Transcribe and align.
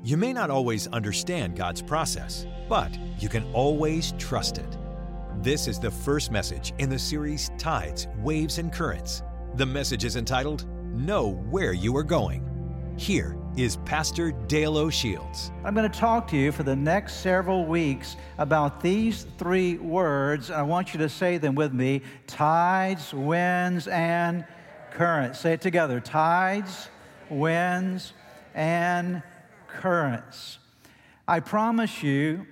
You 0.00 0.16
may 0.16 0.32
not 0.32 0.48
always 0.48 0.86
understand 0.86 1.54
God's 1.54 1.82
process, 1.82 2.46
but 2.66 2.90
you 3.18 3.28
can 3.28 3.44
always 3.52 4.12
trust 4.12 4.56
it. 4.56 4.78
This 5.42 5.68
is 5.68 5.78
the 5.78 5.90
first 5.90 6.32
message 6.32 6.72
in 6.78 6.88
the 6.88 6.98
series 6.98 7.50
Tides, 7.58 8.08
Waves, 8.16 8.56
and 8.56 8.72
Currents. 8.72 9.22
The 9.56 9.66
message 9.66 10.06
is 10.06 10.16
entitled 10.16 10.66
Know 10.94 11.34
Where 11.50 11.74
You 11.74 11.94
Are 11.98 12.02
Going. 12.02 12.94
Here 12.96 13.36
is 13.54 13.76
Pastor 13.84 14.32
Dale 14.32 14.78
O'Shields. 14.78 15.50
I'm 15.62 15.74
going 15.74 15.88
to 15.88 15.98
talk 15.98 16.26
to 16.28 16.38
you 16.38 16.52
for 16.52 16.62
the 16.62 16.74
next 16.74 17.16
several 17.16 17.66
weeks 17.66 18.16
about 18.38 18.80
these 18.80 19.26
three 19.36 19.76
words. 19.76 20.50
I 20.50 20.62
want 20.62 20.94
you 20.94 20.98
to 21.00 21.08
say 21.10 21.36
them 21.36 21.54
with 21.54 21.74
me 21.74 22.00
tides, 22.26 23.12
winds, 23.12 23.88
and 23.88 24.46
currents. 24.90 25.38
Say 25.38 25.52
it 25.52 25.60
together 25.60 26.00
tides, 26.00 26.88
winds, 27.28 28.14
and 28.54 29.22
currents. 29.80 30.58
I 31.26 31.40
promise 31.40 32.02
you, 32.02 32.46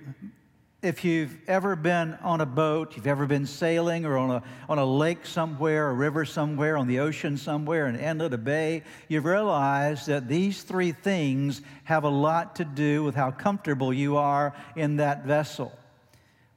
if 0.81 1.05
you've 1.05 1.37
ever 1.47 1.75
been 1.75 2.15
on 2.23 2.41
a 2.41 2.45
boat, 2.45 2.95
you've 2.95 3.05
ever 3.05 3.27
been 3.27 3.45
sailing 3.45 4.05
or 4.05 4.17
on 4.17 4.31
a, 4.31 4.43
on 4.67 4.79
a 4.79 4.85
lake 4.85 5.25
somewhere, 5.25 5.89
a 5.89 5.93
river 5.93 6.25
somewhere, 6.25 6.77
on 6.77 6.87
the 6.87 6.99
ocean 6.99 7.37
somewhere, 7.37 7.85
an 7.85 7.95
inlet, 7.95 8.33
a 8.33 8.37
bay, 8.37 8.83
you've 9.07 9.25
realized 9.25 10.07
that 10.07 10.27
these 10.27 10.63
three 10.63 10.91
things 10.91 11.61
have 11.83 12.03
a 12.03 12.09
lot 12.09 12.55
to 12.55 12.65
do 12.65 13.03
with 13.03 13.13
how 13.13 13.29
comfortable 13.29 13.93
you 13.93 14.17
are 14.17 14.53
in 14.75 14.97
that 14.97 15.25
vessel 15.25 15.71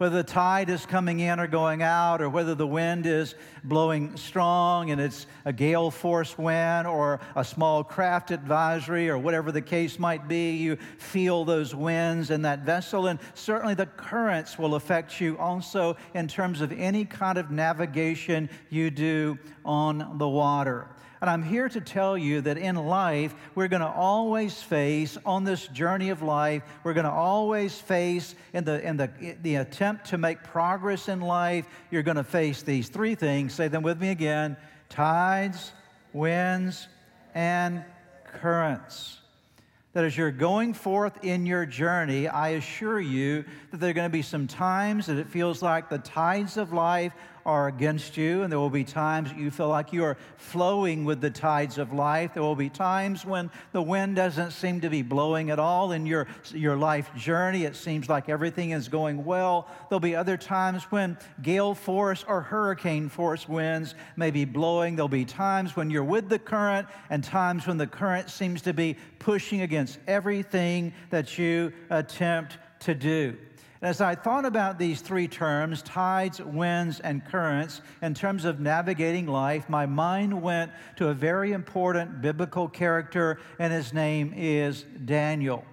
whether 0.05 0.19
the 0.19 0.23
tide 0.23 0.69
is 0.69 0.85
coming 0.85 1.21
in 1.21 1.41
or 1.41 1.47
going 1.47 1.81
out, 1.81 2.21
or 2.21 2.29
whether 2.29 2.55
the 2.55 2.67
wind 2.67 3.07
is 3.07 3.35
blowing 3.65 4.15
strong 4.19 4.91
and 4.91 5.01
it's 5.01 5.27
a 5.47 5.53
gale 5.53 5.91
force 5.91 6.37
wind 6.37 6.87
or 6.87 7.19
a 7.37 7.43
small 7.43 7.83
craft 7.83 8.31
advisory 8.31 9.09
or 9.09 9.17
whatever 9.17 9.51
the 9.51 9.63
case 9.63 9.99
might 9.99 10.29
be, 10.29 10.57
you 10.57 10.77
feel 10.99 11.43
those 11.47 11.75
winds 11.75 12.31
in 12.31 12.43
that 12.43 12.59
vessel. 12.67 13.07
And 13.07 13.19
certainly 13.33 13.73
the 13.73 13.87
currents 13.87 14.59
will 14.59 14.75
affect 14.75 15.23
you 15.23 15.39
also 15.39 15.97
in 16.13 16.29
terms 16.29 16.61
of 16.61 16.71
any 16.73 17.07
kind 17.07 17.39
of 17.39 17.51
navigation 17.51 18.51
you 18.69 18.91
do 18.91 19.39
on 19.65 20.19
the 20.19 20.29
water. 20.29 20.87
And 21.25 21.31
I'm 21.31 21.43
here 21.43 21.71
to 21.71 21.81
tell 21.81 22.19
you 22.19 22.43
that 22.43 22.59
in 22.59 22.77
life, 22.77 23.35
we're 23.55 23.69
going 23.69 23.81
to 23.81 23.89
always 23.89 24.61
face, 24.61 25.17
on 25.25 25.43
this 25.43 25.67
journey 25.69 26.11
of 26.11 26.21
life, 26.21 26.63
we're 26.83 26.93
going 26.93 27.07
to 27.07 27.11
always 27.11 27.79
face, 27.79 28.35
in 28.53 28.65
the, 28.65 28.87
in 28.87 28.99
the, 28.99 29.09
the 29.41 29.55
attempt 29.55 30.05
to 30.09 30.19
make 30.19 30.43
progress 30.43 31.09
in 31.09 31.23
life, 31.23 31.67
you're 31.91 32.03
going 32.03 32.19
to 32.19 32.25
face 32.25 32.61
these 32.61 32.91
three 32.91 33.15
things. 33.15 33.55
Say 33.55 33.69
them 33.69 33.83
with 33.83 33.99
me 33.99 34.11
again 34.11 34.59
tides, 34.91 35.73
winds, 36.13 36.89
and 37.35 37.83
currents 38.27 39.17
that 39.95 40.05
as 40.05 40.17
you're 40.19 40.33
going 40.33 40.75
forth 40.75 41.25
in 41.25 41.47
your 41.47 41.65
journey, 41.65 42.27
I 42.27 42.51
assure 42.51 43.01
you 43.01 43.45
that 43.71 43.79
there 43.79 43.91
are 43.91 43.95
going 43.95 44.11
to 44.11 44.13
be 44.13 44.23
some 44.23 44.49
times 44.49 45.07
that 45.07 45.17
it 45.17 45.29
feels 45.29 45.63
like 45.63 45.89
the 45.89 45.99
tides 45.99 46.57
of 46.57 46.73
life 46.73 47.13
are 47.47 47.69
against 47.69 48.17
you, 48.17 48.43
and 48.43 48.51
there 48.51 48.59
will 48.59 48.71
be 48.71 48.85
times 48.85 49.33
you 49.33 49.51
feel 49.51 49.69
like 49.69 49.93
you 49.93 50.05
are 50.05 50.17
flowing 50.37 51.05
with 51.05 51.21
the 51.21 51.31
tides 51.31 51.79
of 51.79 51.93
life. 51.93 52.35
There 52.35 52.43
will 52.43 52.57
be 52.57 52.71
times 52.71 53.25
when 53.25 53.51
the 53.73 53.83
wind 53.83 54.17
doesn't 54.17 54.53
seem 54.53 54.81
to 54.81 54.89
be 54.89 55.03
blowing 55.03 55.51
at 55.51 55.59
all 55.59 55.93
in 55.93 56.07
your, 56.07 56.27
your 56.53 56.77
life 56.77 57.11
journey. 57.15 57.65
It 57.65 57.77
seems 57.77 58.09
like 58.09 58.29
everything 58.29 58.71
is 58.71 58.89
going 58.89 59.25
well. 59.25 59.69
There'll 59.89 60.01
be 60.01 60.17
other 60.17 60.37
times 60.37 60.85
when 60.85 61.19
gale 61.43 61.75
force 61.75 62.25
or 62.27 62.41
hurricane 62.41 63.09
force 63.09 63.49
winds 63.49 63.95
may 64.17 64.31
be 64.31 64.45
blowing. 64.45 64.97
There'll 64.97 65.09
be 65.09 65.25
times 65.25 65.77
when 65.77 65.91
you're 65.91 66.05
with 66.05 66.29
the 66.29 66.39
current, 66.39 66.89
and 67.11 67.23
times 67.23 67.67
when 67.67 67.77
the 67.77 67.87
current 67.87 68.31
seems 68.31 68.63
to 68.63 68.73
be 68.73 68.97
pushing 69.19 69.61
against 69.61 69.99
everything 70.07 70.93
that 71.11 71.39
you 71.39 71.73
attempt 71.91 72.59
to 72.81 72.95
do. 72.95 73.37
As 73.85 74.01
I 74.01 74.15
thought 74.15 74.47
about 74.47 74.79
these 74.79 75.03
three 75.03 75.29
terms, 75.29 75.83
tides, 75.83 76.41
winds, 76.41 77.01
and 77.01 77.23
currents, 77.23 77.83
in 78.01 78.15
terms 78.15 78.47
of 78.47 78.59
navigating 78.59 79.27
life, 79.27 79.69
my 79.69 79.85
mind 79.85 80.41
went 80.41 80.73
to 80.97 81.09
a 81.09 81.15
very 81.15 81.53
important 81.53 82.23
biblical 82.23 82.67
character, 82.67 83.39
and 83.59 83.71
his 83.71 83.93
name 83.93 84.33
is 84.35 84.87
Daniel. 85.05 85.67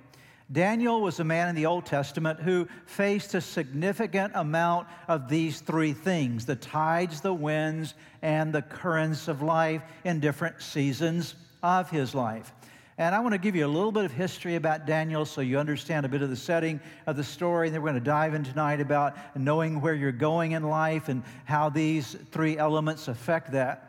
Daniel 0.51 0.99
was 0.99 1.22
a 1.22 1.23
man 1.23 1.47
in 1.47 1.55
the 1.55 1.66
Old 1.66 1.85
Testament 1.85 2.41
who 2.41 2.67
faced 2.85 3.33
a 3.33 3.39
significant 3.39 4.33
amount 4.35 4.89
of 5.07 5.29
these 5.29 5.61
three 5.61 5.93
things 5.93 6.45
the 6.45 6.57
tides, 6.57 7.22
the 7.22 7.33
winds, 7.33 7.93
and 8.22 8.51
the 8.51 8.61
currents 8.61 9.29
of 9.29 9.41
life 9.41 9.83
in 10.03 10.19
different 10.19 10.61
seasons 10.61 11.35
of 11.63 11.89
his 11.89 12.13
life. 12.13 12.51
And 12.97 13.16
I 13.16 13.19
want 13.19 13.34
to 13.34 13.40
give 13.40 13.56
you 13.56 13.66
a 13.66 13.68
little 13.68 13.91
bit 13.91 14.06
of 14.06 14.12
history 14.12 14.56
about 14.56 14.85
Daniel 14.85 15.25
so 15.25 15.41
you 15.41 15.57
understand 15.57 16.06
a 16.06 16.09
bit 16.09 16.22
of 16.22 16.29
the 16.29 16.35
setting 16.35 16.79
of 17.07 17.16
the 17.16 17.24
story. 17.24 17.68
And 17.68 17.75
then 17.75 17.81
we're 17.81 17.90
going 17.90 18.03
to 18.03 18.06
dive 18.06 18.34
in 18.34 18.44
tonight 18.44 18.81
about 18.81 19.16
knowing 19.35 19.81
where 19.81 19.94
you're 19.94 20.12
going 20.12 20.52
in 20.52 20.63
life 20.63 21.09
and 21.09 21.24
how 21.46 21.69
these 21.69 22.16
three 22.31 22.57
elements 22.57 23.07
affect 23.07 23.53
that. 23.53 23.88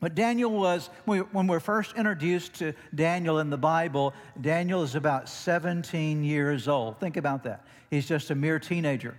But 0.00 0.14
Daniel 0.14 0.50
was, 0.50 0.90
when 1.06 1.46
we're 1.46 1.60
first 1.60 1.96
introduced 1.96 2.54
to 2.54 2.74
Daniel 2.94 3.38
in 3.38 3.48
the 3.48 3.56
Bible, 3.56 4.12
Daniel 4.38 4.82
is 4.82 4.96
about 4.96 5.28
17 5.30 6.22
years 6.22 6.68
old. 6.68 7.00
Think 7.00 7.16
about 7.16 7.44
that. 7.44 7.64
He's 7.88 8.06
just 8.06 8.30
a 8.30 8.34
mere 8.34 8.58
teenager. 8.58 9.16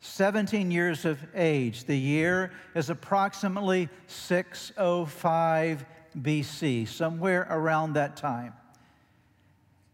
17 0.00 0.70
years 0.70 1.04
of 1.04 1.20
age. 1.34 1.84
The 1.84 1.96
year 1.96 2.50
is 2.74 2.90
approximately 2.90 3.88
605 4.08 5.84
BC, 6.18 6.88
somewhere 6.88 7.46
around 7.50 7.94
that 7.94 8.16
time. 8.16 8.52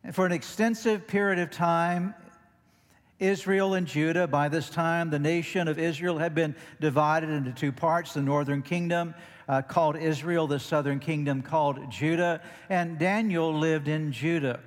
And 0.04 0.14
for 0.14 0.26
an 0.26 0.32
extensive 0.32 1.06
period 1.06 1.38
of 1.38 1.50
time, 1.50 2.14
Israel 3.18 3.74
and 3.74 3.86
Judah, 3.86 4.26
by 4.26 4.48
this 4.48 4.68
time, 4.68 5.10
the 5.10 5.18
nation 5.18 5.68
of 5.68 5.78
Israel 5.78 6.18
had 6.18 6.34
been 6.34 6.54
divided 6.80 7.30
into 7.30 7.50
two 7.52 7.72
parts 7.72 8.12
the 8.12 8.22
northern 8.22 8.62
kingdom 8.62 9.14
uh, 9.48 9.62
called 9.62 9.96
Israel, 9.96 10.46
the 10.46 10.58
southern 10.58 10.98
kingdom 10.98 11.42
called 11.42 11.90
Judah, 11.90 12.40
and 12.68 12.98
Daniel 12.98 13.56
lived 13.56 13.88
in 13.88 14.12
Judah. 14.12 14.60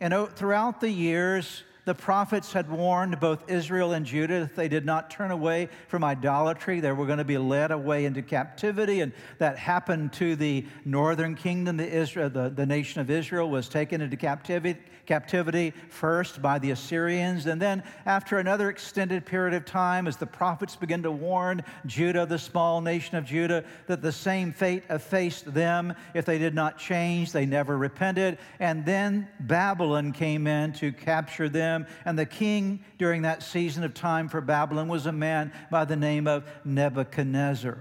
And 0.00 0.14
throughout 0.34 0.80
the 0.80 0.90
years, 0.90 1.64
the 1.90 1.94
prophets 1.96 2.52
had 2.52 2.70
warned 2.70 3.18
both 3.18 3.50
Israel 3.50 3.94
and 3.94 4.06
Judah 4.06 4.42
that 4.42 4.54
they 4.54 4.68
did 4.68 4.86
not 4.86 5.10
turn 5.10 5.32
away 5.32 5.68
from 5.88 6.04
idolatry. 6.04 6.78
They 6.78 6.92
were 6.92 7.04
going 7.04 7.18
to 7.18 7.24
be 7.24 7.36
led 7.36 7.72
away 7.72 8.04
into 8.04 8.22
captivity, 8.22 9.00
and 9.00 9.12
that 9.38 9.58
happened 9.58 10.12
to 10.12 10.36
the 10.36 10.64
northern 10.84 11.34
kingdom. 11.34 11.78
The, 11.78 11.92
Israel, 11.92 12.30
the, 12.30 12.48
the 12.48 12.64
nation 12.64 13.00
of 13.00 13.10
Israel 13.10 13.50
was 13.50 13.68
taken 13.68 14.00
into 14.00 14.16
captivity, 14.16 14.78
captivity 15.04 15.72
first 15.88 16.40
by 16.40 16.60
the 16.60 16.70
Assyrians, 16.70 17.46
and 17.46 17.60
then 17.60 17.82
after 18.06 18.38
another 18.38 18.70
extended 18.70 19.26
period 19.26 19.54
of 19.54 19.64
time, 19.64 20.06
as 20.06 20.16
the 20.16 20.26
prophets 20.26 20.76
began 20.76 21.02
to 21.02 21.10
warn 21.10 21.64
Judah, 21.86 22.24
the 22.24 22.38
small 22.38 22.80
nation 22.80 23.16
of 23.16 23.24
Judah, 23.24 23.64
that 23.88 24.00
the 24.00 24.12
same 24.12 24.52
fate 24.52 24.84
faced 25.02 25.52
them 25.52 25.92
if 26.14 26.24
they 26.24 26.38
did 26.38 26.54
not 26.54 26.78
change, 26.78 27.32
they 27.32 27.46
never 27.46 27.76
repented, 27.76 28.38
and 28.60 28.84
then 28.86 29.26
Babylon 29.40 30.12
came 30.12 30.46
in 30.46 30.72
to 30.74 30.92
capture 30.92 31.48
them 31.48 31.79
And 32.04 32.18
the 32.18 32.26
king 32.26 32.84
during 32.98 33.22
that 33.22 33.42
season 33.42 33.84
of 33.84 33.94
time 33.94 34.28
for 34.28 34.40
Babylon 34.40 34.88
was 34.88 35.06
a 35.06 35.12
man 35.12 35.52
by 35.70 35.84
the 35.84 35.96
name 35.96 36.26
of 36.26 36.44
Nebuchadnezzar. 36.64 37.78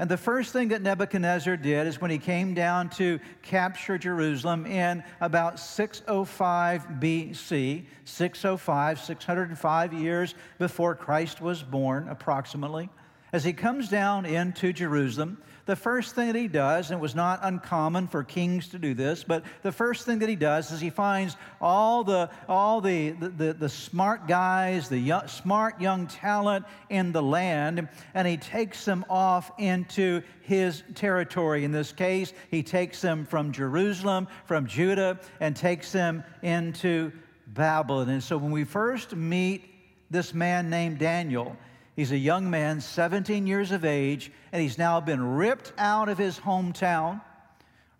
And 0.00 0.08
the 0.08 0.16
first 0.16 0.52
thing 0.52 0.68
that 0.68 0.80
Nebuchadnezzar 0.80 1.56
did 1.56 1.88
is 1.88 2.00
when 2.00 2.12
he 2.12 2.18
came 2.18 2.54
down 2.54 2.88
to 2.90 3.18
capture 3.42 3.98
Jerusalem 3.98 4.64
in 4.64 5.02
about 5.20 5.58
605 5.58 6.86
BC, 7.00 7.84
605, 8.04 9.00
605 9.00 9.92
years 9.92 10.36
before 10.58 10.94
Christ 10.94 11.40
was 11.40 11.64
born, 11.64 12.08
approximately. 12.08 12.88
As 13.32 13.42
he 13.44 13.52
comes 13.52 13.88
down 13.88 14.24
into 14.24 14.72
Jerusalem, 14.72 15.42
the 15.68 15.76
first 15.76 16.14
thing 16.14 16.28
that 16.28 16.34
he 16.34 16.48
does, 16.48 16.90
and 16.90 16.98
it 16.98 17.02
was 17.02 17.14
not 17.14 17.40
uncommon 17.42 18.08
for 18.08 18.24
kings 18.24 18.68
to 18.68 18.78
do 18.78 18.94
this, 18.94 19.22
but 19.22 19.44
the 19.62 19.70
first 19.70 20.06
thing 20.06 20.18
that 20.20 20.28
he 20.30 20.34
does 20.34 20.72
is 20.72 20.80
he 20.80 20.88
finds 20.88 21.36
all 21.60 22.02
the, 22.02 22.30
all 22.48 22.80
the, 22.80 23.10
the, 23.10 23.28
the, 23.28 23.52
the 23.52 23.68
smart 23.68 24.26
guys, 24.26 24.88
the 24.88 24.98
young, 24.98 25.28
smart 25.28 25.78
young 25.78 26.06
talent 26.06 26.64
in 26.88 27.12
the 27.12 27.22
land, 27.22 27.86
and 28.14 28.26
he 28.26 28.38
takes 28.38 28.86
them 28.86 29.04
off 29.10 29.50
into 29.58 30.22
his 30.40 30.84
territory. 30.94 31.64
In 31.64 31.70
this 31.70 31.92
case, 31.92 32.32
he 32.50 32.62
takes 32.62 33.02
them 33.02 33.26
from 33.26 33.52
Jerusalem, 33.52 34.26
from 34.46 34.66
Judah, 34.66 35.20
and 35.38 35.54
takes 35.54 35.92
them 35.92 36.24
into 36.40 37.12
Babylon. 37.46 38.08
And 38.08 38.24
so 38.24 38.38
when 38.38 38.52
we 38.52 38.64
first 38.64 39.14
meet 39.14 39.66
this 40.10 40.32
man 40.32 40.70
named 40.70 40.98
Daniel, 40.98 41.58
He's 41.98 42.12
a 42.12 42.16
young 42.16 42.48
man, 42.48 42.80
17 42.80 43.48
years 43.48 43.72
of 43.72 43.84
age, 43.84 44.30
and 44.52 44.62
he's 44.62 44.78
now 44.78 45.00
been 45.00 45.20
ripped 45.20 45.72
out 45.78 46.08
of 46.08 46.16
his 46.16 46.38
hometown, 46.38 47.20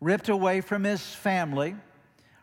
ripped 0.01 0.29
away 0.29 0.61
from 0.61 0.85
his 0.85 1.05
family, 1.05 1.75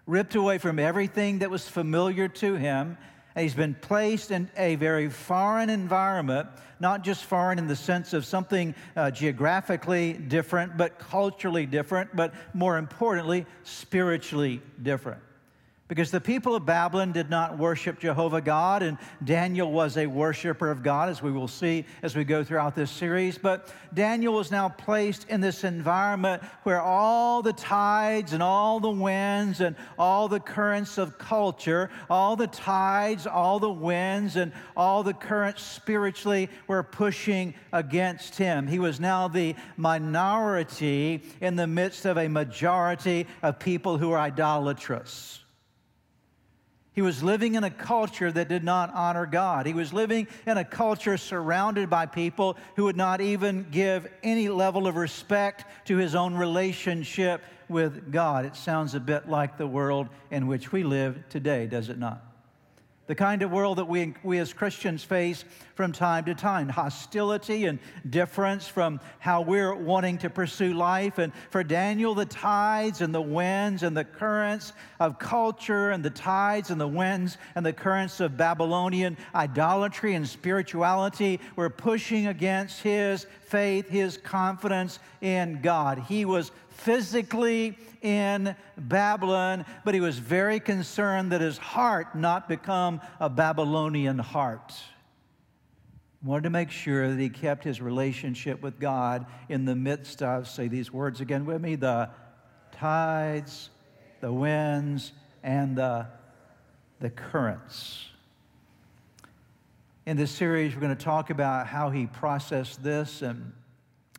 ripped 0.06 0.36
away 0.36 0.58
from 0.58 0.80
everything 0.80 1.40
that 1.40 1.50
was 1.50 1.66
familiar 1.66 2.28
to 2.28 2.56
him. 2.56 2.98
And 3.36 3.44
he's 3.44 3.54
been 3.54 3.74
placed 3.74 4.32
in 4.32 4.52
a 4.58 4.76
very 4.76 5.10
foreign 5.10 5.70
environment, 5.70 6.50
not 6.82 7.06
just 7.06 7.24
foreign 7.24 7.58
in 7.58 7.68
the 7.68 7.76
sense 7.78 8.12
of 8.12 8.26
something 8.26 8.76
uh, 8.98 9.12
geographically 9.12 10.12
different, 10.12 10.76
but 10.76 11.00
culturally 11.00 11.66
different, 11.66 12.14
but 12.18 12.34
more 12.54 12.78
importantly, 12.78 13.46
spiritually 13.64 14.62
different. 14.84 15.22
Because 15.88 16.10
the 16.10 16.20
people 16.20 16.56
of 16.56 16.66
Babylon 16.66 17.12
did 17.12 17.30
not 17.30 17.60
worship 17.60 18.00
Jehovah 18.00 18.42
God, 18.42 18.82
and 18.82 18.98
Daniel 19.24 19.72
was 19.72 19.98
a 19.98 20.08
worshiper 20.08 20.72
of 20.72 20.82
God, 20.82 21.10
as 21.10 21.22
we 21.22 21.32
will 21.32 21.48
see 21.48 21.86
as 22.02 22.16
we 22.16 22.24
go 22.24 22.44
throughout 22.44 22.74
this 22.74 22.90
series. 22.90 23.38
But 23.38 23.72
Daniel 23.94 24.34
was 24.34 24.50
now 24.50 24.68
placed 24.68 25.30
in 25.30 25.42
this 25.42 25.64
environment 25.64 26.42
where 26.64 26.82
all 26.82 27.44
the 27.44 27.54
tides 27.54 28.34
and 28.34 28.42
all 28.42 28.80
the 28.80 28.90
winds 28.90 29.62
and 29.62 29.76
all 30.00 30.28
the 30.28 30.40
currents 30.40 30.98
of 30.98 31.20
culture, 31.20 31.92
all 32.10 32.36
the 32.36 32.48
tides, 32.48 33.28
all 33.28 33.60
the 33.60 33.70
winds, 33.70 34.38
and 34.38 34.54
all 34.76 35.04
the 35.04 35.14
currents 35.14 35.62
spiritually 35.62 36.50
were 36.66 36.82
pushing 36.82 37.54
against 37.72 38.40
him. 38.40 38.66
He 38.66 38.80
was 38.80 39.00
now 39.00 39.28
the 39.28 39.56
minority 39.78 41.22
in 41.42 41.56
the 41.56 41.68
midst 41.68 42.06
of 42.06 42.18
a 42.18 42.28
majority 42.28 43.28
of 43.44 43.60
people 43.60 44.00
who 44.00 44.12
are 44.14 44.20
idolatrous. 44.20 45.45
He 46.96 47.02
was 47.02 47.22
living 47.22 47.56
in 47.56 47.66
a 47.66 47.70
culture 47.70 48.32
that 48.32 48.48
did 48.48 48.64
not 48.64 48.94
honor 48.94 49.26
God. 49.26 49.66
He 49.66 49.74
was 49.74 49.92
living 49.92 50.28
in 50.48 50.58
a 50.58 50.64
culture 50.64 51.18
surrounded 51.18 51.90
by 51.90 52.06
people 52.06 52.56
who 52.78 52.86
would 52.86 52.96
not 52.96 53.20
even 53.20 53.68
give 53.70 54.08
any 54.24 54.48
level 54.48 54.88
of 54.88 54.96
respect 54.96 55.66
to 55.88 55.98
his 55.98 56.16
own 56.16 56.36
relationship 56.36 57.44
with 57.68 58.14
God. 58.14 58.46
It 58.46 58.56
sounds 58.56 58.96
a 58.96 59.02
bit 59.02 59.28
like 59.28 59.58
the 59.58 59.68
world 59.68 60.08
in 60.32 60.48
which 60.48 60.72
we 60.72 60.84
live 60.84 61.22
today, 61.28 61.68
does 61.68 61.90
it 61.90 62.00
not? 62.00 62.35
The 63.08 63.16
kind 63.16 63.42
of 63.44 63.52
world 63.52 63.78
that 63.78 63.86
we, 63.86 64.16
we 64.24 64.40
as 64.40 64.52
Christians 64.52 65.04
face 65.04 65.46
from 65.76 65.92
time 65.92 66.26
to 66.26 66.34
time 66.34 66.70
hostility 66.70 67.66
and 67.66 67.78
difference 68.10 68.68
from 68.68 69.00
how 69.20 69.42
we're 69.42 69.76
wanting 69.76 70.18
to 70.20 70.30
pursue 70.30 70.74
life. 70.74 71.18
And 71.18 71.32
for 71.52 71.64
Daniel, 71.64 72.16
the 72.16 72.26
tides 72.26 73.02
and 73.02 73.14
the 73.14 73.22
winds 73.22 73.84
and 73.84 73.96
the 73.96 74.06
currents 74.06 74.74
of 75.00 75.20
culture 75.20 75.92
and 75.92 76.04
the 76.04 76.10
tides 76.10 76.72
and 76.72 76.82
the 76.82 76.88
winds 76.88 77.38
and 77.56 77.66
the 77.66 77.74
currents 77.74 78.20
of 78.20 78.38
Babylonian 78.38 79.18
idolatry 79.36 80.16
and 80.16 80.28
spirituality 80.28 81.40
were 81.56 81.70
pushing 81.70 82.28
against 82.28 82.82
his 82.82 83.28
faith, 83.42 83.88
his 83.88 84.18
confidence 84.18 85.00
in 85.22 85.62
God. 85.62 86.00
He 86.08 86.26
was 86.26 86.52
physically 86.76 87.78
in 88.02 88.56
Babylon, 88.78 89.66
but 89.84 89.94
he 89.94 90.02
was 90.02 90.20
very 90.20 90.60
concerned 90.60 91.32
that 91.32 91.42
his 91.42 91.58
heart 91.58 92.16
not 92.16 92.48
become 92.48 93.02
a 93.20 93.30
Babylonian 93.30 94.20
heart. 94.20 94.74
Wanted 96.24 96.44
to 96.44 96.50
make 96.50 96.72
sure 96.72 97.10
that 97.10 97.20
he 97.20 97.30
kept 97.30 97.64
his 97.64 97.82
relationship 97.82 98.62
with 98.62 98.80
God 98.80 99.26
in 99.50 99.66
the 99.66 99.76
midst 99.76 100.22
of, 100.22 100.48
say 100.48 100.68
these 100.68 100.92
words 100.92 101.22
again 101.22 101.46
with 101.46 101.62
me, 101.62 101.76
the 101.76 102.10
tides, 102.72 103.70
the 104.22 104.32
winds, 104.32 105.14
and 105.44 105.78
the, 105.78 106.08
the 107.00 107.10
currents. 107.10 108.06
In 110.06 110.18
this 110.18 110.32
series, 110.32 110.76
we're 110.76 110.82
going 110.82 110.96
to 110.96 111.04
talk 111.04 111.30
about 111.30 111.68
how 111.68 111.90
he 111.90 112.06
processed 112.06 112.84
this 112.84 113.22
and 113.22 113.54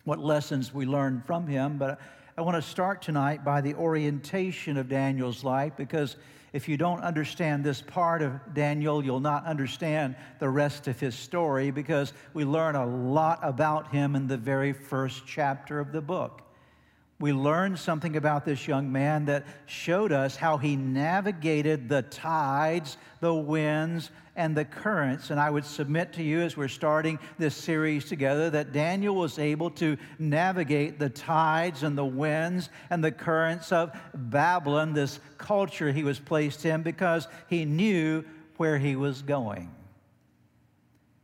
what 0.04 0.18
lessons 0.18 0.72
we 0.72 0.86
learned 0.86 1.24
from 1.24 1.46
him. 1.46 1.78
But 1.78 2.00
I 2.38 2.42
want 2.42 2.62
to 2.62 2.70
start 2.70 3.00
tonight 3.00 3.46
by 3.46 3.62
the 3.62 3.72
orientation 3.76 4.76
of 4.76 4.90
Daniel's 4.90 5.42
life 5.42 5.72
because 5.74 6.16
if 6.52 6.68
you 6.68 6.76
don't 6.76 7.00
understand 7.00 7.64
this 7.64 7.80
part 7.80 8.20
of 8.20 8.32
Daniel, 8.52 9.02
you'll 9.02 9.20
not 9.20 9.46
understand 9.46 10.16
the 10.38 10.50
rest 10.50 10.86
of 10.86 11.00
his 11.00 11.14
story 11.14 11.70
because 11.70 12.12
we 12.34 12.44
learn 12.44 12.76
a 12.76 12.84
lot 12.84 13.38
about 13.42 13.90
him 13.90 14.14
in 14.14 14.26
the 14.26 14.36
very 14.36 14.74
first 14.74 15.22
chapter 15.26 15.80
of 15.80 15.92
the 15.92 16.02
book. 16.02 16.42
We 17.18 17.32
learned 17.32 17.78
something 17.78 18.16
about 18.16 18.44
this 18.44 18.68
young 18.68 18.92
man 18.92 19.24
that 19.24 19.46
showed 19.64 20.12
us 20.12 20.36
how 20.36 20.58
he 20.58 20.76
navigated 20.76 21.88
the 21.88 22.02
tides, 22.02 22.98
the 23.20 23.32
winds, 23.32 24.10
and 24.36 24.56
the 24.56 24.64
currents. 24.64 25.30
And 25.30 25.40
I 25.40 25.50
would 25.50 25.64
submit 25.64 26.12
to 26.14 26.22
you 26.22 26.40
as 26.40 26.56
we're 26.56 26.68
starting 26.68 27.18
this 27.38 27.56
series 27.56 28.04
together 28.04 28.50
that 28.50 28.72
Daniel 28.72 29.16
was 29.16 29.38
able 29.38 29.70
to 29.70 29.96
navigate 30.18 30.98
the 30.98 31.08
tides 31.08 31.82
and 31.82 31.98
the 31.98 32.04
winds 32.04 32.70
and 32.90 33.02
the 33.02 33.10
currents 33.10 33.72
of 33.72 33.98
Babylon, 34.14 34.92
this 34.92 35.18
culture 35.38 35.90
he 35.90 36.04
was 36.04 36.20
placed 36.20 36.64
in, 36.64 36.82
because 36.82 37.26
he 37.48 37.64
knew 37.64 38.24
where 38.58 38.78
he 38.78 38.94
was 38.94 39.22
going. 39.22 39.72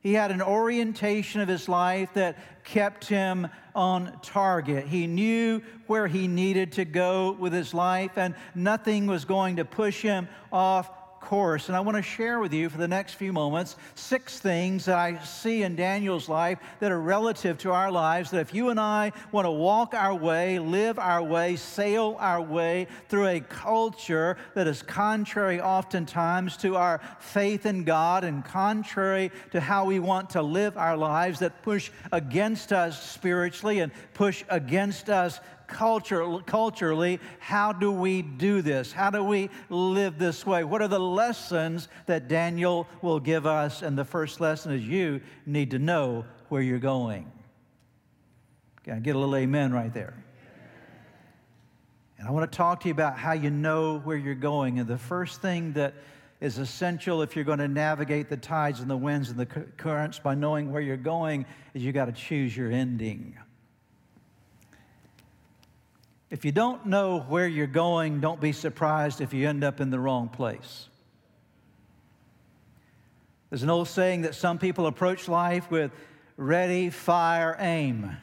He 0.00 0.14
had 0.14 0.32
an 0.32 0.42
orientation 0.42 1.40
of 1.40 1.48
his 1.48 1.68
life 1.68 2.14
that 2.14 2.64
kept 2.64 3.06
him 3.06 3.46
on 3.72 4.18
target. 4.20 4.86
He 4.86 5.06
knew 5.06 5.62
where 5.86 6.08
he 6.08 6.26
needed 6.26 6.72
to 6.72 6.84
go 6.84 7.32
with 7.32 7.52
his 7.52 7.72
life, 7.72 8.18
and 8.18 8.34
nothing 8.54 9.06
was 9.06 9.24
going 9.24 9.56
to 9.56 9.64
push 9.64 10.02
him 10.02 10.28
off 10.52 10.90
course. 11.22 11.68
And 11.68 11.76
I 11.76 11.80
want 11.80 11.96
to 11.96 12.02
share 12.02 12.40
with 12.40 12.52
you 12.52 12.68
for 12.68 12.76
the 12.76 12.88
next 12.88 13.14
few 13.14 13.32
moments 13.32 13.76
six 13.94 14.38
things 14.38 14.84
that 14.84 14.98
I 14.98 15.22
see 15.22 15.62
in 15.62 15.76
Daniel's 15.76 16.28
life 16.28 16.58
that 16.80 16.92
are 16.92 17.00
relative 17.00 17.56
to 17.58 17.72
our 17.72 17.90
lives. 17.90 18.30
That 18.32 18.40
if 18.40 18.52
you 18.52 18.68
and 18.68 18.78
I 18.78 19.12
want 19.30 19.46
to 19.46 19.50
walk 19.50 19.94
our 19.94 20.14
way, 20.14 20.58
live 20.58 20.98
our 20.98 21.22
way, 21.22 21.56
sail 21.56 22.16
our 22.18 22.42
way 22.42 22.88
through 23.08 23.28
a 23.28 23.40
culture 23.40 24.36
that 24.54 24.66
is 24.66 24.82
contrary 24.82 25.60
oftentimes 25.60 26.56
to 26.58 26.76
our 26.76 27.00
faith 27.20 27.64
in 27.64 27.84
God 27.84 28.24
and 28.24 28.44
contrary 28.44 29.30
to 29.52 29.60
how 29.60 29.86
we 29.86 30.00
want 30.00 30.30
to 30.30 30.42
live 30.42 30.76
our 30.76 30.96
lives, 30.96 31.38
that 31.38 31.62
push 31.62 31.90
against 32.10 32.72
us 32.72 33.10
spiritually 33.10 33.78
and 33.78 33.92
push 34.12 34.44
against 34.50 35.08
us 35.08 35.40
culture, 35.72 36.38
culturally, 36.46 37.18
how 37.40 37.72
do 37.72 37.90
we 37.90 38.22
do 38.22 38.62
this? 38.62 38.92
How 38.92 39.10
do 39.10 39.24
we 39.24 39.50
live 39.68 40.18
this 40.18 40.46
way? 40.46 40.62
What 40.62 40.82
are 40.82 40.88
the 40.88 41.00
lessons 41.00 41.88
that 42.06 42.28
Daniel 42.28 42.86
will 43.00 43.18
give 43.18 43.46
us? 43.46 43.82
And 43.82 43.96
the 43.96 44.04
first 44.04 44.40
lesson 44.40 44.72
is 44.72 44.86
you 44.86 45.20
need 45.46 45.70
to 45.72 45.78
know 45.78 46.24
where 46.48 46.62
you're 46.62 46.78
going. 46.78 47.30
Okay, 48.86 49.00
get 49.00 49.16
a 49.16 49.18
little 49.18 49.36
amen 49.36 49.72
right 49.72 49.92
there. 49.92 50.22
And 52.18 52.28
I 52.28 52.30
want 52.30 52.50
to 52.50 52.56
talk 52.56 52.80
to 52.80 52.88
you 52.88 52.94
about 52.94 53.18
how 53.18 53.32
you 53.32 53.50
know 53.50 53.98
where 54.00 54.16
you're 54.16 54.34
going. 54.34 54.78
And 54.78 54.86
the 54.86 54.98
first 54.98 55.40
thing 55.40 55.72
that 55.72 55.94
is 56.40 56.58
essential 56.58 57.22
if 57.22 57.34
you're 57.34 57.44
going 57.44 57.60
to 57.60 57.68
navigate 57.68 58.28
the 58.28 58.36
tides 58.36 58.80
and 58.80 58.90
the 58.90 58.96
winds 58.96 59.30
and 59.30 59.38
the 59.38 59.46
currents 59.46 60.18
by 60.18 60.34
knowing 60.34 60.70
where 60.72 60.82
you're 60.82 60.96
going 60.96 61.46
is 61.72 61.82
you 61.82 61.92
got 61.92 62.06
to 62.06 62.12
choose 62.12 62.56
your 62.56 62.70
ending. 62.70 63.36
If 66.32 66.46
you 66.46 66.50
don't 66.50 66.86
know 66.86 67.20
where 67.20 67.46
you're 67.46 67.66
going, 67.66 68.20
don't 68.20 68.40
be 68.40 68.52
surprised 68.52 69.20
if 69.20 69.34
you 69.34 69.46
end 69.46 69.62
up 69.62 69.82
in 69.82 69.90
the 69.90 69.98
wrong 69.98 70.30
place. 70.30 70.88
There's 73.50 73.62
an 73.62 73.68
old 73.68 73.86
saying 73.86 74.22
that 74.22 74.34
some 74.34 74.58
people 74.58 74.86
approach 74.86 75.28
life 75.28 75.70
with 75.70 75.90
ready, 76.38 76.88
fire, 76.88 77.54
aim. 77.58 78.16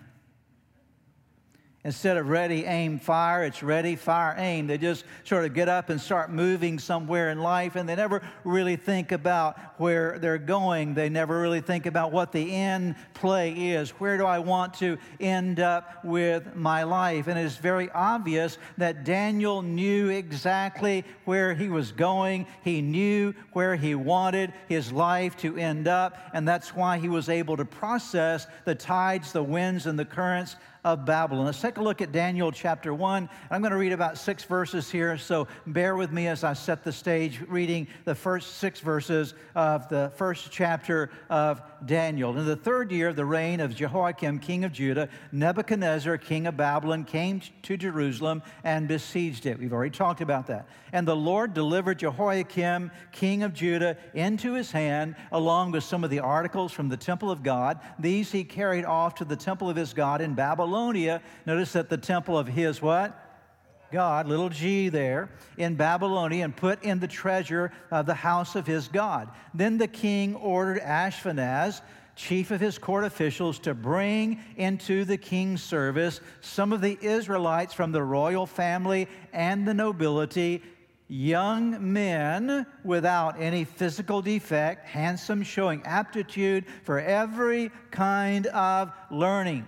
Instead 1.85 2.17
of 2.17 2.27
ready, 2.27 2.65
aim, 2.65 2.99
fire, 2.99 3.45
it's 3.45 3.63
ready, 3.63 3.95
fire, 3.95 4.35
aim. 4.37 4.67
They 4.67 4.77
just 4.77 5.05
sort 5.23 5.45
of 5.45 5.53
get 5.53 5.69
up 5.69 5.89
and 5.89 5.99
start 5.99 6.29
moving 6.29 6.77
somewhere 6.77 7.29
in 7.29 7.39
life, 7.39 7.77
and 7.77 7.87
they 7.87 7.95
never 7.95 8.21
really 8.43 8.75
think 8.75 9.13
about 9.13 9.57
where 9.79 10.19
they're 10.19 10.37
going. 10.37 10.93
They 10.93 11.07
never 11.07 11.39
really 11.39 11.61
think 11.61 11.85
about 11.85 12.11
what 12.11 12.33
the 12.33 12.53
end 12.53 12.95
play 13.13 13.53
is. 13.53 13.91
Where 13.91 14.17
do 14.17 14.25
I 14.25 14.39
want 14.39 14.73
to 14.75 14.97
end 15.21 15.61
up 15.61 16.03
with 16.03 16.53
my 16.53 16.83
life? 16.83 17.27
And 17.27 17.39
it's 17.39 17.55
very 17.55 17.89
obvious 17.91 18.57
that 18.77 19.05
Daniel 19.05 19.61
knew 19.61 20.09
exactly 20.09 21.05
where 21.23 21.53
he 21.53 21.69
was 21.69 21.93
going, 21.93 22.45
he 22.61 22.81
knew 22.81 23.33
where 23.53 23.77
he 23.77 23.95
wanted 23.95 24.51
his 24.67 24.91
life 24.91 25.37
to 25.37 25.55
end 25.55 25.87
up, 25.87 26.17
and 26.33 26.45
that's 26.45 26.75
why 26.75 26.97
he 26.97 27.07
was 27.07 27.29
able 27.29 27.55
to 27.55 27.63
process 27.63 28.47
the 28.65 28.75
tides, 28.75 29.31
the 29.31 29.41
winds, 29.41 29.85
and 29.85 29.97
the 29.97 30.03
currents 30.03 30.57
of 30.93 31.05
Babylon. 31.05 31.45
Let's 31.45 31.61
take 31.61 31.77
a 31.77 31.83
look 31.83 32.01
at 32.01 32.11
Daniel 32.11 32.51
chapter 32.51 32.95
1. 32.95 33.29
I'm 33.51 33.61
going 33.61 33.71
to 33.71 33.77
read 33.77 33.91
about 33.91 34.17
six 34.17 34.43
verses 34.43 34.89
here, 34.89 35.19
so 35.19 35.47
bear 35.67 35.95
with 35.95 36.11
me 36.11 36.25
as 36.25 36.43
I 36.43 36.53
set 36.53 36.83
the 36.83 36.91
stage 36.91 37.41
reading 37.47 37.87
the 38.05 38.15
first 38.15 38.55
six 38.57 38.79
verses 38.79 39.35
of 39.53 39.87
the 39.87 40.11
first 40.15 40.51
chapter 40.51 41.11
of 41.29 41.61
Daniel. 41.85 42.35
In 42.35 42.45
the 42.47 42.55
third 42.55 42.91
year 42.91 43.09
of 43.09 43.15
the 43.15 43.25
reign 43.25 43.59
of 43.59 43.75
Jehoiakim, 43.75 44.39
king 44.39 44.63
of 44.63 44.73
Judah, 44.73 45.09
Nebuchadnezzar, 45.31 46.17
king 46.17 46.47
of 46.47 46.57
Babylon, 46.57 47.03
came 47.03 47.41
to 47.61 47.77
Jerusalem 47.77 48.41
and 48.63 48.87
besieged 48.87 49.45
it. 49.45 49.59
We've 49.59 49.71
already 49.71 49.95
talked 49.95 50.21
about 50.21 50.47
that. 50.47 50.67
And 50.91 51.07
the 51.07 51.15
Lord 51.15 51.53
delivered 51.53 51.99
Jehoiakim, 51.99 52.89
king 53.11 53.43
of 53.43 53.53
Judah, 53.53 53.95
into 54.15 54.53
his 54.53 54.71
hand, 54.71 55.15
along 55.31 55.71
with 55.71 55.83
some 55.83 56.03
of 56.03 56.09
the 56.09 56.19
articles 56.19 56.71
from 56.71 56.89
the 56.89 56.97
temple 56.97 57.29
of 57.29 57.43
God. 57.43 57.79
These 57.99 58.31
he 58.31 58.43
carried 58.43 58.85
off 58.85 59.15
to 59.15 59.25
the 59.25 59.35
temple 59.35 59.69
of 59.69 59.75
his 59.75 59.93
God 59.93 60.19
in 60.21 60.33
Babylonia. 60.79 61.21
Notice 61.45 61.73
that 61.73 61.89
the 61.89 61.97
temple 61.97 62.37
of 62.37 62.47
his 62.47 62.81
what? 62.81 63.13
God, 63.91 64.27
little 64.27 64.49
g 64.49 64.87
there, 64.87 65.29
in 65.57 65.75
Babylonia 65.75 66.45
and 66.45 66.55
put 66.55 66.81
in 66.83 66.99
the 66.99 67.07
treasure 67.07 67.71
of 67.91 68.05
the 68.05 68.13
house 68.13 68.55
of 68.55 68.65
his 68.65 68.87
God. 68.87 69.29
Then 69.53 69.77
the 69.77 69.87
king 69.87 70.35
ordered 70.35 70.79
Ashpenaz, 70.81 71.81
chief 72.15 72.51
of 72.51 72.61
his 72.61 72.77
court 72.77 73.03
officials, 73.03 73.59
to 73.59 73.73
bring 73.73 74.39
into 74.55 75.03
the 75.03 75.17
king's 75.17 75.61
service 75.61 76.21
some 76.39 76.71
of 76.71 76.79
the 76.79 76.97
Israelites 77.01 77.73
from 77.73 77.91
the 77.91 78.03
royal 78.03 78.45
family 78.45 79.07
and 79.33 79.67
the 79.67 79.73
nobility 79.73 80.63
young 81.09 81.91
men 81.91 82.65
without 82.85 83.41
any 83.41 83.65
physical 83.65 84.21
defect, 84.21 84.85
handsome, 84.85 85.43
showing 85.43 85.81
aptitude 85.83 86.63
for 86.83 86.99
every 86.99 87.69
kind 87.91 88.45
of 88.47 88.93
learning. 89.09 89.65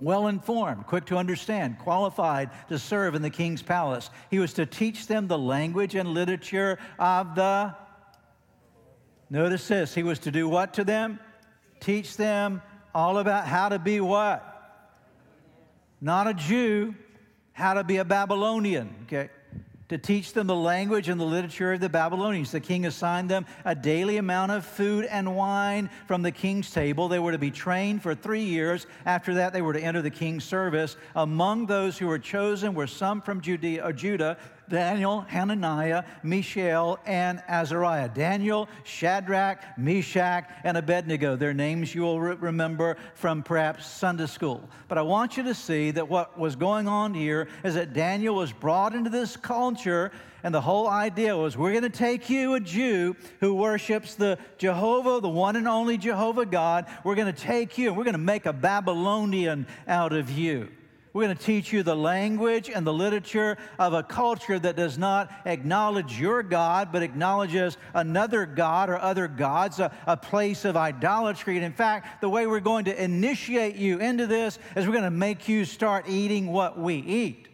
Well 0.00 0.28
informed, 0.28 0.86
quick 0.86 1.06
to 1.06 1.16
understand, 1.16 1.78
qualified 1.78 2.50
to 2.68 2.78
serve 2.78 3.14
in 3.14 3.22
the 3.22 3.30
king's 3.30 3.62
palace. 3.62 4.10
He 4.30 4.38
was 4.38 4.52
to 4.54 4.66
teach 4.66 5.08
them 5.08 5.26
the 5.26 5.38
language 5.38 5.94
and 5.96 6.08
literature 6.10 6.78
of 6.98 7.34
the. 7.34 7.74
Notice 9.28 9.66
this. 9.66 9.94
He 9.94 10.04
was 10.04 10.20
to 10.20 10.30
do 10.30 10.48
what 10.48 10.74
to 10.74 10.84
them? 10.84 11.18
Teach 11.80 12.16
them 12.16 12.62
all 12.94 13.18
about 13.18 13.46
how 13.46 13.68
to 13.68 13.78
be 13.78 14.00
what? 14.00 14.44
Not 16.00 16.28
a 16.28 16.34
Jew, 16.34 16.94
how 17.52 17.74
to 17.74 17.82
be 17.82 17.96
a 17.96 18.04
Babylonian, 18.04 18.94
okay? 19.04 19.30
To 19.88 19.98
teach 19.98 20.32
them 20.32 20.46
the 20.46 20.54
language 20.54 21.08
and 21.08 21.20
the 21.20 21.24
literature 21.24 21.72
of 21.72 21.80
the 21.80 21.88
Babylonians. 21.88 22.50
The 22.50 22.60
king 22.60 22.86
assigned 22.86 23.30
them 23.30 23.46
a 23.64 23.74
daily 23.74 24.18
amount 24.18 24.52
of 24.52 24.64
food 24.64 25.04
and 25.06 25.34
wine 25.34 25.90
from 26.06 26.22
the 26.22 26.32
king's 26.32 26.70
table. 26.70 27.08
They 27.08 27.18
were 27.18 27.32
to 27.32 27.38
be 27.38 27.50
trained 27.50 28.02
for 28.02 28.14
three 28.14 28.44
years. 28.44 28.86
After 29.06 29.34
that, 29.34 29.52
they 29.52 29.62
were 29.62 29.72
to 29.72 29.80
enter 29.80 30.02
the 30.02 30.10
king's 30.10 30.44
service. 30.44 30.96
Among 31.16 31.66
those 31.66 31.98
who 31.98 32.06
were 32.06 32.18
chosen 32.18 32.74
were 32.74 32.86
some 32.86 33.22
from 33.22 33.40
Judea, 33.40 33.86
or 33.86 33.92
Judah 33.92 34.36
Daniel, 34.68 35.22
Hananiah, 35.22 36.04
Mishael, 36.22 36.98
and 37.06 37.42
Azariah. 37.48 38.08
Daniel, 38.08 38.68
Shadrach, 38.84 39.78
Meshach, 39.78 40.48
and 40.64 40.76
Abednego. 40.76 41.36
Their 41.36 41.54
names 41.54 41.94
you 41.94 42.02
will 42.02 42.20
re- 42.20 42.36
remember 42.36 42.96
from 43.14 43.42
perhaps 43.42 43.86
Sunday 43.86 44.26
school. 44.26 44.68
But 44.88 44.98
I 44.98 45.02
want 45.02 45.36
you 45.36 45.42
to 45.44 45.54
see 45.54 45.90
that 45.92 46.08
what 46.08 46.38
was 46.38 46.56
going 46.56 46.88
on 46.88 47.14
here 47.14 47.48
is 47.64 47.74
that 47.74 47.92
Daniel 47.92 48.34
was 48.34 48.52
brought 48.52 48.94
into 48.94 49.10
this 49.10 49.36
culture, 49.36 50.12
and 50.42 50.54
the 50.54 50.60
whole 50.60 50.88
idea 50.88 51.36
was 51.36 51.56
we're 51.56 51.72
going 51.72 51.82
to 51.82 51.90
take 51.90 52.30
you, 52.30 52.54
a 52.54 52.60
Jew 52.60 53.16
who 53.40 53.54
worships 53.54 54.14
the 54.14 54.38
Jehovah, 54.58 55.20
the 55.20 55.28
one 55.28 55.56
and 55.56 55.66
only 55.66 55.98
Jehovah 55.98 56.46
God, 56.46 56.86
we're 57.04 57.16
going 57.16 57.32
to 57.32 57.40
take 57.40 57.78
you 57.78 57.88
and 57.88 57.96
we're 57.96 58.04
going 58.04 58.12
to 58.12 58.18
make 58.18 58.46
a 58.46 58.52
Babylonian 58.52 59.66
out 59.86 60.12
of 60.12 60.30
you. 60.30 60.68
We're 61.18 61.24
going 61.24 61.36
to 61.36 61.44
teach 61.44 61.72
you 61.72 61.82
the 61.82 61.96
language 61.96 62.70
and 62.70 62.86
the 62.86 62.92
literature 62.92 63.58
of 63.76 63.92
a 63.92 64.04
culture 64.04 64.56
that 64.56 64.76
does 64.76 64.96
not 64.96 65.32
acknowledge 65.46 66.16
your 66.16 66.44
God, 66.44 66.90
but 66.92 67.02
acknowledges 67.02 67.76
another 67.92 68.46
God 68.46 68.88
or 68.88 69.00
other 69.00 69.26
gods, 69.26 69.80
a, 69.80 69.90
a, 70.06 70.16
place 70.16 70.64
of 70.64 70.76
idolatry. 70.76 71.56
And 71.56 71.64
in 71.64 71.72
fact, 71.72 72.20
the 72.20 72.28
way 72.28 72.46
we're 72.46 72.60
going 72.60 72.84
to 72.84 73.02
initiate 73.02 73.74
you 73.74 73.98
into 73.98 74.28
this 74.28 74.60
is 74.76 74.86
we're 74.86 74.92
going 74.92 75.02
to 75.02 75.10
make 75.10 75.48
you 75.48 75.64
start 75.64 76.08
eating 76.08 76.52
what 76.52 76.78
we 76.78 76.94
eat 76.94 77.47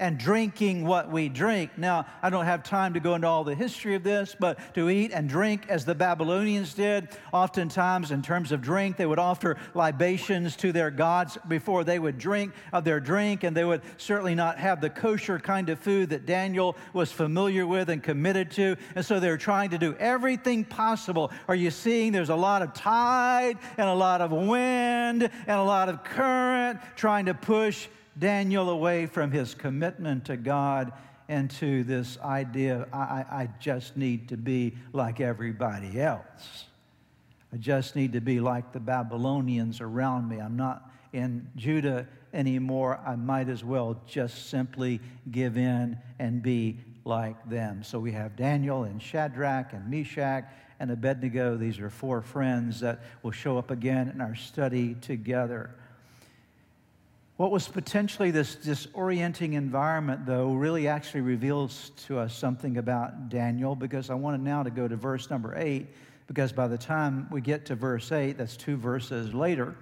and 0.00 0.18
drinking 0.18 0.84
what 0.84 1.10
we 1.10 1.28
drink. 1.28 1.70
Now, 1.76 2.06
I 2.22 2.30
don't 2.30 2.46
have 2.46 2.64
time 2.64 2.94
to 2.94 3.00
go 3.00 3.14
into 3.14 3.28
all 3.28 3.44
the 3.44 3.54
history 3.54 3.94
of 3.94 4.02
this, 4.02 4.34
but 4.36 4.74
to 4.74 4.88
eat 4.88 5.12
and 5.12 5.28
drink 5.28 5.66
as 5.68 5.84
the 5.84 5.94
Babylonians 5.94 6.74
did, 6.74 7.08
oftentimes 7.32 8.10
in 8.10 8.22
terms 8.22 8.50
of 8.50 8.62
drink, 8.62 8.96
they 8.96 9.04
would 9.04 9.18
offer 9.18 9.58
libations 9.74 10.56
to 10.56 10.72
their 10.72 10.90
gods 10.90 11.36
before 11.46 11.84
they 11.84 11.98
would 11.98 12.18
drink 12.18 12.54
of 12.72 12.82
their 12.82 12.98
drink, 12.98 13.44
and 13.44 13.54
they 13.54 13.64
would 13.64 13.82
certainly 13.98 14.34
not 14.34 14.58
have 14.58 14.80
the 14.80 14.90
kosher 14.90 15.38
kind 15.38 15.68
of 15.68 15.78
food 15.78 16.08
that 16.10 16.24
Daniel 16.24 16.76
was 16.94 17.12
familiar 17.12 17.66
with 17.66 17.90
and 17.90 18.02
committed 18.02 18.50
to. 18.52 18.76
And 18.96 19.04
so 19.04 19.20
they're 19.20 19.36
trying 19.36 19.70
to 19.70 19.78
do 19.78 19.94
everything 19.96 20.64
possible. 20.64 21.30
Are 21.46 21.54
you 21.54 21.70
seeing 21.70 22.12
there's 22.12 22.30
a 22.30 22.34
lot 22.34 22.62
of 22.62 22.72
tide 22.72 23.58
and 23.76 23.88
a 23.88 23.94
lot 23.94 24.22
of 24.22 24.32
wind 24.32 25.22
and 25.22 25.30
a 25.60 25.62
lot 25.62 25.90
of 25.90 26.02
current 26.04 26.80
trying 26.96 27.26
to 27.26 27.34
push 27.34 27.86
Daniel 28.20 28.70
away 28.70 29.06
from 29.06 29.32
his 29.32 29.54
commitment 29.54 30.26
to 30.26 30.36
God 30.36 30.92
and 31.28 31.50
to 31.52 31.84
this 31.84 32.18
idea 32.18 32.86
I, 32.92 33.24
I 33.30 33.48
just 33.58 33.96
need 33.96 34.28
to 34.28 34.36
be 34.36 34.74
like 34.92 35.20
everybody 35.20 36.00
else. 36.00 36.66
I 37.52 37.56
just 37.56 37.96
need 37.96 38.12
to 38.12 38.20
be 38.20 38.38
like 38.38 38.72
the 38.72 38.80
Babylonians 38.80 39.80
around 39.80 40.28
me. 40.28 40.38
I'm 40.38 40.56
not 40.56 40.90
in 41.12 41.48
Judah 41.56 42.06
anymore. 42.32 43.00
I 43.04 43.16
might 43.16 43.48
as 43.48 43.64
well 43.64 44.00
just 44.06 44.50
simply 44.50 45.00
give 45.30 45.56
in 45.56 45.98
and 46.18 46.42
be 46.42 46.78
like 47.04 47.48
them. 47.48 47.82
So 47.82 47.98
we 47.98 48.12
have 48.12 48.36
Daniel 48.36 48.84
and 48.84 49.02
Shadrach 49.02 49.72
and 49.72 49.88
Meshach 49.90 50.44
and 50.78 50.90
Abednego. 50.90 51.56
These 51.56 51.80
are 51.80 51.90
four 51.90 52.22
friends 52.22 52.80
that 52.80 53.00
will 53.22 53.32
show 53.32 53.58
up 53.58 53.70
again 53.70 54.08
in 54.08 54.20
our 54.20 54.34
study 54.34 54.94
together. 55.00 55.70
What 57.40 57.50
was 57.50 57.66
potentially 57.66 58.30
this 58.30 58.54
disorienting 58.54 59.54
environment, 59.54 60.26
though, 60.26 60.52
really 60.52 60.88
actually 60.88 61.22
reveals 61.22 61.90
to 62.06 62.18
us 62.18 62.36
something 62.36 62.76
about 62.76 63.30
Daniel 63.30 63.74
because 63.74 64.10
I 64.10 64.14
wanted 64.14 64.42
now 64.42 64.62
to 64.62 64.68
go 64.68 64.86
to 64.86 64.94
verse 64.94 65.30
number 65.30 65.56
eight 65.56 65.86
because 66.26 66.52
by 66.52 66.68
the 66.68 66.76
time 66.76 67.26
we 67.30 67.40
get 67.40 67.64
to 67.64 67.74
verse 67.74 68.12
eight, 68.12 68.36
that's 68.36 68.58
two 68.58 68.76
verses 68.76 69.32
later 69.32 69.74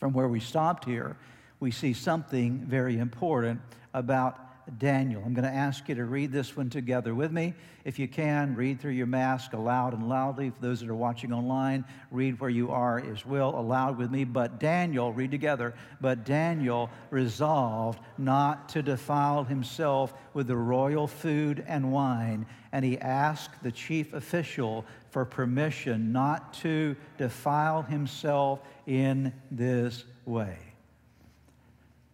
from 0.00 0.12
where 0.12 0.28
we 0.28 0.38
stopped 0.38 0.84
here, 0.84 1.16
we 1.60 1.70
see 1.70 1.94
something 1.94 2.58
very 2.68 2.98
important 2.98 3.58
about 3.94 4.45
Daniel. 4.78 5.22
I'm 5.24 5.32
going 5.32 5.48
to 5.48 5.54
ask 5.54 5.88
you 5.88 5.94
to 5.94 6.04
read 6.04 6.32
this 6.32 6.56
one 6.56 6.68
together 6.68 7.14
with 7.14 7.30
me. 7.30 7.54
If 7.84 7.98
you 7.98 8.08
can, 8.08 8.54
read 8.56 8.80
through 8.80 8.92
your 8.92 9.06
mask 9.06 9.52
aloud 9.52 9.92
and 9.94 10.08
loudly. 10.08 10.50
For 10.50 10.60
those 10.60 10.80
that 10.80 10.88
are 10.88 10.94
watching 10.94 11.32
online, 11.32 11.84
read 12.10 12.40
where 12.40 12.50
you 12.50 12.70
are 12.70 12.98
as 12.98 13.24
well, 13.24 13.58
aloud 13.58 13.96
with 13.96 14.10
me. 14.10 14.24
But 14.24 14.58
Daniel, 14.58 15.12
read 15.12 15.30
together. 15.30 15.74
But 16.00 16.24
Daniel 16.24 16.90
resolved 17.10 18.00
not 18.18 18.68
to 18.70 18.82
defile 18.82 19.44
himself 19.44 20.14
with 20.34 20.48
the 20.48 20.56
royal 20.56 21.06
food 21.06 21.64
and 21.66 21.92
wine, 21.92 22.46
and 22.72 22.84
he 22.84 22.98
asked 22.98 23.62
the 23.62 23.72
chief 23.72 24.14
official 24.14 24.84
for 25.10 25.24
permission 25.24 26.12
not 26.12 26.52
to 26.54 26.96
defile 27.18 27.82
himself 27.82 28.60
in 28.86 29.32
this 29.50 30.04
way. 30.24 30.58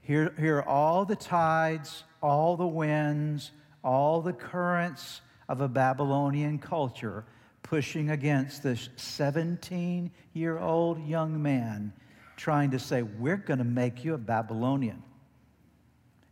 Here, 0.03 0.35
here 0.39 0.59
are 0.59 0.69
all 0.69 1.05
the 1.05 1.17
tides 1.17 2.05
all 2.23 2.57
the 2.57 2.67
winds, 2.67 3.51
all 3.83 4.21
the 4.21 4.33
currents 4.33 5.21
of 5.49 5.61
a 5.61 5.69
Babylonian 5.69 6.59
culture 6.59 7.25
pushing 7.63 8.11
against 8.11 8.63
this 8.63 8.89
17 8.97 10.11
year 10.35 10.59
old 10.59 11.05
young 11.07 11.43
man 11.43 11.93
trying 12.37 12.71
to 12.71 12.79
say, 12.79 13.03
We're 13.03 13.37
going 13.37 13.59
to 13.59 13.65
make 13.65 14.05
you 14.05 14.15
a 14.15 14.19
Babylonian. 14.19 15.03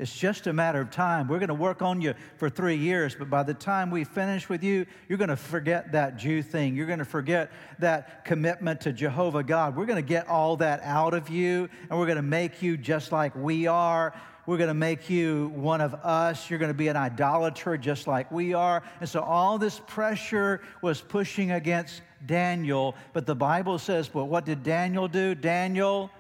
It's 0.01 0.17
just 0.17 0.47
a 0.47 0.53
matter 0.53 0.81
of 0.81 0.91
time. 0.91 1.29
We're 1.29 1.39
going 1.39 1.49
to 1.49 1.55
work 1.55 1.83
on 1.83 2.01
you 2.01 2.15
for 2.39 2.49
three 2.49 2.77
years, 2.77 3.15
but 3.15 3.29
by 3.29 3.43
the 3.43 3.53
time 3.53 3.91
we 3.91 4.05
finish 4.05 4.49
with 4.49 4.65
you, 4.65 4.87
you're 5.09 5.19
going 5.19 5.29
to 5.29 5.37
forget 5.37 5.93
that 5.93 6.17
Jew 6.17 6.43
thing. 6.43 6.75
You're 6.75 6.87
going 6.87 7.01
to 7.01 7.05
forget 7.05 7.53
that 7.81 8.25
commitment 8.25 8.81
to 8.83 8.93
Jehovah 8.95 9.43
God. 9.43 9.77
We're 9.77 9.85
going 9.85 10.03
to 10.03 10.09
get 10.09 10.27
all 10.27 10.57
that 10.57 10.81
out 10.83 11.13
of 11.13 11.29
you, 11.29 11.69
and 11.91 11.99
we're 11.99 12.07
going 12.07 12.17
to 12.17 12.23
make 12.23 12.63
you 12.63 12.79
just 12.79 13.13
like 13.13 13.37
we 13.37 13.67
are. 13.67 14.15
We're 14.47 14.57
going 14.57 14.69
to 14.69 14.75
make 14.75 15.11
you 15.11 15.53
one 15.55 15.83
of 15.83 15.95
us. 15.95 16.49
You're 16.49 16.59
going 16.59 16.71
to 16.73 16.75
be 16.75 16.89
an 16.89 16.97
idolater 16.97 17.77
just 17.77 18.07
like 18.07 18.33
we 18.33 18.55
are. 18.55 18.83
And 19.01 19.09
so 19.09 19.21
all 19.21 19.59
this 19.59 19.81
pressure 19.87 20.63
was 20.81 21.03
pushing 21.03 21.53
against 21.53 22.01
Daniel. 22.25 22.97
But 23.13 23.27
the 23.27 23.35
Bible 23.35 23.79
says, 23.79 24.09
but 24.09 24.25
what 24.25 24.47
did 24.47 24.63
Daniel 24.63 25.09
do? 25.09 25.35
Daniel 25.35 26.11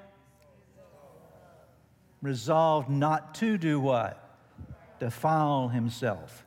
resolved 2.23 2.89
not 2.89 3.35
to 3.37 3.57
do 3.59 3.81
what? 3.81 4.17
Defile 4.99 5.69
himself. 5.69 6.45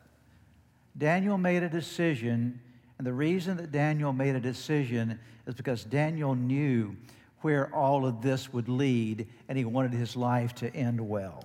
Daniel 0.98 1.38
made 1.38 1.63
a 1.63 1.70
decision. 1.70 2.60
And 2.98 3.08
the 3.08 3.13
reason 3.13 3.58
that 3.58 3.72
Daniel 3.72 4.13
made 4.13 4.36
a 4.36 4.39
decision 4.39 5.20
is 5.48 5.56
because 5.56 5.84
Daniel 5.84 6.36
knew 6.36 6.96
where 7.42 7.74
all 7.75 8.06
of 8.06 8.22
this 8.22 8.53
would 8.53 8.70
lead, 8.70 9.27
and 9.50 9.58
he 9.58 9.65
wanted 9.65 9.92
his 9.92 10.15
life 10.15 10.56
to 10.56 10.74
end 10.74 11.01
well. 11.01 11.44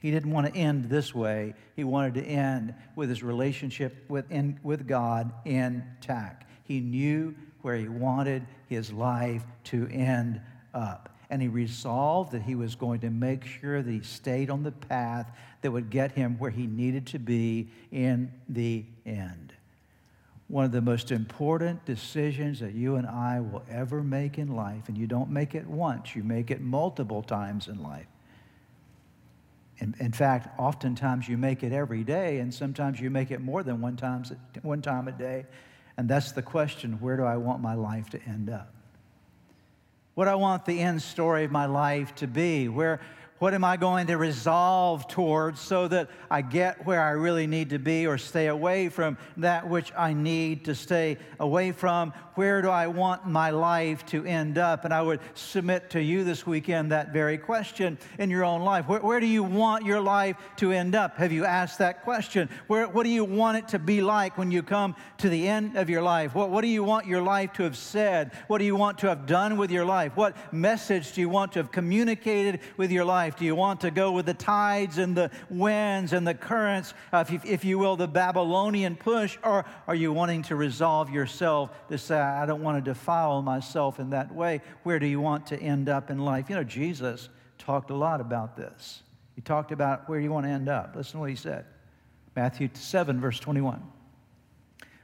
He 0.00 0.10
didn't 0.10 0.32
want 0.32 0.52
to 0.52 0.58
end 0.58 0.88
this 0.88 1.14
way. 1.14 1.54
He 1.76 1.84
wanted 1.84 2.14
to 2.14 2.24
end 2.24 2.74
with 2.96 3.10
his 3.10 3.22
relationship 3.22 4.04
with, 4.08 4.30
in, 4.32 4.58
with 4.62 4.88
God 4.88 5.30
intact. 5.44 6.50
He 6.64 6.80
knew 6.80 7.34
where 7.62 7.76
he 7.76 7.88
wanted 7.88 8.46
his 8.68 8.92
life 8.92 9.44
to 9.64 9.86
end 9.88 10.40
up. 10.72 11.14
And 11.30 11.40
he 11.40 11.48
resolved 11.48 12.32
that 12.32 12.42
he 12.42 12.54
was 12.54 12.74
going 12.74 13.00
to 13.00 13.10
make 13.10 13.44
sure 13.44 13.82
that 13.82 13.90
he 13.90 14.02
stayed 14.02 14.50
on 14.50 14.62
the 14.62 14.72
path 14.72 15.30
that 15.62 15.70
would 15.70 15.88
get 15.88 16.12
him 16.12 16.36
where 16.38 16.50
he 16.50 16.66
needed 16.66 17.06
to 17.08 17.18
be 17.18 17.68
in 17.92 18.32
the 18.48 18.84
end. 19.06 19.54
One 20.48 20.64
of 20.64 20.72
the 20.72 20.82
most 20.82 21.12
important 21.12 21.84
decisions 21.84 22.58
that 22.60 22.74
you 22.74 22.96
and 22.96 23.06
I 23.06 23.40
will 23.40 23.62
ever 23.70 24.02
make 24.02 24.36
in 24.36 24.56
life, 24.56 24.88
and 24.88 24.98
you 24.98 25.06
don't 25.06 25.30
make 25.30 25.54
it 25.54 25.66
once, 25.66 26.16
you 26.16 26.24
make 26.24 26.50
it 26.50 26.60
multiple 26.60 27.22
times 27.22 27.68
in 27.68 27.80
life 27.82 28.06
in, 29.80 29.94
in, 29.98 30.12
fact, 30.12 30.58
oftentimes 30.58 31.28
you 31.28 31.38
make 31.38 31.62
it 31.62 31.72
every 31.72 32.04
day, 32.04 32.38
and 32.38 32.52
sometimes 32.52 33.00
you 33.00 33.10
make 33.10 33.30
it 33.30 33.40
more 33.40 33.62
than 33.62 33.80
one, 33.80 33.96
times, 33.96 34.32
one 34.62 34.82
time 34.82 35.08
a 35.08 35.12
day. 35.12 35.46
And 35.96 36.08
that's 36.08 36.32
the 36.32 36.42
question 36.42 37.00
where 37.00 37.16
do 37.16 37.24
I 37.24 37.36
want 37.36 37.60
my 37.60 37.74
life 37.74 38.10
to 38.10 38.22
end 38.24 38.50
up? 38.50 38.72
What 40.20 40.28
I 40.28 40.34
want 40.34 40.66
the 40.66 40.78
end 40.78 41.00
story 41.00 41.46
of 41.46 41.50
my 41.50 41.64
life 41.64 42.14
to 42.16 42.26
be? 42.26 42.68
Where, 42.68 43.00
What 43.40 43.54
am 43.54 43.64
I 43.64 43.78
going 43.78 44.08
to 44.08 44.18
resolve 44.18 45.08
towards 45.08 45.62
so 45.62 45.88
that 45.88 46.10
I 46.30 46.42
get 46.42 46.84
where 46.84 47.02
I 47.02 47.12
really 47.12 47.46
need 47.46 47.70
to 47.70 47.78
be 47.78 48.06
or 48.06 48.18
stay 48.18 48.48
away 48.48 48.90
from 48.90 49.16
that 49.38 49.66
which 49.66 49.90
I 49.96 50.12
need 50.12 50.66
to 50.66 50.74
stay 50.74 51.16
away 51.38 51.72
from? 51.72 52.12
Where 52.34 52.60
do 52.60 52.68
I 52.68 52.86
want 52.88 53.26
my 53.26 53.48
life 53.48 54.04
to 54.06 54.26
end 54.26 54.58
up? 54.58 54.84
And 54.84 54.92
I 54.92 55.00
would 55.00 55.20
submit 55.32 55.88
to 55.90 56.02
you 56.02 56.22
this 56.22 56.46
weekend 56.46 56.92
that 56.92 57.14
very 57.14 57.38
question 57.38 57.96
in 58.18 58.28
your 58.28 58.44
own 58.44 58.60
life. 58.60 58.86
Where, 58.86 59.00
where 59.00 59.20
do 59.20 59.26
you 59.26 59.42
want 59.42 59.86
your 59.86 60.02
life 60.02 60.36
to 60.56 60.72
end 60.72 60.94
up? 60.94 61.16
Have 61.16 61.32
you 61.32 61.46
asked 61.46 61.78
that 61.78 62.02
question? 62.02 62.50
Where, 62.66 62.88
what 62.88 63.04
do 63.04 63.10
you 63.10 63.24
want 63.24 63.56
it 63.56 63.68
to 63.68 63.78
be 63.78 64.02
like 64.02 64.36
when 64.36 64.50
you 64.50 64.62
come 64.62 64.94
to 65.16 65.30
the 65.30 65.48
end 65.48 65.78
of 65.78 65.88
your 65.88 66.02
life? 66.02 66.34
What, 66.34 66.50
what 66.50 66.60
do 66.60 66.68
you 66.68 66.84
want 66.84 67.06
your 67.06 67.22
life 67.22 67.54
to 67.54 67.62
have 67.62 67.76
said? 67.78 68.32
What 68.48 68.58
do 68.58 68.66
you 68.66 68.76
want 68.76 68.98
to 68.98 69.08
have 69.08 69.24
done 69.24 69.56
with 69.56 69.70
your 69.70 69.86
life? 69.86 70.14
What 70.14 70.36
message 70.52 71.12
do 71.12 71.22
you 71.22 71.30
want 71.30 71.52
to 71.52 71.60
have 71.60 71.72
communicated 71.72 72.60
with 72.76 72.90
your 72.90 73.06
life? 73.06 73.29
Life? 73.30 73.38
Do 73.38 73.44
you 73.44 73.54
want 73.54 73.80
to 73.82 73.90
go 73.90 74.10
with 74.12 74.26
the 74.26 74.34
tides 74.34 74.98
and 74.98 75.16
the 75.16 75.30
winds 75.48 76.12
and 76.12 76.26
the 76.26 76.34
currents, 76.34 76.94
uh, 77.12 77.24
if, 77.26 77.30
you, 77.32 77.40
if 77.44 77.64
you 77.64 77.78
will, 77.78 77.96
the 77.96 78.08
Babylonian 78.08 78.96
push? 78.96 79.38
Or 79.44 79.64
are 79.86 79.94
you 79.94 80.12
wanting 80.12 80.42
to 80.44 80.56
resolve 80.56 81.10
yourself 81.10 81.70
to 81.88 81.98
say, 81.98 82.18
I 82.18 82.44
don't 82.46 82.62
want 82.62 82.84
to 82.84 82.90
defile 82.90 83.40
myself 83.42 84.00
in 84.00 84.10
that 84.10 84.34
way? 84.34 84.62
Where 84.82 84.98
do 84.98 85.06
you 85.06 85.20
want 85.20 85.46
to 85.48 85.60
end 85.60 85.88
up 85.88 86.10
in 86.10 86.18
life? 86.18 86.50
You 86.50 86.56
know, 86.56 86.64
Jesus 86.64 87.28
talked 87.58 87.90
a 87.90 87.94
lot 87.94 88.20
about 88.20 88.56
this. 88.56 89.02
He 89.36 89.42
talked 89.42 89.70
about 89.70 90.08
where 90.08 90.18
you 90.18 90.30
want 90.32 90.46
to 90.46 90.50
end 90.50 90.68
up. 90.68 90.94
Listen 90.96 91.12
to 91.12 91.18
what 91.20 91.30
he 91.30 91.36
said 91.36 91.64
Matthew 92.34 92.68
7, 92.72 93.20
verse 93.20 93.38
21. 93.38 93.80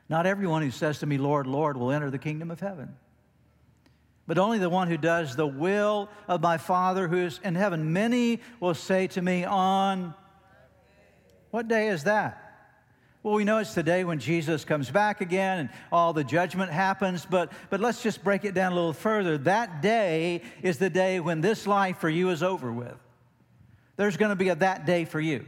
Not 0.08 0.26
everyone 0.26 0.62
who 0.62 0.70
says 0.70 1.00
to 1.00 1.06
me, 1.06 1.18
Lord, 1.18 1.46
Lord, 1.46 1.76
will 1.76 1.90
enter 1.90 2.10
the 2.10 2.18
kingdom 2.18 2.50
of 2.50 2.60
heaven 2.60 2.94
but 4.26 4.38
only 4.38 4.58
the 4.58 4.70
one 4.70 4.88
who 4.88 4.96
does 4.96 5.36
the 5.36 5.46
will 5.46 6.08
of 6.28 6.40
my 6.40 6.58
Father 6.58 7.08
who 7.08 7.18
is 7.18 7.40
in 7.44 7.54
heaven. 7.54 7.92
Many 7.92 8.40
will 8.60 8.74
say 8.74 9.06
to 9.08 9.22
me, 9.22 9.44
On 9.44 10.14
what 11.50 11.68
day 11.68 11.88
is 11.88 12.04
that? 12.04 12.42
Well, 13.22 13.34
we 13.34 13.44
know 13.44 13.58
it's 13.58 13.74
the 13.74 13.82
day 13.82 14.04
when 14.04 14.20
Jesus 14.20 14.64
comes 14.64 14.88
back 14.88 15.20
again 15.20 15.58
and 15.58 15.70
all 15.90 16.12
the 16.12 16.22
judgment 16.22 16.70
happens, 16.70 17.26
but, 17.28 17.50
but 17.70 17.80
let's 17.80 18.00
just 18.00 18.22
break 18.22 18.44
it 18.44 18.54
down 18.54 18.70
a 18.70 18.74
little 18.76 18.92
further. 18.92 19.36
That 19.36 19.82
day 19.82 20.42
is 20.62 20.78
the 20.78 20.90
day 20.90 21.18
when 21.18 21.40
this 21.40 21.66
life 21.66 21.98
for 21.98 22.08
you 22.08 22.30
is 22.30 22.44
over 22.44 22.72
with. 22.72 22.94
There's 23.96 24.16
going 24.16 24.28
to 24.28 24.36
be 24.36 24.50
a 24.50 24.54
that 24.54 24.86
day 24.86 25.04
for 25.04 25.18
you. 25.18 25.44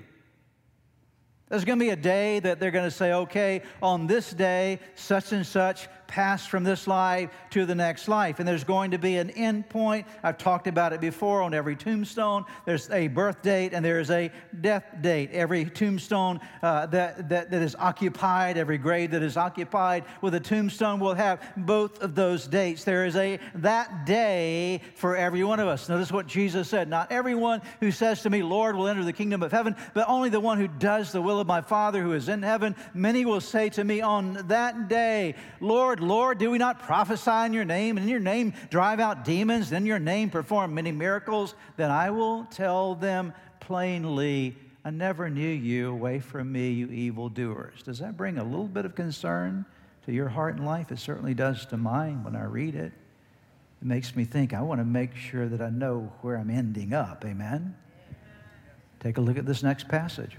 There's 1.48 1.64
going 1.64 1.78
to 1.78 1.84
be 1.84 1.90
a 1.90 1.96
day 1.96 2.40
that 2.40 2.60
they're 2.60 2.70
going 2.70 2.84
to 2.84 2.90
say, 2.90 3.12
okay, 3.12 3.62
on 3.82 4.06
this 4.06 4.30
day, 4.30 4.80
such 4.94 5.32
and 5.32 5.46
such 5.46 5.88
passed 6.08 6.48
from 6.48 6.64
this 6.64 6.88
life 6.88 7.30
to 7.50 7.64
the 7.66 7.74
next 7.74 8.08
life. 8.08 8.40
And 8.40 8.48
there's 8.48 8.64
going 8.64 8.90
to 8.90 8.98
be 8.98 9.18
an 9.18 9.30
end 9.30 9.68
point. 9.68 10.06
I've 10.22 10.38
talked 10.38 10.66
about 10.66 10.92
it 10.92 11.00
before 11.00 11.42
on 11.42 11.54
every 11.54 11.76
tombstone. 11.76 12.44
There's 12.64 12.90
a 12.90 13.08
birth 13.08 13.42
date 13.42 13.74
and 13.74 13.84
there's 13.84 14.10
a 14.10 14.32
death 14.60 14.84
date. 15.00 15.30
Every 15.32 15.66
tombstone 15.66 16.40
uh, 16.62 16.86
that, 16.86 17.28
that, 17.28 17.50
that 17.50 17.62
is 17.62 17.76
occupied, 17.78 18.56
every 18.56 18.78
grave 18.78 19.10
that 19.12 19.22
is 19.22 19.36
occupied 19.36 20.04
with 20.22 20.34
a 20.34 20.40
tombstone 20.40 20.98
will 20.98 21.14
have 21.14 21.40
both 21.56 22.02
of 22.02 22.14
those 22.14 22.46
dates. 22.46 22.84
There 22.84 23.04
is 23.04 23.14
a 23.14 23.38
that 23.56 24.06
day 24.06 24.80
for 24.94 25.14
every 25.14 25.44
one 25.44 25.60
of 25.60 25.68
us. 25.68 25.88
Notice 25.88 26.10
what 26.10 26.26
Jesus 26.26 26.68
said. 26.68 26.88
Not 26.88 27.12
everyone 27.12 27.60
who 27.80 27.90
says 27.90 28.22
to 28.22 28.30
me, 28.30 28.42
Lord, 28.42 28.76
will 28.76 28.88
enter 28.88 29.04
the 29.04 29.12
kingdom 29.12 29.42
of 29.42 29.52
heaven, 29.52 29.76
but 29.92 30.08
only 30.08 30.30
the 30.30 30.40
one 30.40 30.58
who 30.58 30.68
does 30.68 31.12
the 31.12 31.20
will 31.20 31.37
of 31.40 31.46
my 31.46 31.60
Father 31.60 32.02
who 32.02 32.12
is 32.12 32.28
in 32.28 32.42
heaven. 32.42 32.74
Many 32.94 33.24
will 33.24 33.40
say 33.40 33.68
to 33.70 33.84
me 33.84 34.00
on 34.00 34.34
that 34.48 34.88
day, 34.88 35.34
Lord, 35.60 36.00
Lord, 36.00 36.38
do 36.38 36.50
we 36.50 36.58
not 36.58 36.82
prophesy 36.82 37.46
in 37.46 37.52
your 37.52 37.64
name, 37.64 37.96
and 37.96 38.04
in 38.04 38.10
your 38.10 38.20
name 38.20 38.54
drive 38.70 39.00
out 39.00 39.24
demons, 39.24 39.68
and 39.68 39.78
in 39.78 39.86
your 39.86 39.98
name 39.98 40.30
perform 40.30 40.74
many 40.74 40.92
miracles? 40.92 41.54
Then 41.76 41.90
I 41.90 42.10
will 42.10 42.44
tell 42.44 42.94
them 42.94 43.32
plainly, 43.60 44.56
I 44.84 44.90
never 44.90 45.28
knew 45.28 45.48
you. 45.48 45.90
Away 45.90 46.20
from 46.20 46.50
me, 46.50 46.70
you 46.70 46.88
evildoers. 46.88 47.82
Does 47.82 47.98
that 47.98 48.16
bring 48.16 48.38
a 48.38 48.44
little 48.44 48.68
bit 48.68 48.84
of 48.84 48.94
concern 48.94 49.66
to 50.06 50.12
your 50.12 50.28
heart 50.28 50.56
and 50.56 50.64
life? 50.64 50.90
It 50.90 50.98
certainly 50.98 51.34
does 51.34 51.66
to 51.66 51.76
mine 51.76 52.24
when 52.24 52.34
I 52.34 52.44
read 52.44 52.74
it. 52.74 52.92
It 53.80 53.86
makes 53.86 54.16
me 54.16 54.24
think, 54.24 54.54
I 54.54 54.62
want 54.62 54.80
to 54.80 54.84
make 54.84 55.14
sure 55.14 55.46
that 55.48 55.60
I 55.60 55.70
know 55.70 56.12
where 56.22 56.36
I'm 56.36 56.50
ending 56.50 56.94
up. 56.94 57.24
Amen? 57.24 57.76
Take 59.00 59.18
a 59.18 59.20
look 59.20 59.38
at 59.38 59.46
this 59.46 59.62
next 59.62 59.88
passage. 59.88 60.36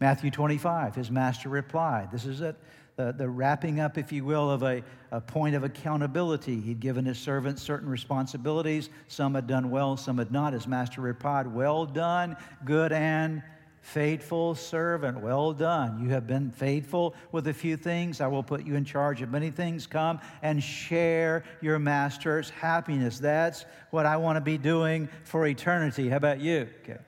Matthew 0.00 0.30
25, 0.30 0.94
his 0.94 1.10
master 1.10 1.48
replied. 1.48 2.10
This 2.12 2.26
is 2.26 2.40
it 2.40 2.56
the, 2.96 3.12
the 3.12 3.28
wrapping 3.28 3.78
up, 3.78 3.98
if 3.98 4.10
you 4.10 4.24
will, 4.24 4.50
of 4.50 4.62
a, 4.62 4.82
a 5.10 5.20
point 5.20 5.54
of 5.54 5.64
accountability. 5.64 6.60
He'd 6.60 6.80
given 6.80 7.04
his 7.04 7.18
servants 7.18 7.62
certain 7.62 7.88
responsibilities. 7.88 8.90
Some 9.08 9.34
had 9.34 9.46
done 9.46 9.70
well, 9.70 9.96
some 9.96 10.18
had 10.18 10.32
not. 10.32 10.54
His 10.54 10.66
master 10.66 11.02
replied, 11.02 11.46
Well 11.46 11.84
done, 11.84 12.36
good 12.64 12.92
and 12.92 13.42
faithful 13.82 14.54
servant. 14.54 15.20
Well 15.20 15.52
done. 15.52 16.02
You 16.02 16.08
have 16.08 16.26
been 16.26 16.50
faithful 16.50 17.14
with 17.32 17.46
a 17.48 17.54
few 17.54 17.76
things. 17.76 18.20
I 18.20 18.26
will 18.26 18.42
put 18.42 18.64
you 18.64 18.74
in 18.74 18.84
charge 18.84 19.22
of 19.22 19.30
many 19.30 19.50
things. 19.50 19.86
Come 19.86 20.18
and 20.42 20.62
share 20.62 21.44
your 21.60 21.78
master's 21.78 22.50
happiness. 22.50 23.18
That's 23.18 23.64
what 23.90 24.06
I 24.06 24.16
want 24.16 24.38
to 24.38 24.40
be 24.40 24.58
doing 24.58 25.08
for 25.22 25.46
eternity. 25.46 26.08
How 26.08 26.16
about 26.16 26.40
you? 26.40 26.68
Okay. 26.82 26.98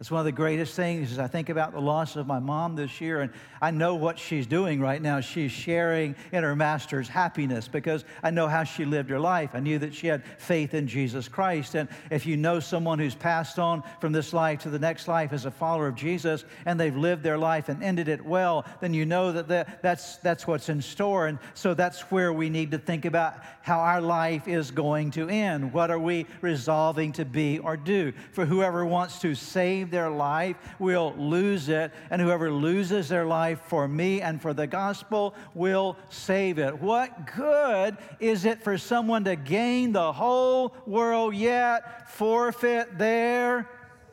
That's 0.00 0.10
one 0.10 0.20
of 0.20 0.24
the 0.24 0.32
greatest 0.32 0.74
things 0.76 1.12
as 1.12 1.18
I 1.18 1.26
think 1.26 1.50
about 1.50 1.72
the 1.74 1.80
loss 1.80 2.16
of 2.16 2.26
my 2.26 2.38
mom 2.38 2.74
this 2.74 3.02
year, 3.02 3.20
and 3.20 3.30
I 3.60 3.70
know 3.70 3.96
what 3.96 4.18
she's 4.18 4.46
doing 4.46 4.80
right 4.80 5.02
now. 5.02 5.20
She's 5.20 5.52
sharing 5.52 6.14
in 6.32 6.42
her 6.42 6.56
master's 6.56 7.06
happiness 7.06 7.68
because 7.68 8.06
I 8.22 8.30
know 8.30 8.48
how 8.48 8.64
she 8.64 8.86
lived 8.86 9.10
her 9.10 9.20
life. 9.20 9.50
I 9.52 9.60
knew 9.60 9.78
that 9.80 9.94
she 9.94 10.06
had 10.06 10.24
faith 10.38 10.72
in 10.72 10.88
Jesus 10.88 11.28
Christ. 11.28 11.74
And 11.74 11.86
if 12.10 12.24
you 12.24 12.38
know 12.38 12.60
someone 12.60 12.98
who's 12.98 13.14
passed 13.14 13.58
on 13.58 13.82
from 14.00 14.12
this 14.12 14.32
life 14.32 14.60
to 14.60 14.70
the 14.70 14.78
next 14.78 15.06
life 15.06 15.34
as 15.34 15.44
a 15.44 15.50
follower 15.50 15.88
of 15.88 15.96
Jesus, 15.96 16.46
and 16.64 16.80
they've 16.80 16.96
lived 16.96 17.22
their 17.22 17.36
life 17.36 17.68
and 17.68 17.82
ended 17.82 18.08
it 18.08 18.24
well, 18.24 18.64
then 18.80 18.94
you 18.94 19.04
know 19.04 19.32
that 19.32 19.82
that's, 19.82 20.16
that's 20.16 20.46
what's 20.46 20.70
in 20.70 20.80
store. 20.80 21.26
And 21.26 21.38
so 21.52 21.74
that's 21.74 22.10
where 22.10 22.32
we 22.32 22.48
need 22.48 22.70
to 22.70 22.78
think 22.78 23.04
about 23.04 23.34
how 23.60 23.80
our 23.80 24.00
life 24.00 24.48
is 24.48 24.70
going 24.70 25.10
to 25.10 25.28
end. 25.28 25.74
What 25.74 25.90
are 25.90 25.98
we 25.98 26.24
resolving 26.40 27.12
to 27.12 27.26
be 27.26 27.58
or 27.58 27.76
do? 27.76 28.14
For 28.32 28.46
whoever 28.46 28.86
wants 28.86 29.18
to 29.18 29.34
save 29.34 29.89
their 29.90 30.10
life 30.10 30.56
will 30.78 31.14
lose 31.16 31.68
it, 31.68 31.92
and 32.10 32.20
whoever 32.20 32.50
loses 32.50 33.08
their 33.08 33.24
life 33.24 33.60
for 33.66 33.86
me 33.88 34.20
and 34.20 34.40
for 34.40 34.54
the 34.54 34.66
gospel 34.66 35.34
will 35.54 35.96
save 36.08 36.58
it. 36.58 36.80
What 36.80 37.34
good 37.34 37.96
is 38.18 38.44
it 38.44 38.62
for 38.62 38.78
someone 38.78 39.24
to 39.24 39.36
gain 39.36 39.92
the 39.92 40.12
whole 40.12 40.74
world 40.86 41.34
yet 41.34 42.10
forfeit 42.10 42.98
their 42.98 43.68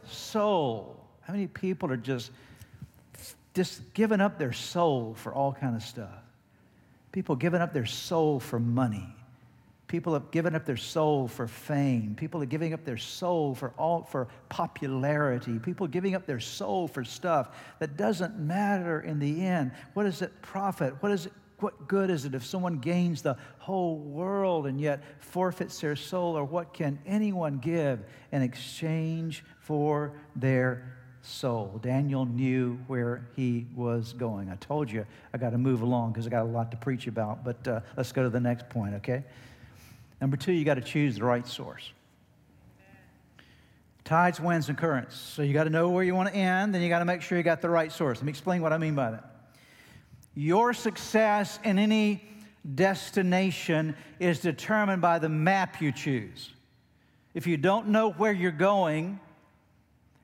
soul? 0.06 1.08
How 1.22 1.34
many 1.34 1.48
people 1.48 1.92
are 1.92 1.98
just 1.98 2.32
just 3.54 3.94
giving 3.96 4.22
up 4.22 4.38
their 4.38 4.54
soul 4.54 5.16
for 5.16 5.34
all 5.34 5.52
kind 5.52 5.76
of 5.76 5.82
stuff? 5.82 6.24
People 7.12 7.36
giving 7.36 7.60
up 7.60 7.74
their 7.74 7.88
soul 7.88 8.40
for 8.40 8.60
money 8.60 9.17
People 9.88 10.14
have 10.14 10.32
given 10.32 10.54
up 10.54 10.66
their 10.66 10.78
soul 10.78 11.30
for 11.30 11.48
fame. 11.48 12.14
People 12.16 12.42
are 12.44 12.48
giving 12.48 12.74
up 12.74 12.84
their 12.84 12.98
soul 12.98 13.56
for 13.56 13.74
all 13.78 14.04
for 14.04 14.28
popularity. 14.50 15.60
People 15.60 15.88
giving 15.88 16.14
up 16.14 16.26
their 16.26 16.42
soul 16.42 16.90
for 16.90 17.06
stuff 17.06 17.56
that 17.80 17.96
doesn't 17.96 18.38
matter 18.38 19.00
in 19.00 19.18
the 19.18 19.46
end. 19.46 19.72
What 19.94 20.04
does 20.04 20.22
it 20.22 20.42
profit? 20.42 20.94
What 21.02 21.14
is 21.14 21.28
it 21.28 21.34
what 21.60 21.88
good 21.88 22.12
is 22.12 22.26
it 22.26 22.36
if 22.36 22.46
someone 22.46 22.78
gains 22.78 23.24
the 23.24 23.36
whole 23.58 23.98
world 23.98 24.68
and 24.68 24.80
yet 24.80 25.02
forfeits 25.20 25.80
their 25.80 25.96
soul? 25.96 26.38
Or 26.38 26.44
what 26.44 26.74
can 26.74 27.00
anyone 27.06 27.58
give 27.58 28.04
in 28.32 28.42
exchange 28.42 29.44
for 29.60 30.14
their 30.36 30.98
soul? 31.24 31.80
Daniel 31.82 32.26
knew 32.26 32.78
where 32.86 33.28
he 33.36 33.66
was 33.76 34.14
going. 34.14 34.50
I 34.52 34.56
told 34.58 34.92
you 34.92 35.06
I 35.34 35.40
got 35.40 35.50
to 35.52 35.58
move 35.58 35.82
along 35.82 36.12
because 36.12 36.28
I 36.28 36.30
got 36.30 36.44
a 36.44 36.50
lot 36.50 36.70
to 36.72 36.78
preach 36.78 37.08
about, 37.08 37.44
but 37.44 37.68
uh, 37.68 37.80
let's 37.96 38.12
go 38.12 38.22
to 38.22 38.30
the 38.30 38.40
next 38.40 38.70
point, 38.70 38.94
okay? 38.96 39.24
Number 40.20 40.38
two, 40.38 40.52
you 40.52 40.66
got 40.66 40.76
to 40.76 40.82
choose 40.82 41.16
the 41.16 41.24
right 41.24 41.46
source. 41.46 41.92
Tides, 44.04 44.40
winds, 44.40 44.70
and 44.70 44.78
currents. 44.78 45.16
So 45.16 45.42
you 45.42 45.54
got 45.54 45.66
to 45.66 45.70
know 45.70 45.90
where 45.90 46.04
you 46.04 46.16
want 46.16 46.30
to 46.30 46.36
end, 46.36 46.74
then 46.74 46.82
you 46.82 46.90
got 46.90 47.00
to 47.00 47.06
make 47.06 47.22
sure 47.22 47.38
you 47.38 47.44
got 47.44 47.62
the 47.62 47.70
right 47.70 47.92
source. 47.92 48.18
Let 48.18 48.26
me 48.26 48.30
explain 48.30 48.62
what 48.62 48.74
I 48.74 48.78
mean 48.78 48.96
by 48.96 49.12
that. 49.12 49.36
Your 50.34 50.74
success 50.74 51.60
in 51.64 51.78
any 51.78 52.24
destination 52.76 53.96
is 54.20 54.40
determined 54.40 55.02
by 55.02 55.20
the 55.20 55.30
map 55.30 55.82
you 55.82 55.92
choose. 55.92 56.52
If 57.34 57.48
you 57.48 57.58
don't 57.58 57.90
know 57.90 58.12
where 58.12 58.32
you're 58.32 58.52
going, 58.52 59.20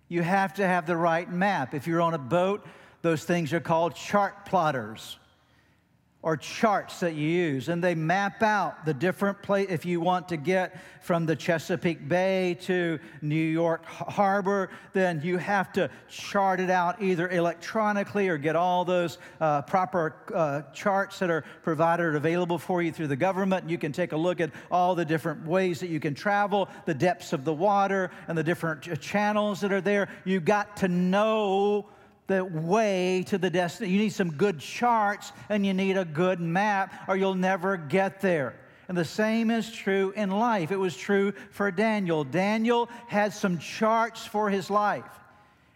you 0.08 0.22
have 0.22 0.54
to 0.56 0.68
have 0.68 0.86
the 0.86 0.98
right 0.98 1.30
map. 1.32 1.74
If 1.74 1.88
you're 1.88 2.02
on 2.02 2.14
a 2.14 2.20
boat, 2.20 2.66
those 3.02 3.24
things 3.24 3.54
are 3.54 3.60
called 3.60 3.96
chart 3.96 4.46
plotters. 4.46 5.18
Or 6.24 6.38
charts 6.38 7.02
that 7.02 7.16
you 7.16 7.28
use, 7.28 7.68
and 7.68 7.84
they 7.84 7.94
map 7.94 8.42
out 8.42 8.86
the 8.86 8.94
different 8.94 9.42
place. 9.44 9.68
If 9.70 9.86
you 9.86 10.00
want 10.00 10.30
to 10.30 10.38
get 10.38 10.80
from 11.02 11.26
the 11.26 11.36
Chesapeake 11.36 12.08
Bay 12.08 12.58
to 12.62 12.98
New 13.22 13.36
York 13.36 13.86
Harbor, 13.86 14.70
then 14.94 15.20
you 15.22 15.38
have 15.38 15.74
to 15.74 15.90
chart 16.08 16.62
it 16.62 16.70
out 16.70 17.02
either 17.02 17.28
electronically 17.28 18.30
or 18.30 18.38
get 18.38 18.56
all 18.56 18.86
those 18.86 19.18
uh, 19.42 19.64
proper 19.64 20.16
uh, 20.34 20.62
charts 20.74 21.20
that 21.20 21.30
are 21.30 21.44
provided 21.62 22.04
or 22.04 22.16
available 22.16 22.58
for 22.58 22.82
you 22.82 22.94
through 22.94 23.08
the 23.08 23.18
government. 23.18 23.70
You 23.70 23.78
can 23.78 23.92
take 23.92 24.14
a 24.14 24.18
look 24.18 24.40
at 24.40 24.52
all 24.72 24.96
the 24.96 25.06
different 25.06 25.46
ways 25.46 25.82
that 25.82 25.90
you 25.90 26.00
can 26.00 26.16
travel, 26.16 26.70
the 26.86 26.94
depths 26.94 27.34
of 27.34 27.44
the 27.44 27.54
water, 27.54 28.12
and 28.30 28.38
the 28.38 28.44
different 28.44 29.02
channels 29.02 29.60
that 29.60 29.74
are 29.74 29.82
there. 29.82 30.08
You've 30.24 30.46
got 30.46 30.78
to 30.78 30.88
know 30.88 31.88
the 32.28 32.44
way 32.44 33.24
to 33.28 33.38
the 33.38 33.50
destination. 33.50 33.94
You 33.94 34.02
need 34.02 34.14
some 34.14 34.32
good 34.32 34.60
charts 34.60 35.32
and 35.50 35.66
you 35.66 35.74
need 35.74 35.98
a 35.98 36.06
good 36.06 36.40
map, 36.40 36.94
or 37.08 37.18
you'll 37.18 37.36
never 37.36 37.78
get 37.78 38.22
there. 38.22 38.56
And 38.88 38.98
the 38.98 39.06
same 39.06 39.50
is 39.50 39.72
true 39.72 40.14
in 40.16 40.30
life. 40.30 40.72
It 40.72 40.78
was 40.78 40.96
true 40.96 41.34
for 41.52 41.72
Daniel. 41.72 42.24
Daniel 42.24 42.90
had 43.08 43.34
some 43.34 43.58
charts 43.58 44.26
for 44.26 44.50
his 44.50 44.70
life. 44.70 45.06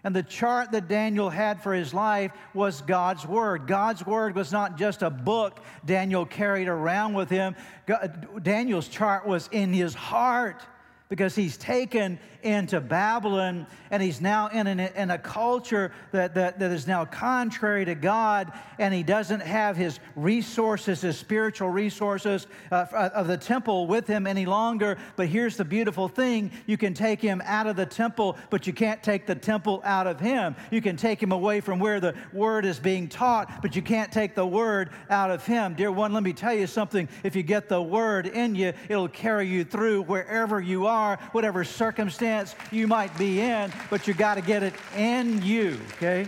And 0.03 0.15
the 0.15 0.23
chart 0.23 0.71
that 0.71 0.87
Daniel 0.87 1.29
had 1.29 1.61
for 1.61 1.73
his 1.73 1.93
life 1.93 2.31
was 2.53 2.81
God's 2.81 3.25
Word. 3.25 3.67
God's 3.67 4.05
Word 4.05 4.35
was 4.35 4.51
not 4.51 4.77
just 4.77 5.01
a 5.01 5.09
book 5.09 5.59
Daniel 5.85 6.25
carried 6.25 6.67
around 6.67 7.13
with 7.13 7.29
him, 7.29 7.55
God, 7.85 8.43
Daniel's 8.43 8.87
chart 8.87 9.25
was 9.25 9.49
in 9.51 9.73
his 9.73 9.93
heart 9.93 10.61
because 11.09 11.35
he's 11.35 11.57
taken 11.57 12.19
into 12.43 12.79
Babylon 12.79 13.65
and 13.91 14.03
he's 14.03 14.21
now 14.21 14.47
in, 14.47 14.67
an, 14.67 14.79
in 14.79 15.11
a 15.11 15.17
culture 15.17 15.91
that, 16.11 16.35
that, 16.35 16.59
that 16.59 16.71
is 16.71 16.85
now 16.85 17.05
contrary 17.05 17.85
to 17.85 17.95
God 17.95 18.51
and 18.77 18.93
he 18.93 19.03
doesn't 19.03 19.39
have 19.41 19.77
his 19.77 19.99
resources, 20.15 21.01
his 21.01 21.17
spiritual 21.17 21.69
resources 21.69 22.47
uh, 22.71 22.85
of 22.91 23.27
the 23.27 23.37
temple 23.37 23.87
with 23.87 24.05
him 24.05 24.27
any 24.27 24.45
longer. 24.45 24.97
But 25.15 25.27
here's 25.27 25.57
the 25.57 25.65
beautiful 25.65 26.07
thing 26.07 26.51
you 26.65 26.77
can 26.77 26.93
take 26.93 27.21
him 27.21 27.41
out 27.45 27.67
of 27.67 27.75
the 27.75 27.85
temple, 27.85 28.37
but 28.49 28.67
you 28.67 28.73
can't 28.73 29.01
take 29.01 29.25
the 29.25 29.35
temple 29.35 29.81
out 29.85 30.07
of 30.07 30.19
him. 30.19 30.55
You 30.71 30.81
can 30.81 30.97
take 30.97 31.21
him 31.23 31.31
away 31.31 31.61
from 31.61 31.79
where 31.79 31.99
the 31.99 32.15
word 32.33 32.65
is 32.65 32.79
being 32.79 33.07
taught, 33.07 33.61
but 33.61 33.75
you 33.75 33.81
can't 33.81 34.11
take 34.11 34.35
the 34.35 34.45
word 34.45 34.89
out 35.09 35.31
of 35.31 35.45
him. 35.45 35.73
Dear 35.73 35.91
one, 35.91 36.13
let 36.13 36.23
me 36.23 36.33
tell 36.33 36.53
you 36.53 36.67
something. 36.67 37.07
If 37.23 37.35
you 37.35 37.43
get 37.43 37.69
the 37.69 37.81
word 37.81 38.27
in 38.27 38.55
you, 38.55 38.73
it'll 38.89 39.07
carry 39.07 39.47
you 39.47 39.63
through 39.63 40.03
wherever 40.03 40.59
you 40.59 40.85
are 40.85 40.96
are, 40.97 41.17
whatever 41.31 41.63
circumstance 41.63 42.55
you 42.71 42.87
might 42.87 43.15
be 43.17 43.39
in, 43.39 43.71
but 43.89 44.07
you 44.07 44.13
got 44.13 44.35
to 44.35 44.41
get 44.41 44.63
it 44.63 44.73
in 44.95 45.41
you, 45.43 45.79
okay? 45.93 46.25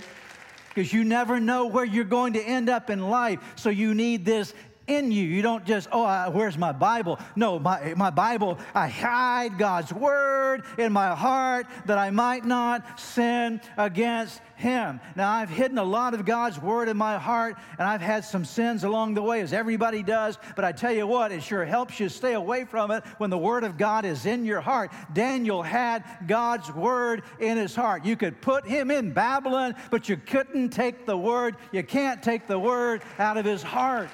Because 0.69 0.93
you 0.93 1.03
never 1.03 1.39
know 1.39 1.65
where 1.65 1.83
you're 1.83 2.03
going 2.03 2.33
to 2.33 2.41
end 2.41 2.69
up 2.69 2.89
in 2.89 3.09
life. 3.09 3.39
So 3.55 3.69
you 3.69 3.95
need 3.95 4.23
this 4.23 4.53
in 4.89 5.11
you. 5.11 5.23
You 5.23 5.41
don't 5.41 5.65
just, 5.65 5.87
oh, 5.91 6.03
uh, 6.03 6.31
where's 6.31 6.57
my 6.57 6.71
Bible? 6.71 7.19
No, 7.35 7.59
my, 7.59 7.93
my 7.95 8.09
Bible, 8.09 8.57
I 8.73 8.87
hide 8.87 9.57
God's 9.57 9.93
word 9.93 10.63
in 10.77 10.91
my 10.91 11.15
heart 11.15 11.67
that 11.85 11.97
I 11.97 12.09
might 12.09 12.43
not 12.43 12.99
sin 12.99 13.61
against 13.77 14.41
him. 14.55 14.99
Now, 15.15 15.31
I've 15.31 15.49
hidden 15.49 15.77
a 15.77 15.83
lot 15.83 16.13
of 16.13 16.25
God's 16.25 16.59
word 16.59 16.89
in 16.89 16.97
my 16.97 17.17
heart, 17.17 17.55
and 17.77 17.87
I've 17.87 18.01
had 18.01 18.25
some 18.25 18.43
sins 18.43 18.83
along 18.83 19.13
the 19.13 19.21
way, 19.21 19.41
as 19.41 19.53
everybody 19.53 20.03
does. 20.03 20.37
But 20.55 20.65
I 20.65 20.71
tell 20.71 20.91
you 20.91 21.07
what, 21.07 21.31
it 21.31 21.43
sure 21.43 21.65
helps 21.65 21.99
you 21.99 22.09
stay 22.09 22.33
away 22.33 22.65
from 22.65 22.91
it 22.91 23.03
when 23.19 23.29
the 23.29 23.37
word 23.37 23.63
of 23.63 23.77
God 23.77 24.05
is 24.05 24.25
in 24.25 24.43
your 24.43 24.59
heart. 24.59 24.91
Daniel 25.13 25.61
had 25.61 26.03
God's 26.27 26.73
word 26.73 27.23
in 27.39 27.57
his 27.57 27.75
heart. 27.75 28.03
You 28.03 28.17
could 28.17 28.41
put 28.41 28.65
him 28.65 28.91
in 28.91 29.13
Babylon, 29.13 29.75
but 29.91 30.09
you 30.09 30.17
couldn't 30.17 30.69
take 30.69 31.05
the 31.05 31.17
word, 31.17 31.55
you 31.71 31.83
can't 31.83 32.21
take 32.21 32.47
the 32.47 32.59
word 32.59 33.01
out 33.17 33.37
of 33.37 33.45
his 33.45 33.63
heart. 33.63 34.09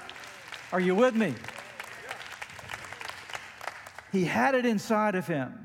Are 0.71 0.79
you 0.79 0.95
with 0.95 1.15
me? 1.15 1.33
He 4.11 4.25
had 4.25 4.55
it 4.55 4.65
inside 4.65 5.15
of 5.15 5.27
him. 5.27 5.64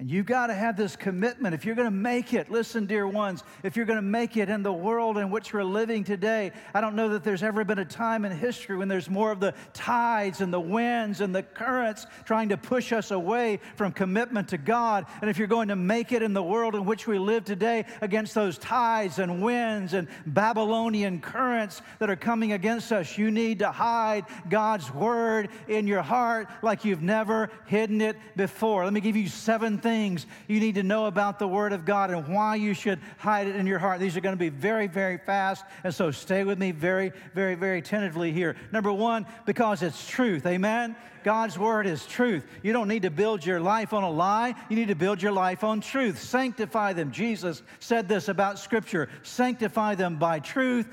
And 0.00 0.08
you've 0.08 0.26
got 0.26 0.46
to 0.46 0.54
have 0.54 0.76
this 0.76 0.94
commitment. 0.94 1.56
If 1.56 1.64
you're 1.64 1.74
going 1.74 1.88
to 1.88 1.90
make 1.90 2.32
it, 2.32 2.52
listen, 2.52 2.86
dear 2.86 3.08
ones, 3.08 3.42
if 3.64 3.74
you're 3.74 3.84
going 3.84 3.98
to 3.98 4.02
make 4.02 4.36
it 4.36 4.48
in 4.48 4.62
the 4.62 4.72
world 4.72 5.18
in 5.18 5.28
which 5.28 5.52
we're 5.52 5.64
living 5.64 6.04
today, 6.04 6.52
I 6.72 6.80
don't 6.80 6.94
know 6.94 7.08
that 7.08 7.24
there's 7.24 7.42
ever 7.42 7.64
been 7.64 7.80
a 7.80 7.84
time 7.84 8.24
in 8.24 8.30
history 8.30 8.76
when 8.76 8.86
there's 8.86 9.10
more 9.10 9.32
of 9.32 9.40
the 9.40 9.54
tides 9.72 10.40
and 10.40 10.52
the 10.52 10.60
winds 10.60 11.20
and 11.20 11.34
the 11.34 11.42
currents 11.42 12.06
trying 12.24 12.50
to 12.50 12.56
push 12.56 12.92
us 12.92 13.10
away 13.10 13.58
from 13.74 13.90
commitment 13.90 14.46
to 14.50 14.56
God. 14.56 15.04
And 15.20 15.28
if 15.28 15.36
you're 15.36 15.48
going 15.48 15.66
to 15.66 15.76
make 15.76 16.12
it 16.12 16.22
in 16.22 16.32
the 16.32 16.44
world 16.44 16.76
in 16.76 16.84
which 16.84 17.08
we 17.08 17.18
live 17.18 17.44
today 17.44 17.84
against 18.00 18.36
those 18.36 18.56
tides 18.56 19.18
and 19.18 19.42
winds 19.42 19.94
and 19.94 20.06
Babylonian 20.26 21.20
currents 21.20 21.82
that 21.98 22.08
are 22.08 22.14
coming 22.14 22.52
against 22.52 22.92
us, 22.92 23.18
you 23.18 23.32
need 23.32 23.58
to 23.58 23.72
hide 23.72 24.26
God's 24.48 24.94
word 24.94 25.48
in 25.66 25.88
your 25.88 26.02
heart 26.02 26.46
like 26.62 26.84
you've 26.84 27.02
never 27.02 27.50
hidden 27.66 28.00
it 28.00 28.16
before. 28.36 28.84
Let 28.84 28.92
me 28.92 29.00
give 29.00 29.16
you 29.16 29.26
seven 29.26 29.78
things 29.78 29.87
things 29.88 30.26
you 30.48 30.60
need 30.60 30.74
to 30.74 30.82
know 30.82 31.06
about 31.06 31.38
the 31.38 31.48
Word 31.48 31.72
of 31.72 31.86
God 31.86 32.10
and 32.10 32.28
why 32.28 32.56
you 32.56 32.74
should 32.74 33.00
hide 33.16 33.46
it 33.46 33.56
in 33.56 33.66
your 33.66 33.78
heart. 33.78 34.00
These 34.00 34.18
are 34.18 34.20
going 34.20 34.34
to 34.34 34.38
be 34.38 34.50
very, 34.50 34.86
very 34.86 35.16
fast, 35.16 35.64
and 35.82 35.94
so 35.94 36.10
stay 36.10 36.44
with 36.44 36.58
me 36.58 36.72
very, 36.72 37.10
very, 37.34 37.54
very 37.54 37.80
tentatively 37.80 38.30
here. 38.30 38.54
Number 38.70 38.92
one, 38.92 39.24
because 39.46 39.82
it's 39.82 40.06
truth. 40.06 40.44
Amen? 40.44 40.94
God's 41.24 41.58
Word 41.58 41.86
is 41.86 42.04
truth. 42.04 42.46
You 42.62 42.74
don't 42.74 42.86
need 42.86 43.02
to 43.02 43.10
build 43.10 43.46
your 43.46 43.60
life 43.60 43.94
on 43.94 44.04
a 44.04 44.10
lie, 44.10 44.54
you 44.68 44.76
need 44.76 44.88
to 44.88 44.94
build 44.94 45.22
your 45.22 45.32
life 45.32 45.64
on 45.64 45.80
truth. 45.80 46.22
Sanctify 46.22 46.92
them. 46.92 47.10
Jesus 47.10 47.62
said 47.80 48.08
this 48.08 48.28
about 48.28 48.58
Scripture 48.58 49.08
sanctify 49.22 49.94
them 49.94 50.16
by 50.16 50.38
truth. 50.38 50.86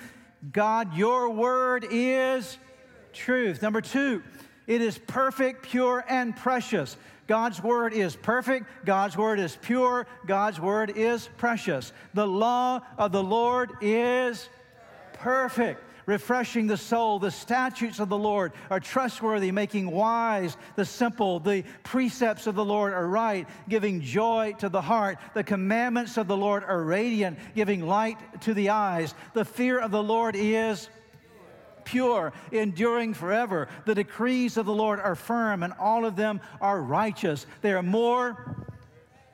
God, 0.53 0.95
your 0.95 1.29
Word 1.31 1.85
is 1.91 2.57
truth. 3.11 3.61
Number 3.61 3.81
two, 3.81 4.23
it 4.67 4.79
is 4.79 4.97
perfect, 4.97 5.63
pure, 5.63 6.03
and 6.07 6.33
precious. 6.35 6.95
God's 7.27 7.61
word 7.61 7.93
is 7.93 8.15
perfect, 8.15 8.67
God's 8.85 9.17
word 9.17 9.39
is 9.39 9.57
pure, 9.61 10.05
God's 10.25 10.59
word 10.59 10.93
is 10.95 11.29
precious. 11.37 11.91
The 12.13 12.27
law 12.27 12.81
of 12.97 13.11
the 13.11 13.23
Lord 13.23 13.71
is 13.81 14.49
perfect 15.13 15.81
refreshing 16.05 16.67
the 16.67 16.77
soul. 16.77 17.19
The 17.19 17.31
statutes 17.31 17.99
of 17.99 18.09
the 18.09 18.17
Lord 18.17 18.53
are 18.69 18.79
trustworthy, 18.79 19.51
making 19.51 19.89
wise 19.89 20.55
the 20.75 20.85
simple. 20.85 21.39
The 21.39 21.63
precepts 21.83 22.47
of 22.47 22.55
the 22.55 22.65
Lord 22.65 22.93
are 22.93 23.07
right, 23.07 23.47
giving 23.67 24.01
joy 24.01 24.53
to 24.59 24.69
the 24.69 24.81
heart. 24.81 25.17
The 25.33 25.43
commandments 25.43 26.17
of 26.17 26.27
the 26.27 26.37
Lord 26.37 26.63
are 26.63 26.83
radiant, 26.83 27.39
giving 27.55 27.85
light 27.85 28.17
to 28.41 28.53
the 28.53 28.69
eyes. 28.69 29.13
The 29.33 29.45
fear 29.45 29.79
of 29.79 29.91
the 29.91 30.03
Lord 30.03 30.35
is 30.35 30.89
pure, 31.85 32.33
enduring 32.51 33.13
forever. 33.13 33.69
The 33.85 33.95
decrees 33.95 34.57
of 34.57 34.65
the 34.65 34.73
Lord 34.73 34.99
are 34.99 35.15
firm, 35.15 35.63
and 35.63 35.73
all 35.79 36.05
of 36.05 36.15
them 36.15 36.41
are 36.59 36.81
righteous. 36.81 37.45
They 37.61 37.71
are 37.71 37.83
more 37.83 38.55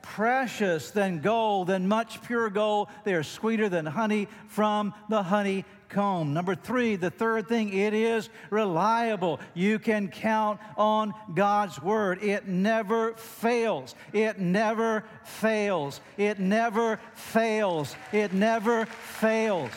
precious 0.02 0.90
than 0.90 1.20
gold, 1.20 1.68
than 1.68 1.88
much 1.88 2.22
pure 2.22 2.50
gold. 2.50 2.88
They 3.04 3.14
are 3.14 3.22
sweeter 3.22 3.68
than 3.68 3.86
honey 3.86 4.28
from 4.48 4.92
the 5.08 5.22
honeycomb. 5.22 6.34
Number 6.34 6.54
three, 6.54 6.96
the 6.96 7.10
third 7.10 7.48
thing, 7.48 7.72
it 7.72 7.94
is 7.94 8.28
reliable. 8.50 9.40
You 9.54 9.78
can 9.78 10.08
count 10.08 10.60
on 10.76 11.14
God's 11.34 11.80
word. 11.80 12.22
It 12.22 12.46
never 12.46 13.14
fails. 13.14 13.94
It 14.12 14.38
never 14.38 15.04
fails. 15.24 16.00
It 16.16 16.38
never 16.38 17.00
fails. 17.14 17.94
It 18.12 18.32
never 18.32 18.86
fails. 18.86 19.70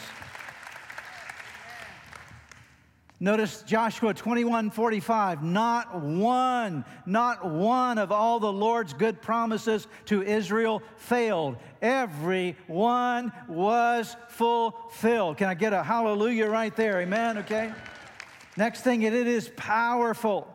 Notice 3.25 3.63
Joshua 3.63 4.13
21 4.13 4.69
45. 4.69 5.41
Not 5.41 5.99
one, 5.99 6.85
not 7.07 7.43
one 7.43 7.97
of 7.97 8.11
all 8.11 8.39
the 8.39 8.53
Lord's 8.53 8.93
good 8.93 9.19
promises 9.19 9.87
to 10.05 10.21
Israel 10.21 10.83
failed. 10.97 11.57
Every 11.81 12.55
one 12.67 13.31
was 13.47 14.15
fulfilled. 14.27 15.37
Can 15.37 15.49
I 15.49 15.55
get 15.55 15.73
a 15.73 15.81
hallelujah 15.81 16.45
right 16.45 16.75
there? 16.75 17.01
Amen? 17.01 17.39
Okay. 17.39 17.73
Next 18.57 18.81
thing, 18.81 19.01
it 19.01 19.13
is 19.13 19.49
powerful. 19.55 20.47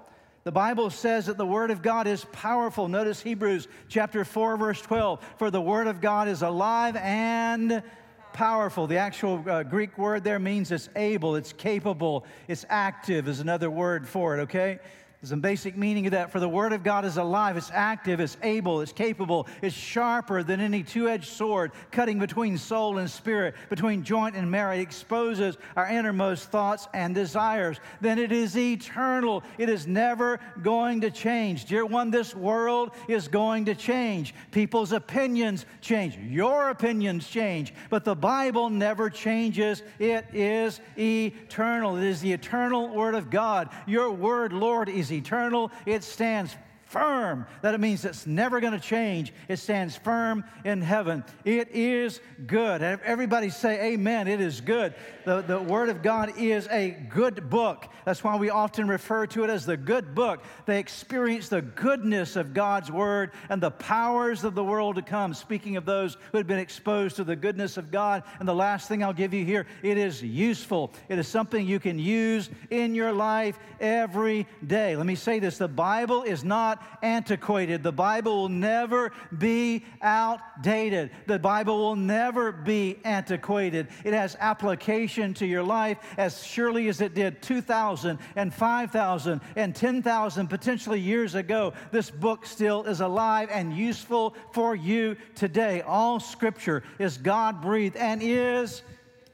The 0.44 0.52
Bible 0.52 0.90
says 0.90 1.26
that 1.26 1.36
the 1.36 1.46
Word 1.46 1.72
of 1.72 1.82
God 1.82 2.06
is 2.06 2.24
powerful. 2.26 2.86
Notice 2.86 3.20
Hebrews 3.20 3.66
chapter 3.88 4.24
4, 4.24 4.56
verse 4.56 4.80
12. 4.80 5.20
For 5.38 5.50
the 5.50 5.60
Word 5.60 5.88
of 5.88 6.00
God 6.00 6.28
is 6.28 6.42
alive 6.42 6.94
and 6.94 7.82
powerful. 8.32 8.86
The 8.86 8.96
actual 8.96 9.44
uh, 9.48 9.62
Greek 9.62 9.96
word 9.98 10.24
there 10.24 10.38
means 10.38 10.70
it's 10.70 10.88
able, 10.96 11.36
it's 11.36 11.52
capable, 11.52 12.24
it's 12.48 12.64
active, 12.68 13.28
is 13.28 13.40
another 13.40 13.70
word 13.70 14.08
for 14.08 14.38
it, 14.38 14.42
okay? 14.42 14.78
There's 15.20 15.32
a 15.32 15.36
basic 15.36 15.76
meaning 15.76 16.06
of 16.06 16.12
that. 16.12 16.32
For 16.32 16.40
the 16.40 16.48
Word 16.48 16.72
of 16.72 16.82
God 16.82 17.04
is 17.04 17.18
alive, 17.18 17.58
it's 17.58 17.70
active, 17.74 18.20
it's 18.20 18.38
able, 18.42 18.80
it's 18.80 18.92
capable, 18.92 19.46
it's 19.60 19.76
sharper 19.76 20.42
than 20.42 20.60
any 20.60 20.82
two 20.82 21.10
edged 21.10 21.28
sword, 21.28 21.72
cutting 21.90 22.18
between 22.18 22.56
soul 22.56 22.96
and 22.96 23.10
spirit, 23.10 23.54
between 23.68 24.02
joint 24.02 24.34
and 24.34 24.50
marrow. 24.50 24.74
It 24.74 24.80
exposes 24.80 25.58
our 25.76 25.86
innermost 25.86 26.48
thoughts 26.50 26.88
and 26.94 27.14
desires. 27.14 27.80
Then 28.00 28.18
it 28.18 28.32
is 28.32 28.56
eternal, 28.56 29.42
it 29.58 29.68
is 29.68 29.86
never 29.86 30.40
going 30.62 31.02
to 31.02 31.10
change. 31.10 31.66
Dear 31.66 31.84
one, 31.84 32.10
this 32.10 32.34
world 32.34 32.92
is 33.06 33.28
going 33.28 33.66
to 33.66 33.74
change. 33.74 34.34
People's 34.52 34.92
opinions 34.92 35.66
change, 35.82 36.16
your 36.16 36.70
opinions 36.70 37.28
change, 37.28 37.74
but 37.90 38.06
the 38.06 38.16
Bible 38.16 38.70
never 38.70 39.10
changes. 39.10 39.82
It 39.98 40.24
is 40.32 40.80
eternal, 40.96 41.98
it 41.98 42.04
is 42.04 42.22
the 42.22 42.32
eternal 42.32 42.88
Word 42.88 43.14
of 43.14 43.28
God. 43.28 43.68
Your 43.86 44.10
Word, 44.10 44.54
Lord, 44.54 44.88
is 44.88 45.09
eternal, 45.12 45.70
it 45.86 46.02
stands 46.04 46.56
firm. 46.90 47.46
That 47.62 47.74
it 47.74 47.80
means 47.80 48.04
it's 48.04 48.26
never 48.26 48.60
going 48.60 48.72
to 48.72 48.80
change. 48.80 49.32
It 49.48 49.58
stands 49.58 49.96
firm 49.96 50.44
in 50.64 50.82
heaven. 50.82 51.24
It 51.44 51.68
is 51.72 52.20
good. 52.46 52.82
Everybody 52.82 53.48
say 53.50 53.92
amen. 53.92 54.26
It 54.26 54.40
is 54.40 54.60
good. 54.60 54.94
The, 55.24 55.42
the 55.42 55.60
Word 55.60 55.88
of 55.88 56.02
God 56.02 56.32
is 56.36 56.66
a 56.68 56.90
good 56.90 57.48
book. 57.48 57.86
That's 58.04 58.24
why 58.24 58.36
we 58.36 58.50
often 58.50 58.88
refer 58.88 59.26
to 59.28 59.44
it 59.44 59.50
as 59.50 59.64
the 59.64 59.76
good 59.76 60.14
book. 60.14 60.42
They 60.66 60.80
experience 60.80 61.48
the 61.48 61.62
goodness 61.62 62.34
of 62.34 62.54
God's 62.54 62.90
Word 62.90 63.30
and 63.48 63.62
the 63.62 63.70
powers 63.70 64.42
of 64.42 64.54
the 64.54 64.64
world 64.64 64.96
to 64.96 65.02
come. 65.02 65.32
Speaking 65.32 65.76
of 65.76 65.84
those 65.84 66.16
who 66.32 66.38
had 66.38 66.46
been 66.46 66.58
exposed 66.58 67.16
to 67.16 67.24
the 67.24 67.36
goodness 67.36 67.76
of 67.76 67.90
God. 67.90 68.24
And 68.40 68.48
the 68.48 68.54
last 68.54 68.88
thing 68.88 69.04
I'll 69.04 69.12
give 69.12 69.32
you 69.32 69.44
here 69.44 69.66
it 69.82 69.96
is 69.96 70.22
useful. 70.22 70.92
It 71.08 71.18
is 71.18 71.28
something 71.28 71.64
you 71.66 71.78
can 71.78 71.98
use 71.98 72.50
in 72.70 72.94
your 72.94 73.12
life 73.12 73.58
every 73.78 74.46
day. 74.66 74.96
Let 74.96 75.06
me 75.06 75.14
say 75.14 75.38
this 75.38 75.58
the 75.58 75.68
Bible 75.68 76.22
is 76.24 76.42
not 76.42 76.79
antiquated. 77.02 77.82
The 77.82 77.92
Bible 77.92 78.42
will 78.42 78.48
never 78.48 79.12
be 79.36 79.84
outdated. 80.02 81.10
The 81.26 81.38
Bible 81.38 81.78
will 81.78 81.96
never 81.96 82.52
be 82.52 82.98
antiquated. 83.04 83.88
It 84.04 84.12
has 84.12 84.36
application 84.40 85.34
to 85.34 85.46
your 85.46 85.62
life 85.62 85.98
as 86.16 86.44
surely 86.44 86.88
as 86.88 87.00
it 87.00 87.14
did 87.14 87.42
2,000 87.42 88.18
and 88.36 88.52
5,000 88.52 89.40
and 89.56 89.74
10,000 89.74 90.46
potentially 90.48 91.00
years 91.00 91.34
ago. 91.34 91.72
This 91.90 92.10
book 92.10 92.46
still 92.46 92.84
is 92.84 93.00
alive 93.00 93.48
and 93.52 93.76
useful 93.76 94.34
for 94.52 94.74
you 94.74 95.16
today. 95.34 95.82
All 95.82 96.20
scripture 96.20 96.82
is 96.98 97.18
God 97.18 97.60
breathed 97.62 97.96
and 97.96 98.22
is 98.22 98.82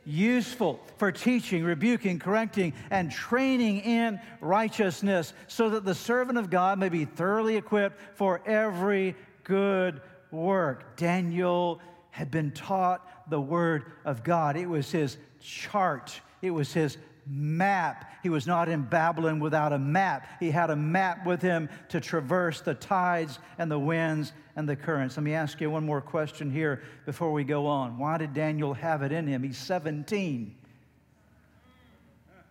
useful 0.07 0.81
for 0.97 1.11
teaching, 1.11 1.65
rebuking, 1.65 2.19
correcting, 2.19 2.73
and 2.91 3.11
training 3.11 3.81
in 3.81 4.21
righteousness, 4.41 5.35
so 5.49 5.69
that 5.71 5.85
the 5.85 5.95
servant 5.95 6.39
of 6.39 6.49
God 6.49 6.79
may 6.79 6.89
be 6.89 7.05
thoroughly 7.05 7.57
equipped 7.57 8.01
for 8.17 8.41
every 8.47 9.17
good 9.45 10.01
work. 10.31 10.97
Daniel 10.97 11.81
had 12.11 12.31
been 12.31 12.53
taught 12.53 13.29
the 13.29 13.41
word 13.41 13.93
of 14.05 14.23
God, 14.23 14.57
it 14.57 14.67
was 14.67 14.91
his 14.91 15.19
chart, 15.41 16.21
it 16.41 16.51
was 16.51 16.73
his 16.73 16.97
map. 17.27 18.13
He 18.23 18.29
was 18.29 18.47
not 18.47 18.69
in 18.69 18.83
Babylon 18.83 19.41
without 19.41 19.73
a 19.73 19.79
map. 19.79 20.27
He 20.41 20.51
had 20.51 20.71
a 20.71 20.77
map 20.77 21.27
with 21.27 21.43
him 21.43 21.69
to 21.89 22.01
traverse 22.01 22.61
the 22.61 22.75
tides 22.75 23.39
and 23.59 23.71
the 23.71 23.79
winds 23.79 24.33
and 24.55 24.69
the 24.69 24.77
currents. 24.77 25.17
Let 25.17 25.25
me 25.25 25.35
ask 25.35 25.61
you 25.61 25.71
one 25.71 25.85
more 25.85 26.01
question 26.01 26.51
here 26.51 26.83
before 27.05 27.33
we 27.33 27.45
go 27.45 27.67
on. 27.67 27.99
Why 27.99 28.19
did 28.19 28.33
Daniel 28.33 28.75
have 28.75 29.03
it 29.03 29.13
in 29.13 29.27
him? 29.27 29.43
He's 29.43 29.59
17. 29.59 30.55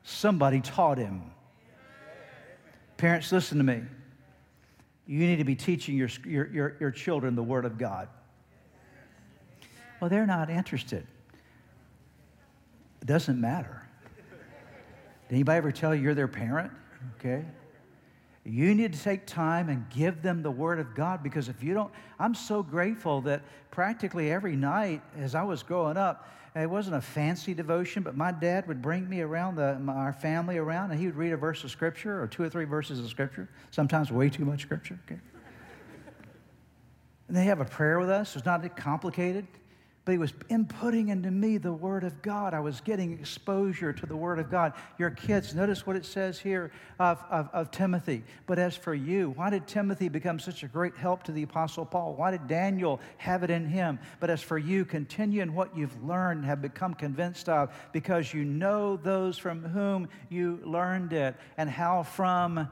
Somebody 0.04 0.62
taught 0.62 0.98
him. 0.98 1.32
Parents, 2.98 3.32
listen 3.32 3.58
to 3.58 3.64
me. 3.64 3.82
You 5.08 5.20
need 5.20 5.38
to 5.38 5.44
be 5.44 5.56
teaching 5.56 5.96
your, 5.98 6.10
your, 6.26 6.48
your, 6.48 6.78
your 6.80 6.92
children 6.92 7.36
the 7.36 7.44
Word 7.44 7.66
of 7.66 7.78
God. 7.78 8.08
Well, 10.00 10.10
they're 10.10 10.26
not 10.26 10.50
interested. 10.50 11.06
It 13.02 13.06
doesn't 13.06 13.40
matter. 13.40 13.85
Did 15.28 15.36
anybody 15.36 15.58
ever 15.58 15.72
tell 15.72 15.96
you 15.96 16.02
you're 16.02 16.14
their 16.14 16.28
parent? 16.28 16.72
Okay. 17.18 17.46
You 18.44 18.76
need 18.76 18.94
to 18.94 19.00
take 19.00 19.26
time 19.26 19.70
and 19.70 19.90
give 19.90 20.22
them 20.22 20.44
the 20.44 20.52
Word 20.52 20.80
of 20.80 20.94
God 20.94 21.24
because 21.24 21.50
if 21.50 21.64
you 21.64 21.74
don't, 21.74 21.92
I'm 22.20 22.36
so 22.36 22.62
grateful 22.62 23.22
that 23.22 23.42
practically 23.72 24.32
every 24.32 24.56
night 24.56 25.02
as 25.18 25.34
I 25.34 25.44
was 25.44 25.64
growing 25.64 25.98
up, 25.98 26.30
it 26.56 26.70
wasn't 26.70 26.96
a 26.96 27.02
fancy 27.02 27.54
devotion, 27.54 28.04
but 28.04 28.16
my 28.16 28.32
dad 28.32 28.68
would 28.68 28.82
bring 28.82 29.10
me 29.10 29.22
around, 29.22 29.56
the, 29.56 29.82
our 29.90 30.14
family 30.14 30.58
around, 30.58 30.92
and 30.92 31.00
he 31.00 31.08
would 31.08 31.16
read 31.16 31.34
a 31.34 31.38
verse 31.38 31.64
of 31.64 31.72
Scripture 31.72 32.22
or 32.22 32.28
two 32.28 32.44
or 32.44 32.50
three 32.50 32.66
verses 32.66 33.00
of 33.00 33.10
Scripture, 33.10 33.50
sometimes 33.72 34.12
way 34.12 34.30
too 34.30 34.46
much 34.46 34.62
Scripture. 34.62 34.98
Okay. 35.06 35.20
And 37.28 37.36
they 37.36 37.46
have 37.46 37.60
a 37.60 37.66
prayer 37.66 38.00
with 38.00 38.10
us. 38.10 38.36
It's 38.36 38.46
not 38.46 38.78
complicated 38.78 39.48
but 40.06 40.12
he 40.12 40.18
was 40.20 40.32
inputting 40.52 41.10
into 41.10 41.32
me 41.32 41.58
the 41.58 41.74
Word 41.74 42.04
of 42.04 42.22
God. 42.22 42.54
I 42.54 42.60
was 42.60 42.80
getting 42.80 43.14
exposure 43.14 43.92
to 43.92 44.06
the 44.06 44.16
Word 44.16 44.38
of 44.38 44.52
God. 44.52 44.74
Your 45.00 45.10
kids, 45.10 45.56
notice 45.56 45.88
what 45.88 45.96
it 45.96 46.06
says 46.06 46.40
here 46.40 46.72
of, 47.00 47.24
of, 47.32 47.50
of, 47.52 47.72
Timothy. 47.72 48.24
But 48.46 48.60
as 48.60 48.78
for 48.78 48.94
you, 48.94 49.32
why 49.32 49.50
did 49.50 49.66
Timothy 49.66 50.08
become 50.08 50.40
such 50.40 50.62
a 50.62 50.68
great 50.68 50.96
help 50.96 51.24
to 51.24 51.32
the 51.32 51.42
Apostle 51.42 51.86
Paul? 51.86 52.14
Why 52.14 52.30
did 52.30 52.48
Daniel 52.48 53.02
have 53.18 53.42
it 53.42 53.50
in 53.50 53.68
him? 53.68 53.98
But 54.20 54.30
as 54.30 54.44
for 54.44 54.60
you, 54.60 54.86
continue 54.86 55.42
in 55.42 55.56
what 55.56 55.76
you've 55.76 56.04
learned, 56.04 56.46
have 56.46 56.62
become 56.62 56.94
convinced 56.94 57.50
of, 57.50 57.74
because 57.92 58.32
you 58.32 58.46
know 58.46 58.98
those 58.98 59.40
from 59.40 59.64
whom 59.64 60.08
you 60.30 60.60
learned 60.64 61.14
it, 61.14 61.36
and 61.58 61.68
how 61.68 62.04
from 62.04 62.70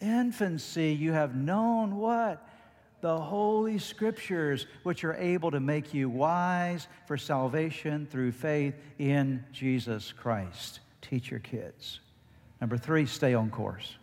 infancy 0.00 0.92
you 0.92 1.12
have 1.12 1.36
known 1.36 1.96
what? 1.96 2.45
The 3.06 3.20
Holy 3.20 3.78
Scriptures, 3.78 4.66
which 4.82 5.04
are 5.04 5.14
able 5.14 5.52
to 5.52 5.60
make 5.60 5.94
you 5.94 6.08
wise 6.08 6.88
for 7.06 7.16
salvation 7.16 8.04
through 8.10 8.32
faith 8.32 8.74
in 8.98 9.44
Jesus 9.52 10.10
Christ. 10.10 10.80
Teach 11.02 11.30
your 11.30 11.38
kids. 11.38 12.00
Number 12.60 12.76
three, 12.76 13.06
stay 13.06 13.32
on 13.34 13.48
course. 13.48 13.94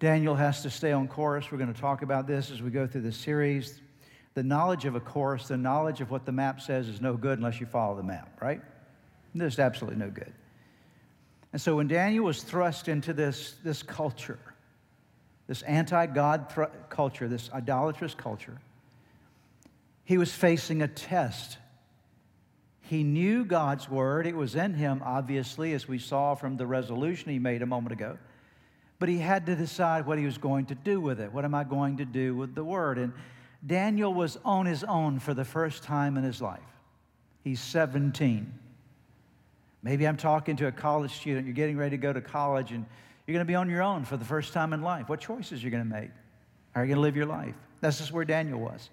Daniel 0.00 0.34
has 0.34 0.60
to 0.62 0.70
stay 0.70 0.90
on 0.90 1.06
course. 1.06 1.52
We're 1.52 1.58
going 1.58 1.72
to 1.72 1.80
talk 1.80 2.02
about 2.02 2.26
this 2.26 2.50
as 2.50 2.60
we 2.60 2.70
go 2.70 2.84
through 2.84 3.02
the 3.02 3.12
series. 3.12 3.80
The 4.34 4.42
knowledge 4.42 4.86
of 4.86 4.96
a 4.96 5.00
course, 5.00 5.46
the 5.46 5.56
knowledge 5.56 6.00
of 6.00 6.10
what 6.10 6.26
the 6.26 6.32
map 6.32 6.60
says, 6.60 6.88
is 6.88 7.00
no 7.00 7.16
good 7.16 7.38
unless 7.38 7.60
you 7.60 7.66
follow 7.66 7.94
the 7.94 8.02
map, 8.02 8.42
right? 8.42 8.60
There's 9.36 9.60
absolutely 9.60 10.00
no 10.00 10.10
good. 10.10 10.32
And 11.52 11.62
so 11.62 11.76
when 11.76 11.86
Daniel 11.86 12.24
was 12.24 12.42
thrust 12.42 12.88
into 12.88 13.12
this, 13.12 13.54
this 13.62 13.84
culture, 13.84 14.40
this 15.50 15.62
anti 15.62 16.06
God 16.06 16.46
culture, 16.90 17.26
this 17.26 17.50
idolatrous 17.52 18.14
culture, 18.14 18.56
he 20.04 20.16
was 20.16 20.32
facing 20.32 20.80
a 20.80 20.86
test. 20.86 21.58
He 22.82 23.02
knew 23.02 23.44
God's 23.44 23.90
word. 23.90 24.28
It 24.28 24.36
was 24.36 24.54
in 24.54 24.74
him, 24.74 25.02
obviously, 25.04 25.72
as 25.72 25.88
we 25.88 25.98
saw 25.98 26.36
from 26.36 26.56
the 26.56 26.68
resolution 26.68 27.32
he 27.32 27.40
made 27.40 27.62
a 27.62 27.66
moment 27.66 27.92
ago. 27.92 28.16
But 29.00 29.08
he 29.08 29.18
had 29.18 29.46
to 29.46 29.56
decide 29.56 30.06
what 30.06 30.18
he 30.18 30.24
was 30.24 30.38
going 30.38 30.66
to 30.66 30.76
do 30.76 31.00
with 31.00 31.18
it. 31.18 31.32
What 31.32 31.44
am 31.44 31.56
I 31.56 31.64
going 31.64 31.96
to 31.96 32.04
do 32.04 32.36
with 32.36 32.54
the 32.54 32.62
word? 32.62 32.96
And 32.98 33.12
Daniel 33.66 34.14
was 34.14 34.38
on 34.44 34.66
his 34.66 34.84
own 34.84 35.18
for 35.18 35.34
the 35.34 35.44
first 35.44 35.82
time 35.82 36.16
in 36.16 36.22
his 36.22 36.40
life. 36.40 36.60
He's 37.42 37.58
17. 37.60 38.54
Maybe 39.82 40.06
I'm 40.06 40.16
talking 40.16 40.54
to 40.58 40.68
a 40.68 40.72
college 40.72 41.10
student. 41.10 41.46
You're 41.46 41.56
getting 41.56 41.76
ready 41.76 41.96
to 41.96 42.00
go 42.00 42.12
to 42.12 42.20
college 42.20 42.70
and 42.70 42.86
you're 43.30 43.38
going 43.38 43.46
to 43.46 43.48
be 43.48 43.54
on 43.54 43.70
your 43.70 43.82
own 43.82 44.04
for 44.04 44.16
the 44.16 44.24
first 44.24 44.52
time 44.52 44.72
in 44.72 44.82
life. 44.82 45.08
What 45.08 45.20
choices 45.20 45.62
are 45.62 45.64
you 45.64 45.70
going 45.70 45.84
to 45.84 45.88
make? 45.88 46.10
How 46.74 46.80
are 46.80 46.84
you 46.84 46.88
going 46.88 46.96
to 46.96 47.02
live 47.02 47.14
your 47.14 47.26
life? 47.26 47.54
That's 47.80 47.98
just 47.98 48.10
where 48.10 48.24
Daniel 48.24 48.58
was. 48.58 48.90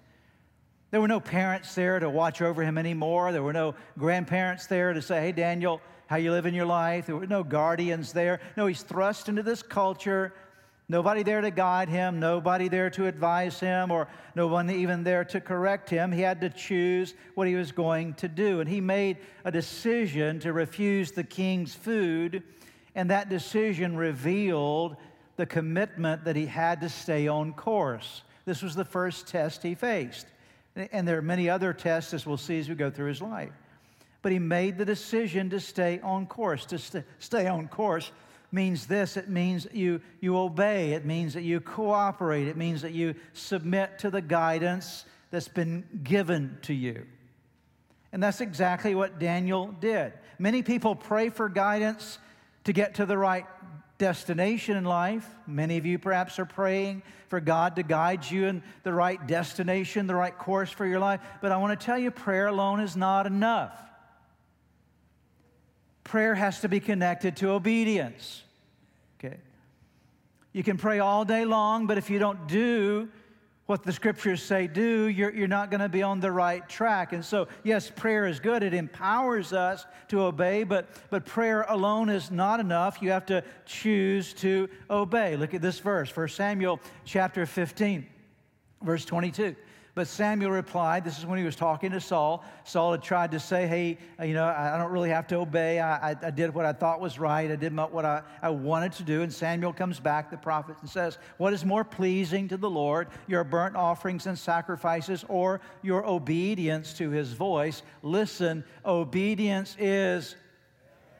There 0.92 1.00
were 1.00 1.08
no 1.08 1.18
parents 1.18 1.74
there 1.74 1.98
to 1.98 2.08
watch 2.08 2.40
over 2.40 2.62
him 2.62 2.78
anymore. 2.78 3.32
There 3.32 3.42
were 3.42 3.52
no 3.52 3.74
grandparents 3.98 4.66
there 4.66 4.92
to 4.92 5.02
say, 5.02 5.20
hey, 5.20 5.32
Daniel, 5.32 5.80
how 6.06 6.18
you 6.18 6.30
living 6.30 6.54
your 6.54 6.66
life? 6.66 7.06
There 7.06 7.16
were 7.16 7.26
no 7.26 7.42
guardians 7.42 8.12
there. 8.12 8.40
No, 8.56 8.68
he's 8.68 8.82
thrust 8.82 9.28
into 9.28 9.42
this 9.42 9.60
culture. 9.60 10.32
Nobody 10.88 11.24
there 11.24 11.40
to 11.40 11.50
guide 11.50 11.88
him, 11.88 12.20
nobody 12.20 12.68
there 12.68 12.90
to 12.90 13.08
advise 13.08 13.58
him, 13.58 13.90
or 13.90 14.06
no 14.36 14.46
one 14.46 14.70
even 14.70 15.02
there 15.02 15.24
to 15.24 15.40
correct 15.40 15.90
him. 15.90 16.12
He 16.12 16.20
had 16.20 16.40
to 16.42 16.48
choose 16.48 17.14
what 17.34 17.48
he 17.48 17.56
was 17.56 17.72
going 17.72 18.14
to 18.14 18.28
do. 18.28 18.60
And 18.60 18.68
he 18.68 18.80
made 18.80 19.16
a 19.44 19.50
decision 19.50 20.38
to 20.40 20.52
refuse 20.52 21.10
the 21.10 21.24
king's 21.24 21.74
food 21.74 22.44
and 22.98 23.10
that 23.10 23.28
decision 23.28 23.96
revealed 23.96 24.96
the 25.36 25.46
commitment 25.46 26.24
that 26.24 26.34
he 26.34 26.46
had 26.46 26.80
to 26.80 26.88
stay 26.88 27.28
on 27.28 27.52
course. 27.52 28.24
This 28.44 28.60
was 28.60 28.74
the 28.74 28.84
first 28.84 29.28
test 29.28 29.62
he 29.62 29.76
faced. 29.76 30.26
And 30.74 31.06
there 31.06 31.16
are 31.16 31.22
many 31.22 31.48
other 31.48 31.72
tests, 31.72 32.12
as 32.12 32.26
we'll 32.26 32.36
see 32.36 32.58
as 32.58 32.68
we 32.68 32.74
go 32.74 32.90
through 32.90 33.06
his 33.06 33.22
life. 33.22 33.52
But 34.20 34.32
he 34.32 34.40
made 34.40 34.78
the 34.78 34.84
decision 34.84 35.48
to 35.50 35.60
stay 35.60 36.00
on 36.02 36.26
course. 36.26 36.66
To 36.66 36.78
st- 36.78 37.04
stay 37.20 37.46
on 37.46 37.68
course 37.68 38.10
means 38.50 38.88
this 38.88 39.16
it 39.16 39.28
means 39.28 39.68
you, 39.72 40.00
you 40.20 40.36
obey, 40.36 40.90
it 40.94 41.04
means 41.04 41.34
that 41.34 41.42
you 41.42 41.60
cooperate, 41.60 42.48
it 42.48 42.56
means 42.56 42.82
that 42.82 42.94
you 42.94 43.14
submit 43.32 44.00
to 44.00 44.10
the 44.10 44.22
guidance 44.22 45.04
that's 45.30 45.46
been 45.46 45.86
given 46.02 46.58
to 46.62 46.74
you. 46.74 47.06
And 48.10 48.20
that's 48.20 48.40
exactly 48.40 48.96
what 48.96 49.20
Daniel 49.20 49.68
did. 49.78 50.14
Many 50.40 50.64
people 50.64 50.96
pray 50.96 51.28
for 51.28 51.48
guidance 51.48 52.18
to 52.68 52.74
get 52.74 52.96
to 52.96 53.06
the 53.06 53.16
right 53.16 53.46
destination 53.96 54.76
in 54.76 54.84
life. 54.84 55.26
Many 55.46 55.78
of 55.78 55.86
you 55.86 55.98
perhaps 55.98 56.38
are 56.38 56.44
praying 56.44 57.02
for 57.28 57.40
God 57.40 57.76
to 57.76 57.82
guide 57.82 58.30
you 58.30 58.44
in 58.44 58.62
the 58.82 58.92
right 58.92 59.26
destination, 59.26 60.06
the 60.06 60.14
right 60.14 60.36
course 60.36 60.70
for 60.70 60.84
your 60.84 60.98
life. 60.98 61.22
But 61.40 61.50
I 61.50 61.56
want 61.56 61.80
to 61.80 61.86
tell 61.86 61.98
you, 61.98 62.10
prayer 62.10 62.46
alone 62.46 62.80
is 62.80 62.94
not 62.94 63.26
enough. 63.26 63.72
Prayer 66.04 66.34
has 66.34 66.60
to 66.60 66.68
be 66.68 66.78
connected 66.78 67.36
to 67.38 67.52
obedience. 67.52 68.42
Okay? 69.18 69.38
You 70.52 70.62
can 70.62 70.76
pray 70.76 70.98
all 70.98 71.24
day 71.24 71.46
long, 71.46 71.86
but 71.86 71.96
if 71.96 72.10
you 72.10 72.18
don't 72.18 72.48
do 72.48 73.08
what 73.68 73.82
the 73.82 73.92
scriptures 73.92 74.42
say 74.42 74.66
do, 74.66 75.08
you're, 75.08 75.30
you're 75.30 75.46
not 75.46 75.70
going 75.70 75.82
to 75.82 75.90
be 75.90 76.02
on 76.02 76.20
the 76.20 76.32
right 76.32 76.66
track. 76.70 77.12
And 77.12 77.22
so, 77.22 77.48
yes, 77.64 77.92
prayer 77.94 78.26
is 78.26 78.40
good. 78.40 78.62
It 78.62 78.72
empowers 78.72 79.52
us 79.52 79.84
to 80.08 80.22
obey, 80.22 80.64
but, 80.64 80.88
but 81.10 81.26
prayer 81.26 81.66
alone 81.68 82.08
is 82.08 82.30
not 82.30 82.60
enough. 82.60 83.02
You 83.02 83.10
have 83.10 83.26
to 83.26 83.44
choose 83.66 84.32
to 84.34 84.70
obey. 84.88 85.36
Look 85.36 85.52
at 85.52 85.60
this 85.60 85.80
verse, 85.80 86.16
1 86.16 86.28
Samuel 86.28 86.80
chapter 87.04 87.44
15, 87.44 88.06
verse 88.80 89.04
22. 89.04 89.54
But 89.98 90.06
Samuel 90.06 90.52
replied, 90.52 91.04
This 91.04 91.18
is 91.18 91.26
when 91.26 91.40
he 91.40 91.44
was 91.44 91.56
talking 91.56 91.90
to 91.90 92.00
Saul. 92.00 92.44
Saul 92.62 92.92
had 92.92 93.02
tried 93.02 93.32
to 93.32 93.40
say, 93.40 93.66
Hey, 93.66 93.98
you 94.24 94.32
know, 94.32 94.44
I 94.44 94.78
don't 94.78 94.92
really 94.92 95.10
have 95.10 95.26
to 95.26 95.38
obey. 95.38 95.80
I, 95.80 96.12
I, 96.12 96.16
I 96.22 96.30
did 96.30 96.54
what 96.54 96.64
I 96.64 96.72
thought 96.72 97.00
was 97.00 97.18
right. 97.18 97.50
I 97.50 97.56
did 97.56 97.76
what 97.76 98.04
I, 98.04 98.22
I 98.40 98.50
wanted 98.50 98.92
to 98.92 99.02
do. 99.02 99.22
And 99.22 99.32
Samuel 99.32 99.72
comes 99.72 99.98
back, 99.98 100.30
the 100.30 100.36
prophet, 100.36 100.76
and 100.82 100.88
says, 100.88 101.18
What 101.36 101.52
is 101.52 101.64
more 101.64 101.82
pleasing 101.82 102.46
to 102.46 102.56
the 102.56 102.70
Lord, 102.70 103.08
your 103.26 103.42
burnt 103.42 103.74
offerings 103.74 104.28
and 104.28 104.38
sacrifices, 104.38 105.24
or 105.26 105.60
your 105.82 106.06
obedience 106.06 106.92
to 106.92 107.10
his 107.10 107.32
voice? 107.32 107.82
Listen, 108.00 108.62
obedience 108.86 109.74
is 109.80 110.36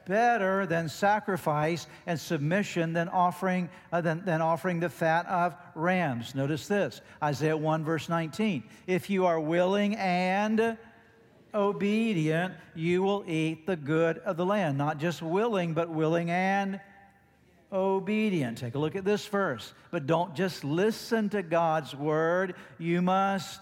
better 0.09 0.65
than 0.65 0.89
sacrifice 0.89 1.87
and 2.07 2.19
submission 2.19 2.91
than 2.91 3.07
offering, 3.07 3.69
uh, 3.93 4.01
than, 4.01 4.25
than 4.25 4.41
offering 4.41 4.81
the 4.81 4.89
fat 4.89 5.25
of 5.27 5.55
rams. 5.75 6.35
Notice 6.35 6.67
this 6.67 6.99
Isaiah 7.23 7.55
1, 7.55 7.85
verse 7.85 8.09
19. 8.09 8.63
If 8.87 9.09
you 9.09 9.27
are 9.27 9.39
willing 9.39 9.95
and 9.95 10.77
obedient, 11.53 12.55
you 12.75 13.03
will 13.03 13.23
eat 13.27 13.65
the 13.65 13.77
good 13.77 14.17
of 14.19 14.35
the 14.35 14.45
land. 14.45 14.77
Not 14.77 14.97
just 14.97 15.21
willing, 15.21 15.73
but 15.73 15.89
willing 15.89 16.29
and 16.31 16.81
obedient. 17.71 18.57
Take 18.57 18.75
a 18.75 18.79
look 18.79 18.95
at 18.95 19.05
this 19.05 19.27
verse. 19.27 19.73
But 19.91 20.07
don't 20.07 20.35
just 20.35 20.63
listen 20.63 21.29
to 21.29 21.43
God's 21.43 21.95
word, 21.95 22.55
you 22.79 23.01
must 23.01 23.61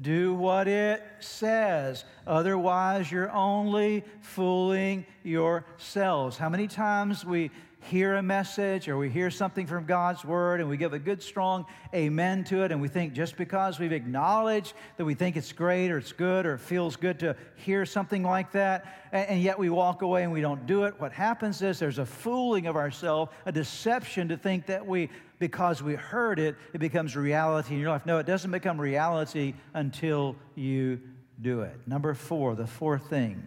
do 0.00 0.34
what 0.34 0.68
it 0.68 1.02
says. 1.20 2.04
Otherwise, 2.26 3.10
you're 3.10 3.30
only 3.30 4.04
fooling 4.20 5.06
yourselves. 5.22 6.36
How 6.36 6.48
many 6.48 6.68
times 6.68 7.24
we 7.24 7.50
hear 7.86 8.16
a 8.16 8.22
message 8.22 8.88
or 8.88 8.96
we 8.96 9.08
hear 9.08 9.30
something 9.30 9.66
from 9.66 9.86
God's 9.86 10.24
word 10.24 10.60
and 10.60 10.68
we 10.68 10.76
give 10.76 10.92
a 10.92 10.98
good, 10.98 11.22
strong 11.22 11.66
amen 11.94 12.44
to 12.44 12.62
it, 12.62 12.72
and 12.72 12.80
we 12.80 12.88
think 12.88 13.12
just 13.12 13.36
because 13.36 13.78
we've 13.78 13.92
acknowledged 13.92 14.74
that 14.96 15.04
we 15.04 15.14
think 15.14 15.36
it's 15.36 15.52
great 15.52 15.90
or 15.90 15.98
it's 15.98 16.12
good 16.12 16.46
or 16.46 16.54
it 16.54 16.60
feels 16.60 16.96
good 16.96 17.18
to 17.20 17.36
hear 17.56 17.86
something 17.86 18.22
like 18.22 18.52
that, 18.52 19.08
and 19.12 19.40
yet 19.40 19.58
we 19.58 19.70
walk 19.70 20.02
away 20.02 20.22
and 20.22 20.32
we 20.32 20.40
don't 20.40 20.66
do 20.66 20.84
it, 20.84 21.00
what 21.00 21.12
happens 21.12 21.62
is 21.62 21.78
there's 21.78 21.98
a 21.98 22.06
fooling 22.06 22.66
of 22.66 22.76
ourselves, 22.76 23.32
a 23.46 23.52
deception 23.52 24.28
to 24.28 24.36
think 24.36 24.66
that 24.66 24.86
we 24.86 25.08
because 25.38 25.82
we 25.82 25.94
heard 25.94 26.38
it, 26.38 26.56
it 26.72 26.78
becomes 26.78 27.14
reality 27.14 27.74
in 27.74 27.80
your 27.80 27.90
life. 27.90 28.06
No, 28.06 28.18
it 28.18 28.26
doesn't 28.26 28.50
become 28.50 28.80
reality 28.80 29.54
until 29.74 30.34
you 30.54 30.98
do 31.42 31.60
it. 31.60 31.76
Number 31.86 32.14
four, 32.14 32.54
the 32.54 32.66
fourth 32.66 33.10
thing. 33.10 33.46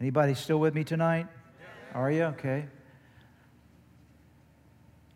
Anybody 0.00 0.34
still 0.34 0.58
with 0.58 0.74
me 0.74 0.84
tonight? 0.84 1.26
Are 1.94 2.10
you? 2.10 2.24
Okay. 2.24 2.66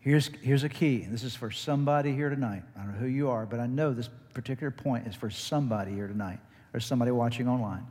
Here's, 0.01 0.31
here's 0.41 0.63
a 0.63 0.69
key. 0.69 1.05
This 1.09 1.23
is 1.23 1.35
for 1.35 1.51
somebody 1.51 2.11
here 2.13 2.29
tonight. 2.29 2.63
I 2.75 2.79
don't 2.79 2.93
know 2.93 2.99
who 2.99 3.07
you 3.07 3.29
are, 3.29 3.45
but 3.45 3.59
I 3.59 3.67
know 3.67 3.93
this 3.93 4.09
particular 4.33 4.71
point 4.71 5.07
is 5.07 5.15
for 5.15 5.29
somebody 5.29 5.93
here 5.93 6.07
tonight 6.07 6.39
or 6.73 6.79
somebody 6.79 7.11
watching 7.11 7.47
online. 7.47 7.85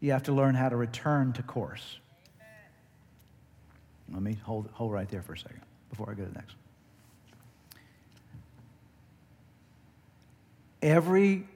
You 0.00 0.12
have 0.12 0.22
to 0.24 0.32
learn 0.32 0.54
how 0.54 0.70
to 0.70 0.76
return 0.76 1.34
to 1.34 1.42
course. 1.42 1.98
Let 4.10 4.22
me 4.22 4.38
hold, 4.42 4.70
hold 4.72 4.90
right 4.90 5.08
there 5.08 5.20
for 5.20 5.34
a 5.34 5.38
second 5.38 5.60
before 5.90 6.10
I 6.10 6.14
go 6.14 6.24
to 6.24 6.30
the 6.30 6.34
next. 6.34 6.54
Every 10.80 11.46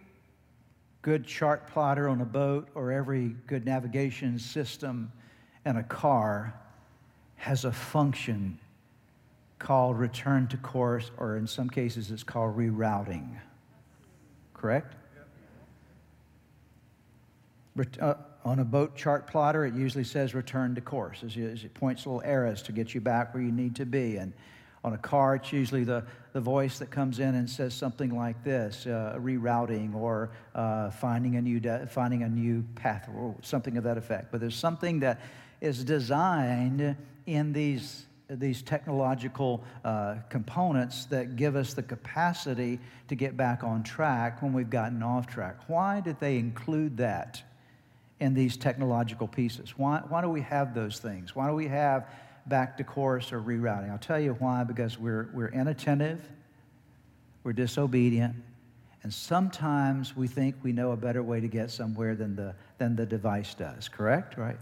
good 1.01 1.27
chart 1.27 1.67
plotter 1.69 2.11
on 2.11 2.21
a 2.21 2.27
boat 2.27 2.69
or 2.75 2.93
every 2.93 3.37
good 3.47 3.65
navigation 3.65 4.39
system 4.39 5.11
in 5.65 5.77
a 5.77 5.83
car 5.83 6.53
has 7.37 7.65
a 7.65 7.73
function 7.73 8.59
called 9.63 9.99
return 9.99 10.49
to 10.49 10.57
course, 10.57 11.11
or 11.17 11.37
in 11.37 11.47
some 11.47 11.71
cases, 11.71 12.11
it's 12.11 12.25
called 12.25 12.57
rerouting. 12.57 13.39
Correct? 14.55 14.95
Uh, 18.01 18.15
on 18.45 18.59
a 18.59 18.65
boat 18.65 18.97
chart 18.97 19.27
plotter, 19.27 19.65
it 19.65 19.75
usually 19.75 20.05
says 20.05 20.35
return 20.35 20.75
to 20.75 20.81
course, 20.81 21.23
as, 21.23 21.37
it 21.37 21.73
points 21.75 22.05
little 22.05 22.23
arrows 22.25 22.61
to 22.63 22.73
get 22.73 22.93
you 22.93 23.01
back 23.01 23.33
where 23.33 23.43
you 23.43 23.53
need 23.53 23.77
to 23.77 23.87
be. 23.87 24.17
And 24.17 24.33
on 24.85 24.95
a 24.95 24.99
car, 24.99 25.37
it's 25.37 25.53
usually 25.53 25.85
the, 25.85 26.05
the 26.33 26.41
voice 26.41 26.81
that 26.81 26.91
comes 26.91 27.21
in 27.21 27.37
and 27.37 27.49
says 27.49 27.73
something 27.73 28.11
like 28.17 28.43
this 28.43 28.85
uh, 28.87 29.17
rerouting 29.17 29.95
or 29.95 30.31
uh, 30.57 30.91
finding, 30.91 31.37
a 31.37 31.41
new 31.41 31.61
de- 31.61 31.87
finding 31.87 32.25
a 32.25 32.29
new 32.29 32.65
path 32.75 33.09
or 33.17 33.37
something 33.43 33.77
of 33.77 33.85
that 33.85 33.97
effect. 33.97 34.33
But 34.33 34.41
there's 34.41 34.57
something 34.57 35.01
that 35.01 35.21
is 35.61 35.85
designed 35.85 36.97
in 37.27 37.53
these, 37.53 38.07
these 38.37 38.63
technological 38.63 39.63
uh, 39.85 40.17
components 40.29 41.07
that 41.07 41.37
give 41.37 41.57
us 41.57 41.75
the 41.75 41.83
capacity 41.83 42.79
to 43.09 43.15
get 43.15 43.37
back 43.37 43.65
on 43.65 43.83
track 43.83 44.43
when 44.43 44.53
we've 44.53 44.71
gotten 44.71 45.03
off 45.03 45.27
track. 45.27 45.57
Why 45.67 46.01
did 46.01 46.19
they 46.21 46.39
include 46.39 46.97
that? 46.99 47.43
in 48.23 48.35
these 48.35 48.57
technological 48.57 49.27
pieces? 49.27 49.77
Why, 49.77 50.01
why 50.09 50.21
do 50.21 50.29
we 50.29 50.43
have 50.43 50.75
those 50.75 51.01
things? 51.01 51.35
Why 51.35 51.49
do 51.49 51.57
we 51.57 51.67
have 51.67 52.09
back 52.47 52.77
to 52.77 52.85
course 52.85 53.33
or 53.33 53.41
rerouting? 53.41 53.91
I'll 53.91 53.99
tell 53.99 54.21
you 54.21 54.35
why 54.35 54.63
because 54.63 54.97
we're, 54.97 55.29
we're 55.35 55.49
inattentive, 55.49 56.21
we're 57.43 57.53
disobedient, 57.53 58.37
and 59.03 59.13
sometimes 59.13 60.17
we 60.17 60.29
think 60.29 60.55
we 60.63 60.73
know 60.73 60.93
a 60.93 60.97
better 60.97 61.21
way 61.21 61.41
to 61.41 61.49
get 61.49 61.73
somewhere 61.73 62.15
than 62.15 62.37
the, 62.37 62.55
than 62.79 62.95
the 62.95 63.05
device 63.05 63.55
does, 63.55 63.89
correct? 63.89 64.39
Right? 64.39 64.57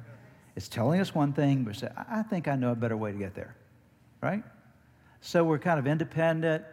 It's 0.57 0.69
telling 0.69 0.99
us 0.99 1.15
one 1.15 1.35
thing, 1.35 1.65
but 1.65 1.77
say, 1.77 1.91
I 2.09 2.23
think 2.23 2.49
I 2.49 2.57
know 2.57 2.73
a 2.73 2.75
better 2.75 2.97
way 2.97 3.13
to 3.13 3.19
get 3.19 3.35
there, 3.35 3.55
right? 4.21 4.43
So 5.21 5.45
we're 5.45 5.59
kind 5.59 5.79
of 5.79 5.87
independent, 5.87 6.65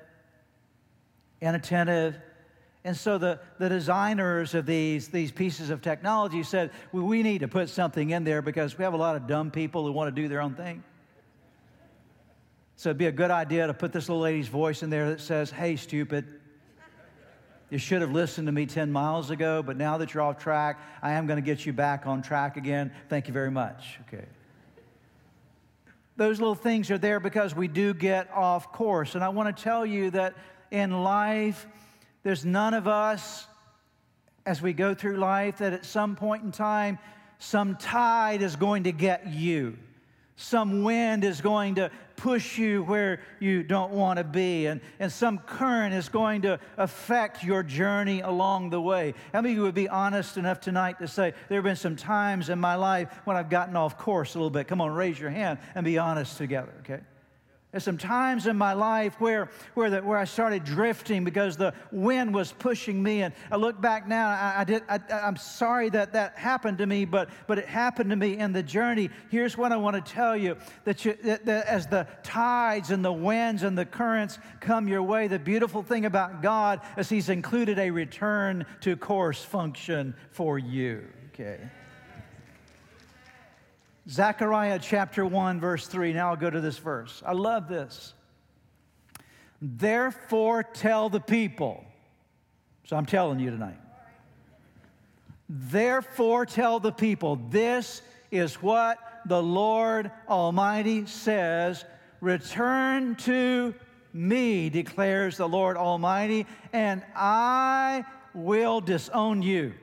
inattentive, 1.41 2.17
and 2.87 2.95
so 2.95 3.17
the, 3.17 3.41
the 3.59 3.67
designers 3.67 4.53
of 4.53 4.65
these, 4.65 5.09
these 5.09 5.29
pieces 5.29 5.71
of 5.71 5.81
technology 5.81 6.41
said, 6.41 6.71
well, 6.93 7.03
we 7.03 7.21
need 7.21 7.39
to 7.39 7.49
put 7.49 7.67
something 7.67 8.11
in 8.11 8.23
there 8.23 8.41
because 8.41 8.77
we 8.77 8.85
have 8.85 8.93
a 8.93 8.97
lot 8.97 9.17
of 9.17 9.27
dumb 9.27 9.51
people 9.51 9.85
who 9.85 9.91
want 9.91 10.15
to 10.15 10.21
do 10.21 10.29
their 10.29 10.39
own 10.39 10.55
thing. 10.55 10.81
So 12.77 12.89
it'd 12.89 12.97
be 12.97 13.07
a 13.07 13.11
good 13.11 13.29
idea 13.29 13.67
to 13.67 13.73
put 13.73 13.91
this 13.91 14.07
little 14.07 14.21
lady's 14.21 14.47
voice 14.47 14.83
in 14.83 14.89
there 14.89 15.09
that 15.09 15.19
says, 15.19 15.51
Hey, 15.51 15.75
stupid, 15.75 16.39
you 17.69 17.77
should 17.77 17.99
have 17.99 18.11
listened 18.11 18.47
to 18.47 18.53
me 18.53 18.65
10 18.65 18.89
miles 18.89 19.31
ago, 19.31 19.61
but 19.61 19.75
now 19.75 19.97
that 19.97 20.13
you're 20.13 20.23
off 20.23 20.37
track, 20.37 20.79
I 21.01 21.11
am 21.11 21.27
going 21.27 21.43
to 21.43 21.45
get 21.45 21.65
you 21.65 21.73
back 21.73 22.07
on 22.07 22.21
track 22.21 22.55
again. 22.55 22.93
Thank 23.09 23.27
you 23.27 23.33
very 23.33 23.51
much. 23.51 23.99
Okay. 24.07 24.23
Those 26.17 26.39
little 26.39 26.55
things 26.55 26.89
are 26.89 26.97
there 26.97 27.19
because 27.19 27.55
we 27.55 27.67
do 27.67 27.93
get 27.93 28.29
off 28.33 28.71
course. 28.73 29.13
And 29.13 29.23
I 29.23 29.29
want 29.29 29.55
to 29.55 29.63
tell 29.63 29.85
you 29.85 30.09
that 30.11 30.33
in 30.71 31.03
life, 31.03 31.67
there's 32.23 32.43
none 32.43 32.73
of 32.73 32.87
us 32.87 33.45
as 34.45 34.61
we 34.61 34.73
go 34.73 34.95
through 34.95 35.17
life 35.17 35.59
that 35.59 35.73
at 35.73 35.85
some 35.85 36.15
point 36.15 36.43
in 36.43 36.51
time, 36.51 36.97
some 37.37 37.75
tide 37.75 38.41
is 38.41 38.55
going 38.55 38.85
to 38.85 38.91
get 38.91 39.27
you. 39.27 39.77
Some 40.39 40.83
wind 40.83 41.23
is 41.23 41.41
going 41.41 41.75
to 41.75 41.89
push 42.15 42.59
you 42.59 42.83
where 42.83 43.21
you 43.39 43.63
don't 43.63 43.91
want 43.91 44.17
to 44.17 44.23
be, 44.23 44.67
and, 44.67 44.81
and 44.99 45.11
some 45.11 45.39
current 45.39 45.95
is 45.95 46.09
going 46.09 46.43
to 46.43 46.59
affect 46.77 47.43
your 47.43 47.63
journey 47.63 48.21
along 48.21 48.69
the 48.69 48.79
way. 48.79 49.15
How 49.33 49.41
many 49.41 49.53
of 49.53 49.57
you 49.57 49.63
would 49.63 49.73
be 49.73 49.89
honest 49.89 50.37
enough 50.37 50.59
tonight 50.59 50.99
to 50.99 51.07
say, 51.07 51.33
There 51.49 51.57
have 51.57 51.63
been 51.63 51.75
some 51.75 51.95
times 51.95 52.49
in 52.49 52.59
my 52.59 52.75
life 52.75 53.09
when 53.25 53.35
I've 53.35 53.49
gotten 53.49 53.75
off 53.75 53.97
course 53.97 54.35
a 54.35 54.37
little 54.37 54.51
bit? 54.51 54.67
Come 54.67 54.79
on, 54.79 54.91
raise 54.91 55.19
your 55.19 55.31
hand 55.31 55.57
and 55.73 55.83
be 55.83 55.97
honest 55.97 56.37
together, 56.37 56.71
okay? 56.81 57.01
There's 57.71 57.83
some 57.83 57.97
times 57.97 58.47
in 58.47 58.57
my 58.57 58.71
life 58.71 59.19
where, 59.19 59.49
where, 59.73 59.89
the, 59.89 60.01
where 60.01 60.17
I 60.17 60.23
started 60.23 60.63
drifting 60.63 61.25
because 61.25 61.57
the 61.57 61.73
wind 61.91 62.33
was 62.33 62.53
pushing 62.53 63.03
me. 63.03 63.23
And 63.23 63.33
I 63.51 63.57
look 63.57 63.81
back 63.81 64.07
now, 64.07 64.29
I, 64.29 64.61
I 64.61 64.63
did, 64.63 64.83
I, 64.87 64.99
am 65.09 65.35
sorry 65.35 65.89
that 65.89 66.13
that 66.13 66.37
happened 66.37 66.77
to 66.77 66.85
me, 66.85 67.03
but, 67.03 67.29
but 67.45 67.57
it 67.57 67.65
happened 67.65 68.09
to 68.11 68.15
me 68.15 68.37
in 68.37 68.53
the 68.53 68.63
journey. 68.63 69.09
Here's 69.29 69.57
what 69.57 69.73
I 69.73 69.75
want 69.75 70.03
to 70.03 70.13
tell 70.13 70.35
you 70.37 70.55
that, 70.85 71.03
you 71.03 71.17
that, 71.23 71.45
that 71.45 71.67
as 71.67 71.87
the 71.87 72.07
tides 72.23 72.91
and 72.91 73.03
the 73.03 73.11
winds 73.11 73.63
and 73.63 73.77
the 73.77 73.85
currents 73.85 74.39
come 74.61 74.87
your 74.87 75.03
way, 75.03 75.27
the 75.27 75.37
beautiful 75.37 75.83
thing 75.83 76.05
about 76.05 76.41
God 76.41 76.79
is 76.97 77.09
He's 77.09 77.27
included 77.27 77.79
a 77.79 77.91
return 77.91 78.65
to 78.79 78.95
course 78.95 79.43
function 79.43 80.15
for 80.31 80.57
you. 80.57 81.05
Okay. 81.33 81.59
Zechariah 84.09 84.79
chapter 84.81 85.25
1, 85.25 85.59
verse 85.59 85.87
3. 85.87 86.13
Now 86.13 86.29
I'll 86.29 86.35
go 86.37 86.49
to 86.49 86.61
this 86.61 86.77
verse. 86.77 87.21
I 87.25 87.33
love 87.33 87.67
this. 87.67 88.13
Therefore, 89.61 90.63
tell 90.63 91.09
the 91.09 91.19
people. 91.19 91.83
So 92.85 92.95
I'm 92.95 93.05
telling 93.05 93.39
you 93.39 93.49
tonight. 93.49 93.79
Therefore, 95.49 96.45
tell 96.45 96.79
the 96.79 96.91
people, 96.91 97.37
this 97.49 98.01
is 98.31 98.55
what 98.55 98.97
the 99.25 99.41
Lord 99.41 100.11
Almighty 100.29 101.05
says 101.05 101.85
Return 102.19 103.15
to 103.15 103.75
me, 104.11 104.69
declares 104.69 105.37
the 105.37 105.47
Lord 105.47 105.77
Almighty, 105.77 106.47
and 106.73 107.03
I 107.15 108.05
will 108.33 108.81
disown 108.81 109.43
you. 109.43 109.73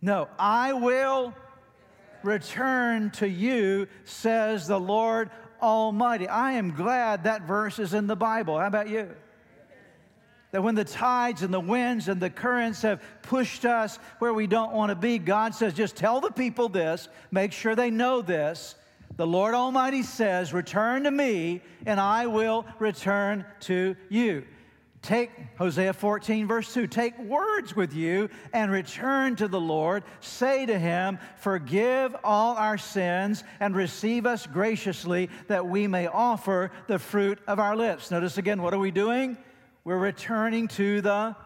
No, 0.00 0.28
I 0.38 0.72
will 0.72 1.34
return 2.26 3.10
to 3.12 3.28
you, 3.28 3.88
says 4.04 4.66
the 4.66 4.78
Lord 4.78 5.30
Almighty. 5.62 6.28
I 6.28 6.52
am 6.52 6.72
glad 6.72 7.24
that 7.24 7.42
verse 7.42 7.78
is 7.78 7.94
in 7.94 8.06
the 8.06 8.16
Bible. 8.16 8.58
How 8.58 8.66
about 8.66 8.88
you? 8.88 9.08
That 10.52 10.62
when 10.62 10.74
the 10.74 10.84
tides 10.84 11.42
and 11.42 11.52
the 11.52 11.60
winds 11.60 12.08
and 12.08 12.20
the 12.20 12.30
currents 12.30 12.82
have 12.82 13.02
pushed 13.22 13.64
us 13.64 13.98
where 14.18 14.32
we 14.32 14.46
don't 14.46 14.72
want 14.72 14.90
to 14.90 14.94
be, 14.94 15.18
God 15.18 15.54
says, 15.54 15.74
just 15.74 15.96
tell 15.96 16.20
the 16.20 16.30
people 16.30 16.68
this, 16.68 17.08
make 17.30 17.52
sure 17.52 17.74
they 17.74 17.90
know 17.90 18.22
this. 18.22 18.74
The 19.16 19.26
Lord 19.26 19.54
Almighty 19.54 20.02
says, 20.02 20.52
Return 20.52 21.04
to 21.04 21.10
me, 21.10 21.62
and 21.86 21.98
I 21.98 22.26
will 22.26 22.66
return 22.78 23.46
to 23.60 23.96
you. 24.10 24.44
Take 25.06 25.30
Hosea 25.56 25.92
14, 25.92 26.48
verse 26.48 26.74
2 26.74 26.88
take 26.88 27.16
words 27.16 27.76
with 27.76 27.94
you 27.94 28.28
and 28.52 28.72
return 28.72 29.36
to 29.36 29.46
the 29.46 29.60
Lord. 29.60 30.02
Say 30.18 30.66
to 30.66 30.76
him, 30.76 31.20
Forgive 31.36 32.16
all 32.24 32.56
our 32.56 32.76
sins 32.76 33.44
and 33.60 33.76
receive 33.76 34.26
us 34.26 34.48
graciously 34.48 35.30
that 35.46 35.64
we 35.64 35.86
may 35.86 36.08
offer 36.08 36.72
the 36.88 36.98
fruit 36.98 37.38
of 37.46 37.60
our 37.60 37.76
lips. 37.76 38.10
Notice 38.10 38.36
again, 38.36 38.60
what 38.60 38.74
are 38.74 38.80
we 38.80 38.90
doing? 38.90 39.38
We're 39.84 39.96
returning 39.96 40.66
to 40.70 41.00
the 41.00 41.36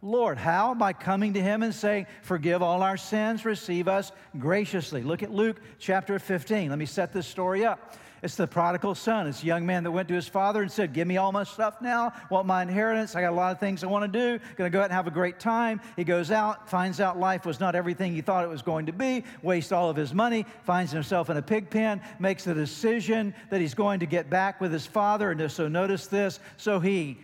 Lord. 0.00 0.38
How? 0.38 0.72
By 0.72 0.92
coming 0.92 1.32
to 1.32 1.42
Him 1.42 1.64
and 1.64 1.74
saying, 1.74 2.06
Forgive 2.22 2.62
all 2.62 2.84
our 2.84 2.96
sins, 2.96 3.44
receive 3.44 3.88
us 3.88 4.12
graciously. 4.38 5.02
Look 5.02 5.24
at 5.24 5.32
Luke 5.32 5.60
chapter 5.80 6.20
15. 6.20 6.70
Let 6.70 6.78
me 6.78 6.86
set 6.86 7.12
this 7.12 7.26
story 7.26 7.64
up. 7.64 7.96
It's 8.22 8.36
the 8.36 8.46
prodigal 8.46 8.94
son. 8.94 9.26
It's 9.26 9.42
a 9.42 9.46
young 9.46 9.66
man 9.66 9.82
that 9.82 9.90
went 9.90 10.06
to 10.06 10.14
his 10.14 10.28
father 10.28 10.62
and 10.62 10.70
said, 10.70 10.92
Give 10.92 11.08
me 11.08 11.16
all 11.16 11.32
my 11.32 11.42
stuff 11.42 11.82
now. 11.82 12.12
Want 12.30 12.46
my 12.46 12.62
inheritance. 12.62 13.16
I 13.16 13.20
got 13.20 13.32
a 13.32 13.34
lot 13.34 13.50
of 13.50 13.58
things 13.58 13.82
I 13.82 13.88
want 13.88 14.10
to 14.10 14.18
do. 14.18 14.38
Going 14.56 14.70
to 14.70 14.72
go 14.72 14.78
out 14.78 14.84
and 14.84 14.92
have 14.92 15.08
a 15.08 15.10
great 15.10 15.40
time. 15.40 15.80
He 15.96 16.04
goes 16.04 16.30
out, 16.30 16.70
finds 16.70 17.00
out 17.00 17.18
life 17.18 17.44
was 17.44 17.58
not 17.58 17.74
everything 17.74 18.14
he 18.14 18.20
thought 18.20 18.44
it 18.44 18.48
was 18.48 18.62
going 18.62 18.86
to 18.86 18.92
be, 18.92 19.24
wastes 19.42 19.72
all 19.72 19.90
of 19.90 19.96
his 19.96 20.14
money, 20.14 20.46
finds 20.62 20.92
himself 20.92 21.30
in 21.30 21.36
a 21.36 21.42
pig 21.42 21.68
pen, 21.68 22.00
makes 22.20 22.44
the 22.44 22.54
decision 22.54 23.34
that 23.50 23.60
he's 23.60 23.74
going 23.74 23.98
to 23.98 24.06
get 24.06 24.30
back 24.30 24.60
with 24.60 24.72
his 24.72 24.86
father. 24.86 25.32
And 25.32 25.50
so 25.50 25.66
notice 25.66 26.06
this. 26.06 26.38
So 26.58 26.78
he, 26.78 27.18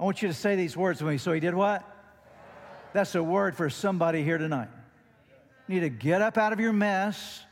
I 0.00 0.02
want 0.02 0.22
you 0.22 0.28
to 0.28 0.34
say 0.34 0.56
these 0.56 0.76
words 0.76 1.00
with 1.00 1.12
me. 1.12 1.18
So 1.18 1.32
he 1.32 1.38
did 1.38 1.54
what? 1.54 1.86
That's 2.92 3.14
a 3.14 3.22
word 3.22 3.54
for 3.54 3.70
somebody 3.70 4.24
here 4.24 4.38
tonight. 4.38 4.68
You 5.68 5.74
need 5.76 5.80
to 5.82 5.88
get 5.88 6.20
up 6.20 6.36
out 6.36 6.52
of 6.52 6.58
your 6.58 6.72
mess, 6.72 7.44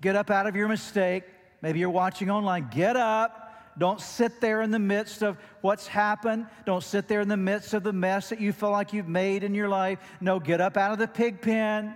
get 0.00 0.14
up 0.14 0.30
out 0.30 0.46
of 0.46 0.54
your 0.54 0.68
mistake, 0.68 1.24
Maybe 1.64 1.78
you're 1.78 1.88
watching 1.88 2.28
online. 2.28 2.68
Get 2.70 2.94
up. 2.94 3.54
Don't 3.78 3.98
sit 3.98 4.38
there 4.42 4.60
in 4.60 4.70
the 4.70 4.78
midst 4.78 5.22
of 5.22 5.38
what's 5.62 5.86
happened. 5.86 6.46
Don't 6.66 6.84
sit 6.84 7.08
there 7.08 7.22
in 7.22 7.28
the 7.28 7.38
midst 7.38 7.72
of 7.72 7.82
the 7.82 7.92
mess 7.92 8.28
that 8.28 8.38
you 8.38 8.52
feel 8.52 8.70
like 8.70 8.92
you've 8.92 9.08
made 9.08 9.42
in 9.42 9.54
your 9.54 9.70
life. 9.70 9.98
No, 10.20 10.38
get 10.38 10.60
up 10.60 10.76
out 10.76 10.92
of 10.92 10.98
the 10.98 11.08
pig 11.08 11.40
pen. 11.40 11.94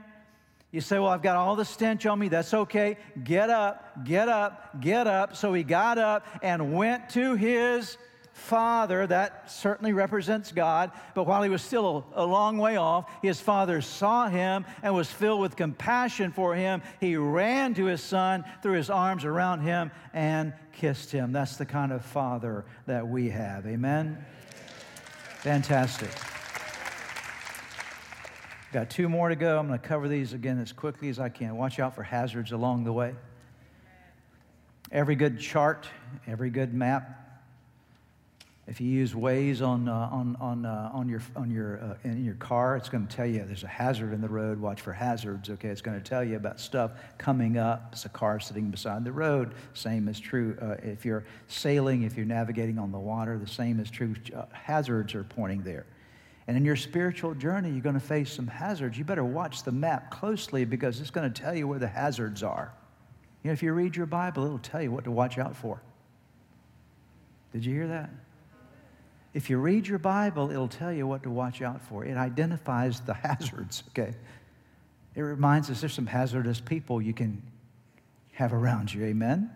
You 0.71 0.81
say, 0.81 0.99
Well, 0.99 1.11
I've 1.11 1.21
got 1.21 1.37
all 1.37 1.55
the 1.55 1.66
stench 1.66 2.07
on 2.07 2.19
me. 2.19 2.29
That's 2.29 2.55
okay. 2.55 2.97
Get 3.23 3.51
up, 3.51 4.07
get 4.07 4.31
up, 4.31 4.81
get 4.81 5.07
up. 5.07 5.37
So 5.37 5.53
he 5.53 5.64
got 5.64 5.99
up 5.99 6.27
and 6.43 6.73
went 6.73 7.11
to 7.11 7.35
his 7.35 7.99
father, 8.39 9.07
that 9.07 9.51
certainly 9.51 9.93
represents 9.93 10.53
God, 10.53 10.93
but 11.14 11.24
while 11.24 11.43
he 11.43 11.51
was 11.51 11.61
still 11.61 12.07
a, 12.14 12.24
a, 12.24 12.26
long 12.26 12.57
way 12.57 12.76
off, 12.76 13.11
his 13.20 13.41
father 13.41 13.80
saw 13.80 14.28
him 14.28 14.64
and 14.82 14.95
was 14.95 15.11
filled 15.11 15.41
with 15.41 15.57
compassion 15.57 16.32
for 16.32 16.55
him. 16.55 16.82
He 17.01 17.16
ran 17.16 17.74
to 17.74 17.86
his 17.86 18.03
son, 18.03 18.45
threw 18.62 18.72
his 18.72 18.91
arms 18.91 19.24
around 19.24 19.61
him, 19.61 19.91
and 20.14 20.53
kissed 20.72 21.11
him. 21.11 21.32
That's 21.32 21.57
the 21.57 21.66
kind 21.66 21.93
of 21.93 22.05
father 22.05 22.64
that 22.86 23.07
we 23.07 23.28
have. 23.30 23.66
Amen? 23.66 24.24
Fantastic. 25.41 26.11
Got 28.72 28.89
two 28.91 29.09
more 29.09 29.28
to 29.28 29.36
go. 29.36 29.59
I'm 29.59 29.66
going 29.66 29.78
to 29.78 29.86
cover 29.86 30.09
these 30.09 30.32
again 30.32 30.59
as 30.61 30.72
quickly 30.72 31.09
as 31.09 31.18
I 31.18 31.28
can. 31.28 31.57
Watch 31.57 31.78
out 31.78 31.95
for 31.95 32.03
hazards 32.03 32.53
along 32.53 32.84
the 32.84 32.93
way. 32.93 33.14
Every 34.93 35.16
good 35.16 35.39
chart, 35.41 35.86
every 36.26 36.51
good 36.51 36.72
map 36.72 37.28
if 38.69 38.83
you 38.83 38.89
use 38.89 39.14
Waze 39.14 39.66
on, 39.66 39.89
uh, 39.89 40.11
on, 40.12 40.37
on, 40.41 40.66
uh, 40.66 40.91
on 40.93 41.09
your, 41.09 41.23
on 41.35 41.51
your, 41.51 41.81
uh, 41.81 41.95
in 42.05 42.23
your 42.23 42.35
car, 42.35 42.77
it's 42.77 42.91
going 42.91 43.07
to 43.07 43.16
tell 43.16 43.25
you 43.25 43.43
there's 43.47 43.64
a 43.64 43.69
hazard 43.69 44.12
in 44.12 44.21
the 44.21 44.29
road. 44.29 44.61
Watch 44.61 44.83
for 44.83 44.93
hazards, 44.93 45.49
okay? 45.49 45.69
It's 45.69 45.81
going 45.81 45.99
to 45.99 46.07
tell 46.07 46.23
you 46.23 46.37
about 46.37 46.61
stuff 46.61 46.91
coming 47.16 47.57
up. 47.57 47.89
It's 47.93 48.05
a 48.05 48.11
car 48.11 48.39
sitting 48.39 48.71
beside 48.71 49.05
the 49.05 49.12
road. 49.12 49.55
Same 49.73 50.07
is 50.07 50.21
true 50.21 50.55
uh, 50.61 50.77
if 50.83 51.07
you're 51.07 51.25
sailing, 51.47 52.03
if 52.03 52.14
you're 52.14 52.27
navigating 52.27 52.79
on 52.79 52.93
the 52.93 52.99
water, 52.99 53.39
the 53.39 53.47
same 53.47 53.81
is 53.81 53.91
true. 53.91 54.14
Uh, 54.37 54.45
hazards 54.53 55.14
are 55.14 55.25
pointing 55.25 55.62
there. 55.62 55.87
And 56.47 56.55
in 56.55 56.64
your 56.64 56.77
spiritual 56.77 57.35
journey, 57.35 57.71
you're 57.71 57.81
going 57.81 57.95
to 57.95 58.01
face 58.01 58.31
some 58.31 58.47
hazards. 58.47 58.99
You 58.99 59.05
better 59.05 59.25
watch 59.25 59.62
the 59.62 59.73
map 59.73 60.11
closely 60.11 60.66
because 60.66 61.01
it's 61.01 61.11
going 61.11 61.31
to 61.33 61.43
tell 61.43 61.55
you 61.55 61.66
where 61.66 61.79
the 61.79 61.89
hazards 61.89 62.43
are. 62.43 62.75
You 63.43 63.49
know, 63.49 63.53
if 63.55 63.62
you 63.62 63.73
read 63.73 63.97
your 63.97 64.07
Bible, 64.07 64.45
it'll 64.45 64.59
tell 64.59 64.83
you 64.83 64.93
what 64.93 65.05
to 65.05 65.11
watch 65.11 65.39
out 65.39 65.57
for. 65.57 65.81
Did 67.55 67.64
you 67.64 67.73
hear 67.73 67.89
that? 67.89 68.11
If 69.35 69.51
you 69.51 69.59
read 69.59 69.87
your 69.87 69.99
Bible, 69.99 70.51
it'll 70.51 70.68
tell 70.68 70.93
you 70.93 71.07
what 71.07 71.22
to 71.24 71.31
watch 71.31 71.61
out 71.62 71.83
for. 71.83 72.05
It 72.05 72.16
identifies 72.16 73.01
the 73.01 73.14
hazards, 73.14 73.85
okay? 73.91 74.14
It 75.14 75.20
reminds 75.20 75.70
us 75.70 75.81
there's 75.81 75.93
some 75.93 76.07
hazardous 76.07 76.61
people 76.61 77.03
you 77.03 77.12
can 77.12 77.43
have 78.33 78.53
around 78.53 78.93
you, 78.93 79.05
amen? 79.05 79.51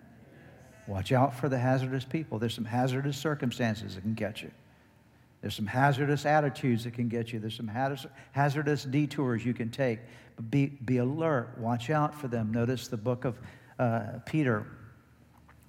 Watch 0.87 1.12
out 1.12 1.35
for 1.35 1.49
the 1.49 1.59
hazardous 1.59 2.05
people. 2.05 2.39
There's 2.39 2.55
some 2.55 2.64
hazardous 2.64 3.16
circumstances 3.16 3.95
that 3.95 4.01
can 4.01 4.14
get 4.14 4.43
you. 4.43 4.51
There's 5.41 5.55
some 5.55 5.66
hazardous 5.66 6.27
attitudes 6.27 6.85
that 6.85 6.95
can 6.95 7.09
get 7.09 7.33
you. 7.33 7.39
There's 7.39 7.57
some 7.57 7.70
hazardous 8.33 8.85
detours 8.85 9.45
you 9.45 9.55
can 9.55 9.70
take. 9.70 10.01
Be, 10.51 10.66
be 10.66 10.99
alert. 10.99 11.59
Watch 11.59 11.91
out 11.91 12.14
for 12.14 12.29
them. 12.29 12.53
Notice 12.53 12.89
the 12.89 12.97
book 12.97 13.25
of 13.25 13.41
uh, 13.79 14.18
Peter 14.27 14.66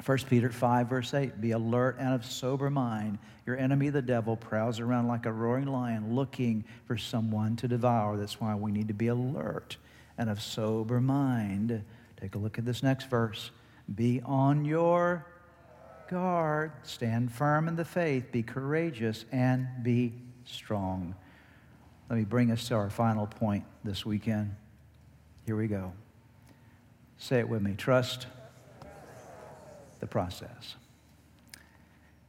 1 0.05 0.17
Peter 0.29 0.49
5, 0.49 0.89
verse 0.89 1.13
8 1.13 1.39
Be 1.39 1.51
alert 1.51 1.97
and 1.99 2.13
of 2.13 2.25
sober 2.25 2.69
mind. 2.69 3.19
Your 3.45 3.57
enemy, 3.57 3.89
the 3.89 4.01
devil, 4.01 4.35
prowls 4.35 4.79
around 4.79 5.07
like 5.07 5.25
a 5.25 5.31
roaring 5.31 5.67
lion 5.67 6.15
looking 6.15 6.65
for 6.85 6.97
someone 6.97 7.55
to 7.57 7.67
devour. 7.67 8.17
That's 8.17 8.39
why 8.39 8.55
we 8.55 8.71
need 8.71 8.87
to 8.89 8.93
be 8.93 9.07
alert 9.07 9.77
and 10.17 10.29
of 10.29 10.41
sober 10.41 10.99
mind. 10.99 11.83
Take 12.19 12.35
a 12.35 12.37
look 12.37 12.57
at 12.57 12.65
this 12.65 12.83
next 12.83 13.09
verse. 13.09 13.51
Be 13.93 14.21
on 14.25 14.65
your 14.65 15.25
guard. 16.09 16.71
Stand 16.83 17.31
firm 17.31 17.67
in 17.67 17.75
the 17.75 17.85
faith. 17.85 18.31
Be 18.31 18.43
courageous 18.43 19.25
and 19.31 19.67
be 19.83 20.13
strong. 20.45 21.15
Let 22.09 22.19
me 22.19 22.25
bring 22.25 22.51
us 22.51 22.67
to 22.67 22.75
our 22.75 22.89
final 22.89 23.27
point 23.27 23.63
this 23.83 24.05
weekend. 24.05 24.55
Here 25.45 25.55
we 25.55 25.67
go. 25.67 25.93
Say 27.17 27.39
it 27.39 27.47
with 27.47 27.61
me. 27.61 27.73
Trust 27.77 28.27
the 30.03 30.07
process. 30.07 30.75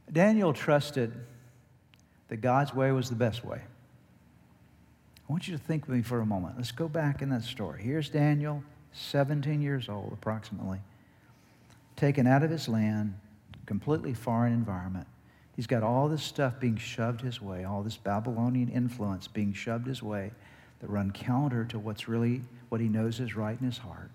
Daniel 0.09 0.53
trusted 0.53 1.11
that 2.29 2.37
God's 2.37 2.73
way 2.73 2.93
was 2.93 3.09
the 3.09 3.17
best 3.17 3.43
way. 3.43 3.59
I 5.17 5.31
want 5.31 5.49
you 5.49 5.57
to 5.57 5.61
think 5.61 5.85
with 5.85 5.97
me 5.97 6.01
for 6.01 6.21
a 6.21 6.25
moment. 6.25 6.55
Let's 6.55 6.71
go 6.71 6.87
back 6.87 7.21
in 7.21 7.29
that 7.31 7.43
story. 7.43 7.83
Here's 7.83 8.07
Daniel, 8.07 8.63
17 8.93 9.61
years 9.61 9.89
old 9.89 10.13
approximately, 10.13 10.79
taken 11.97 12.27
out 12.27 12.43
of 12.43 12.49
his 12.49 12.69
land, 12.69 13.13
completely 13.65 14.13
foreign 14.13 14.53
environment. 14.53 15.07
He's 15.57 15.67
got 15.67 15.83
all 15.83 16.07
this 16.07 16.23
stuff 16.23 16.61
being 16.61 16.77
shoved 16.77 17.19
his 17.19 17.41
way, 17.41 17.65
all 17.65 17.83
this 17.83 17.97
Babylonian 17.97 18.69
influence 18.69 19.27
being 19.27 19.51
shoved 19.51 19.87
his 19.87 20.01
way 20.01 20.31
that 20.79 20.89
run 20.89 21.11
counter 21.11 21.65
to 21.65 21.79
what's 21.79 22.07
really 22.07 22.41
what 22.69 22.79
he 22.79 22.87
knows 22.87 23.19
is 23.19 23.35
right 23.35 23.59
in 23.59 23.65
his 23.65 23.79
heart 23.79 24.11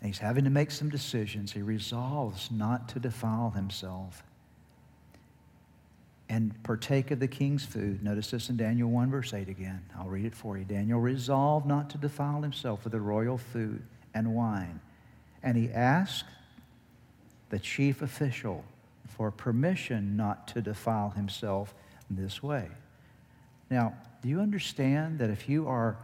and 0.00 0.06
he's 0.06 0.18
having 0.18 0.44
to 0.44 0.50
make 0.50 0.70
some 0.70 0.88
decisions. 0.88 1.52
He 1.52 1.62
resolves 1.62 2.50
not 2.50 2.88
to 2.90 3.00
defile 3.00 3.50
himself 3.50 4.22
and 6.28 6.62
partake 6.62 7.10
of 7.10 7.20
the 7.20 7.28
king's 7.28 7.64
food. 7.64 8.02
Notice 8.02 8.30
this 8.30 8.50
in 8.50 8.56
Daniel 8.56 8.90
1, 8.90 9.10
verse 9.10 9.32
8 9.32 9.48
again. 9.48 9.82
I'll 9.98 10.08
read 10.08 10.26
it 10.26 10.34
for 10.34 10.58
you. 10.58 10.64
Daniel 10.64 11.00
resolved 11.00 11.66
not 11.66 11.90
to 11.90 11.98
defile 11.98 12.42
himself 12.42 12.84
with 12.84 12.92
the 12.92 13.00
royal 13.00 13.38
food 13.38 13.82
and 14.14 14.34
wine. 14.34 14.80
And 15.42 15.56
he 15.56 15.70
asked 15.70 16.26
the 17.50 17.58
chief 17.58 18.02
official 18.02 18.64
for 19.08 19.30
permission 19.30 20.16
not 20.16 20.46
to 20.48 20.60
defile 20.60 21.10
himself 21.10 21.74
this 22.10 22.42
way. 22.42 22.68
Now, 23.70 23.94
do 24.22 24.28
you 24.28 24.40
understand 24.40 25.18
that 25.18 25.30
if 25.30 25.48
you 25.48 25.66
are 25.66 25.96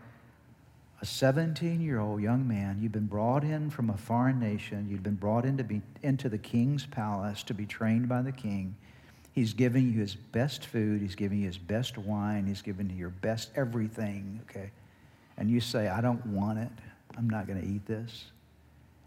a 1.04 1.06
17 1.06 1.82
year 1.82 2.00
old 2.00 2.22
young 2.22 2.48
man. 2.48 2.78
You've 2.80 2.92
been 2.92 3.04
brought 3.04 3.44
in 3.44 3.68
from 3.68 3.90
a 3.90 3.96
foreign 3.98 4.40
nation. 4.40 4.88
You've 4.90 5.02
been 5.02 5.16
brought 5.16 5.44
in 5.44 5.58
to 5.58 5.62
be, 5.62 5.82
into 6.02 6.30
the 6.30 6.38
king's 6.38 6.86
palace 6.86 7.42
to 7.42 7.52
be 7.52 7.66
trained 7.66 8.08
by 8.08 8.22
the 8.22 8.32
king. 8.32 8.74
He's 9.32 9.52
giving 9.52 9.92
you 9.92 10.00
his 10.00 10.14
best 10.14 10.64
food. 10.64 11.02
He's 11.02 11.14
giving 11.14 11.40
you 11.40 11.46
his 11.46 11.58
best 11.58 11.98
wine. 11.98 12.46
He's 12.46 12.62
giving 12.62 12.88
you 12.88 12.96
your 12.96 13.10
best 13.10 13.50
everything, 13.54 14.40
okay? 14.48 14.70
And 15.36 15.50
you 15.50 15.60
say, 15.60 15.88
I 15.88 16.00
don't 16.00 16.24
want 16.24 16.58
it. 16.58 16.72
I'm 17.18 17.28
not 17.28 17.46
going 17.46 17.60
to 17.60 17.68
eat 17.68 17.84
this. 17.84 18.24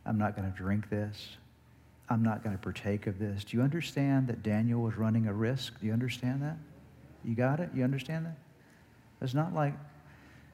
I'm 0.05 0.19
not 0.19 0.35
going 0.35 0.51
to 0.51 0.55
drink 0.55 0.91
this. 0.91 1.29
I'm 2.09 2.21
not 2.21 2.43
going 2.43 2.55
to 2.55 2.61
partake 2.61 3.07
of 3.07 3.17
this. 3.17 3.43
Do 3.43 3.57
you 3.57 3.63
understand 3.63 4.27
that 4.27 4.43
Daniel 4.43 4.81
was 4.81 4.97
running 4.97 5.25
a 5.25 5.33
risk? 5.33 5.79
Do 5.79 5.87
you 5.87 5.93
understand 5.93 6.43
that? 6.43 6.57
You 7.25 7.33
got 7.33 7.59
it? 7.59 7.71
You 7.73 7.83
understand 7.83 8.27
that? 8.27 8.37
It's 9.19 9.33
not 9.33 9.55
like 9.55 9.73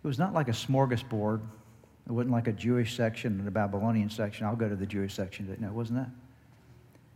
it 0.03 0.07
was 0.07 0.19
not 0.19 0.33
like 0.33 0.49
a 0.49 0.51
smorgasbord. 0.51 1.41
It 2.05 2.11
wasn't 2.11 2.33
like 2.33 2.47
a 2.47 2.51
Jewish 2.51 2.97
section 2.97 3.39
and 3.39 3.47
a 3.47 3.51
Babylonian 3.51 4.09
section. 4.09 4.45
I'll 4.45 4.55
go 4.55 4.67
to 4.67 4.75
the 4.75 4.85
Jewish 4.85 5.13
section. 5.13 5.55
No, 5.59 5.67
it 5.67 5.73
wasn't 5.73 5.99
that. 5.99 6.11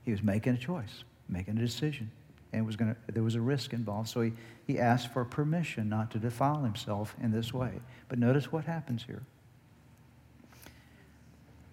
He 0.05 0.11
was 0.11 0.23
making 0.23 0.53
a 0.53 0.57
choice, 0.57 1.03
making 1.27 1.57
a 1.57 1.59
decision. 1.59 2.09
And 2.53 2.65
was 2.65 2.77
gonna, 2.77 2.95
there 3.11 3.23
was 3.23 3.35
a 3.35 3.41
risk 3.41 3.73
involved. 3.73 4.07
So 4.07 4.21
he, 4.21 4.31
he 4.65 4.79
asked 4.79 5.11
for 5.11 5.25
permission 5.25 5.89
not 5.89 6.11
to 6.11 6.17
defile 6.17 6.63
himself 6.63 7.13
in 7.21 7.31
this 7.31 7.53
way. 7.53 7.71
But 8.07 8.19
notice 8.19 8.53
what 8.53 8.63
happens 8.63 9.03
here. 9.03 9.23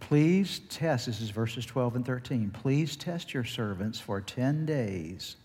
Please 0.00 0.60
test, 0.68 1.06
this 1.06 1.20
is 1.20 1.30
verses 1.30 1.64
12 1.64 1.96
and 1.96 2.04
13. 2.04 2.50
Please 2.50 2.96
test 2.96 3.32
your 3.32 3.44
servants 3.44 4.00
for 4.00 4.20
10 4.20 4.66
days 4.66 5.36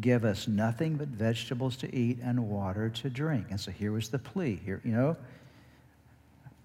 give 0.00 0.24
us 0.24 0.48
nothing 0.48 0.96
but 0.96 1.08
vegetables 1.08 1.76
to 1.76 1.94
eat 1.94 2.18
and 2.22 2.48
water 2.48 2.88
to 2.90 3.10
drink. 3.10 3.46
And 3.50 3.60
so 3.60 3.70
here 3.70 3.92
was 3.92 4.08
the 4.08 4.18
plea. 4.18 4.60
Here, 4.64 4.80
you 4.84 4.92
know, 4.92 5.16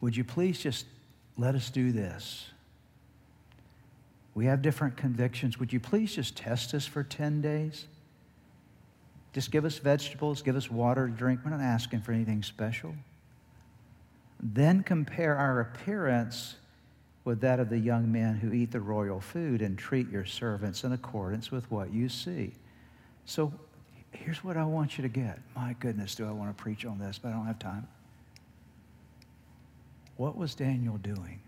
would 0.02 0.16
you 0.16 0.24
please 0.24 0.60
just 0.60 0.86
let 1.38 1.56
us 1.56 1.70
do 1.70 1.92
this? 1.92 2.48
We 4.34 4.46
have 4.46 4.62
different 4.62 4.98
convictions. 4.98 5.60
Would 5.60 5.74
you 5.74 5.80
please 5.80 6.16
just 6.16 6.38
test 6.38 6.74
us 6.74 6.86
for 6.86 7.04
10 7.04 7.42
days? 7.42 7.86
Just 9.34 9.52
give 9.52 9.66
us 9.66 9.78
vegetables, 9.78 10.42
give 10.42 10.56
us 10.56 10.72
water 10.72 11.08
to 11.08 11.14
drink. 11.14 11.42
We're 11.44 11.52
not 11.52 11.62
asking 11.62 12.02
for 12.02 12.12
anything 12.12 12.42
special. 12.42 12.96
Then 14.42 14.84
compare 14.84 15.36
our 15.36 15.60
appearance 15.60 16.56
with 17.26 17.42
that 17.42 17.60
of 17.60 17.70
the 17.70 17.78
young 17.78 18.12
men 18.12 18.36
who 18.36 18.54
eat 18.54 18.72
the 18.72 18.80
royal 18.80 19.20
food 19.20 19.62
and 19.62 19.78
treat 19.78 20.10
your 20.10 20.26
servants 20.26 20.84
in 20.84 20.94
accordance 20.94 21.52
with 21.52 21.70
what 21.70 21.94
you 21.94 22.10
see. 22.10 22.54
So 23.26 23.54
here's 24.12 24.44
what 24.44 24.58
I 24.58 24.66
want 24.66 24.98
you 24.98 25.04
to 25.04 25.10
get. 25.10 25.40
My 25.56 25.76
goodness, 25.80 26.16
do 26.16 26.28
I 26.28 26.32
want 26.32 26.56
to 26.56 26.62
preach 26.62 26.86
on 26.86 27.00
this, 27.00 27.20
but 27.20 27.30
I 27.30 27.32
don't 27.34 27.46
have 27.46 27.60
time. 27.60 27.88
What 30.18 30.36
was 30.36 30.56
Daniel 30.56 30.98
doing? 30.98 31.40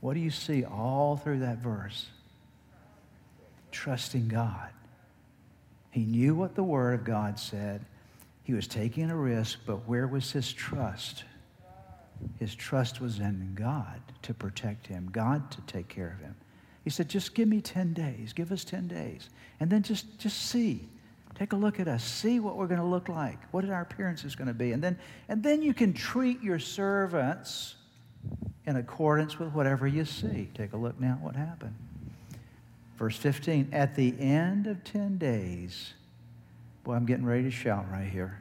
What 0.00 0.14
do 0.14 0.20
you 0.20 0.30
see 0.30 0.64
all 0.64 1.16
through 1.16 1.40
that 1.40 1.58
verse? 1.58 2.06
Trusting 3.70 4.28
God. 4.28 4.70
He 5.90 6.04
knew 6.04 6.34
what 6.34 6.54
the 6.54 6.62
Word 6.62 7.00
of 7.00 7.04
God 7.04 7.38
said. 7.38 7.84
He 8.44 8.54
was 8.54 8.66
taking 8.66 9.10
a 9.10 9.16
risk, 9.16 9.58
but 9.66 9.88
where 9.88 10.06
was 10.06 10.32
his 10.32 10.52
trust? 10.52 11.24
His 12.38 12.54
trust 12.54 13.00
was 13.00 13.18
in 13.18 13.52
God 13.54 14.00
to 14.22 14.34
protect 14.34 14.86
him, 14.86 15.08
God 15.12 15.50
to 15.52 15.60
take 15.62 15.88
care 15.88 16.16
of 16.18 16.24
him. 16.24 16.34
He 16.88 16.90
said, 16.90 17.10
just 17.10 17.34
give 17.34 17.46
me 17.48 17.60
10 17.60 17.92
days. 17.92 18.32
Give 18.32 18.50
us 18.50 18.64
10 18.64 18.88
days. 18.88 19.28
And 19.60 19.68
then 19.68 19.82
just, 19.82 20.18
just 20.18 20.46
see. 20.46 20.88
Take 21.34 21.52
a 21.52 21.56
look 21.56 21.78
at 21.80 21.86
us. 21.86 22.02
See 22.02 22.40
what 22.40 22.56
we're 22.56 22.66
going 22.66 22.80
to 22.80 22.86
look 22.86 23.10
like. 23.10 23.36
What 23.50 23.68
our 23.68 23.82
appearance 23.82 24.24
is 24.24 24.34
going 24.34 24.48
to 24.48 24.54
be. 24.54 24.72
And 24.72 24.82
then, 24.82 24.98
and 25.28 25.42
then 25.42 25.60
you 25.60 25.74
can 25.74 25.92
treat 25.92 26.42
your 26.42 26.58
servants 26.58 27.74
in 28.64 28.76
accordance 28.76 29.38
with 29.38 29.52
whatever 29.52 29.86
you 29.86 30.06
see. 30.06 30.48
Take 30.54 30.72
a 30.72 30.78
look 30.78 30.98
now 30.98 31.18
what 31.20 31.36
happened. 31.36 31.74
Verse 32.96 33.18
15, 33.18 33.68
at 33.70 33.94
the 33.94 34.18
end 34.18 34.66
of 34.66 34.82
10 34.82 35.18
days, 35.18 35.92
boy, 36.84 36.94
I'm 36.94 37.04
getting 37.04 37.26
ready 37.26 37.42
to 37.42 37.50
shout 37.50 37.84
right 37.92 38.08
here. 38.08 38.40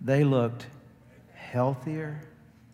They 0.00 0.22
looked 0.22 0.68
healthier 1.34 2.20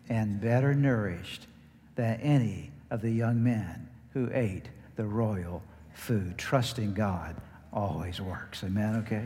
and 0.09 0.39
better 0.39 0.75
nourished 0.75 1.47
than 1.95 2.19
any 2.19 2.69
of 2.91 3.01
the 3.01 3.09
young 3.09 3.43
men 3.43 3.89
who 4.13 4.29
ate 4.33 4.69
the 4.95 5.05
royal 5.05 5.63
food. 5.93 6.37
Trusting 6.37 6.93
God 6.93 7.35
always 7.71 8.21
works. 8.21 8.63
Amen, 8.63 8.95
okay? 8.97 9.25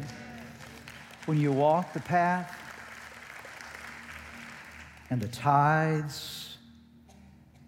When 1.26 1.40
you 1.40 1.52
walk 1.52 1.94
the 1.94 2.00
path 2.00 2.58
and 5.10 5.22
the 5.22 5.28
tides 5.28 6.58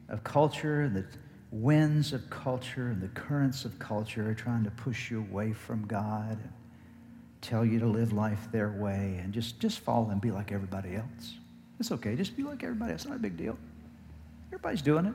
of 0.08 0.24
culture 0.24 0.82
and 0.82 0.96
the 0.96 1.06
winds 1.52 2.14
of 2.14 2.30
culture 2.30 2.88
and 2.88 3.02
the 3.02 3.08
currents 3.10 3.66
of 3.66 3.78
culture 3.80 4.30
are 4.30 4.36
trying 4.36 4.64
to 4.64 4.72
push 4.72 5.12
you 5.12 5.20
away 5.20 5.52
from 5.52 5.86
God 5.88 6.38
and 6.42 6.52
tell 7.42 7.66
you 7.66 7.80
to 7.80 7.88
live 7.88 8.14
life 8.14 8.48
their 8.52 8.70
way 8.70 9.20
and 9.22 9.34
just, 9.34 9.60
just 9.60 9.80
follow 9.80 10.10
and 10.10 10.22
be 10.22 10.32
like 10.32 10.52
everybody 10.52 10.96
else. 10.96 11.36
It's 11.80 11.92
okay. 11.92 12.16
Just 12.16 12.36
be 12.36 12.44
like 12.44 12.64
everybody 12.64 12.92
else. 12.92 13.02
It's 13.02 13.10
not 13.10 13.18
a 13.18 13.22
big 13.22 13.38
deal. 13.38 13.58
Everybody's 14.48 14.82
doing 14.82 15.06
it. 15.06 15.14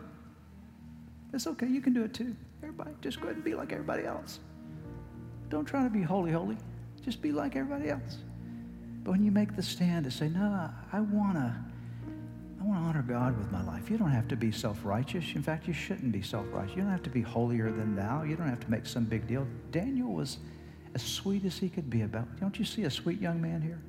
It's 1.34 1.48
okay, 1.48 1.66
you 1.66 1.80
can 1.80 1.92
do 1.92 2.04
it 2.04 2.14
too. 2.14 2.36
Everybody, 2.62 2.92
just 3.00 3.18
go 3.18 3.24
ahead 3.24 3.36
and 3.36 3.44
be 3.44 3.54
like 3.54 3.72
everybody 3.72 4.04
else. 4.04 4.38
Don't 5.50 5.64
try 5.64 5.82
to 5.82 5.90
be 5.90 6.02
holy, 6.02 6.30
holy. 6.30 6.56
Just 7.04 7.20
be 7.20 7.32
like 7.32 7.56
everybody 7.56 7.90
else. 7.90 8.18
But 9.02 9.10
when 9.12 9.24
you 9.24 9.32
make 9.32 9.56
the 9.56 9.62
stand 9.62 10.04
to 10.04 10.10
say, 10.10 10.28
no, 10.28 10.70
I 10.92 11.00
want 11.00 11.34
to. 11.34 11.54
I 12.60 12.66
want 12.66 12.78
to 12.78 12.84
honor 12.84 13.02
God 13.02 13.36
with 13.36 13.52
my 13.52 13.62
life. 13.62 13.90
You 13.90 13.98
don't 13.98 14.10
have 14.10 14.26
to 14.28 14.36
be 14.36 14.50
self 14.50 14.84
righteous. 14.84 15.24
In 15.34 15.42
fact, 15.42 15.66
you 15.66 15.74
shouldn't 15.74 16.12
be 16.12 16.22
self 16.22 16.46
righteous. 16.50 16.76
You 16.76 16.82
don't 16.82 16.90
have 16.92 17.02
to 17.02 17.10
be 17.10 17.20
holier 17.20 17.70
than 17.70 17.94
thou. 17.94 18.22
You 18.22 18.36
don't 18.36 18.48
have 18.48 18.60
to 18.60 18.70
make 18.70 18.86
some 18.86 19.04
big 19.04 19.26
deal. 19.26 19.46
Daniel 19.70 20.12
was 20.12 20.38
as 20.94 21.02
sweet 21.02 21.44
as 21.44 21.58
he 21.58 21.68
could 21.68 21.90
be 21.90 22.02
about. 22.02 22.40
Don't 22.40 22.58
you 22.58 22.64
see 22.64 22.84
a 22.84 22.90
sweet 22.90 23.20
young 23.20 23.42
man 23.42 23.60
here? 23.60 23.82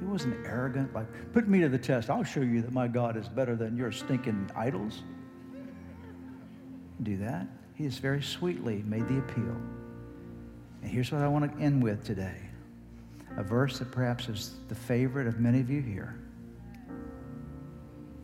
He 0.00 0.06
wasn't 0.06 0.44
arrogant, 0.44 0.92
like, 0.94 1.06
put 1.32 1.48
me 1.48 1.60
to 1.60 1.68
the 1.68 1.78
test. 1.78 2.10
I'll 2.10 2.24
show 2.24 2.40
you 2.40 2.60
that 2.62 2.72
my 2.72 2.88
God 2.88 3.16
is 3.16 3.28
better 3.28 3.54
than 3.54 3.76
your 3.76 3.92
stinking 3.92 4.50
idols 4.56 5.02
do 7.04 7.16
that. 7.18 7.46
He 7.74 7.84
has 7.84 7.98
very 7.98 8.22
sweetly 8.22 8.82
made 8.86 9.06
the 9.08 9.18
appeal. 9.18 9.56
And 10.82 10.90
here's 10.90 11.12
what 11.12 11.22
I 11.22 11.28
want 11.28 11.52
to 11.52 11.62
end 11.62 11.82
with 11.82 12.04
today 12.04 12.36
a 13.36 13.42
verse 13.42 13.78
that 13.78 13.90
perhaps 13.90 14.28
is 14.28 14.54
the 14.68 14.74
favorite 14.74 15.26
of 15.26 15.38
many 15.40 15.60
of 15.60 15.68
you 15.68 15.82
here. 15.82 16.18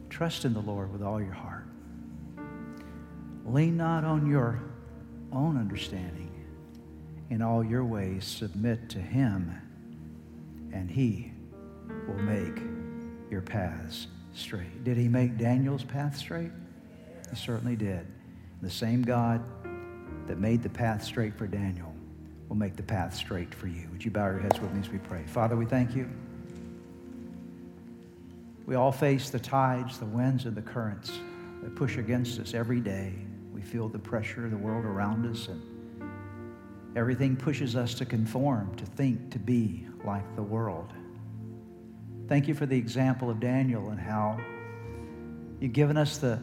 Trust 0.08 0.44
in 0.44 0.54
the 0.54 0.60
Lord 0.60 0.92
with 0.92 1.02
all 1.02 1.20
your 1.20 1.32
heart. 1.32 1.66
Lean 3.44 3.76
not 3.76 4.04
on 4.04 4.30
your 4.30 4.62
own 5.32 5.58
understanding. 5.58 6.30
In 7.30 7.42
all 7.42 7.64
your 7.64 7.84
ways, 7.84 8.24
submit 8.24 8.90
to 8.90 8.98
Him, 8.98 9.58
and 10.72 10.90
He 10.90 11.32
will 12.06 12.22
make 12.22 12.62
your 13.30 13.40
paths 13.40 14.06
straight. 14.34 14.84
Did 14.84 14.96
He 14.96 15.08
make 15.08 15.38
Daniel's 15.38 15.84
path 15.84 16.16
straight? 16.16 16.52
He 17.30 17.36
certainly 17.36 17.76
did. 17.76 18.06
The 18.62 18.70
same 18.70 19.02
God 19.02 19.42
that 20.28 20.38
made 20.38 20.62
the 20.62 20.68
path 20.68 21.02
straight 21.02 21.34
for 21.36 21.48
Daniel 21.48 21.92
will 22.48 22.56
make 22.56 22.76
the 22.76 22.82
path 22.82 23.12
straight 23.12 23.52
for 23.52 23.66
you. 23.66 23.88
Would 23.90 24.04
you 24.04 24.12
bow 24.12 24.26
your 24.26 24.38
heads 24.38 24.60
with 24.60 24.72
me 24.72 24.80
as 24.80 24.88
we 24.88 24.98
pray? 24.98 25.24
Father, 25.26 25.56
we 25.56 25.66
thank 25.66 25.96
you. 25.96 26.08
We 28.64 28.76
all 28.76 28.92
face 28.92 29.30
the 29.30 29.40
tides, 29.40 29.98
the 29.98 30.06
winds, 30.06 30.44
and 30.44 30.54
the 30.56 30.62
currents 30.62 31.10
that 31.62 31.74
push 31.74 31.96
against 31.96 32.38
us 32.38 32.54
every 32.54 32.78
day. 32.78 33.12
We 33.52 33.60
feel 33.60 33.88
the 33.88 33.98
pressure 33.98 34.44
of 34.44 34.52
the 34.52 34.56
world 34.56 34.84
around 34.84 35.26
us, 35.26 35.48
and 35.48 35.60
everything 36.94 37.36
pushes 37.36 37.74
us 37.74 37.94
to 37.94 38.04
conform, 38.04 38.74
to 38.76 38.86
think, 38.86 39.32
to 39.32 39.40
be 39.40 39.88
like 40.04 40.36
the 40.36 40.42
world. 40.42 40.92
Thank 42.28 42.46
you 42.46 42.54
for 42.54 42.66
the 42.66 42.76
example 42.78 43.28
of 43.28 43.40
Daniel 43.40 43.90
and 43.90 43.98
how 43.98 44.38
you've 45.58 45.72
given 45.72 45.96
us 45.96 46.18
the 46.18 46.40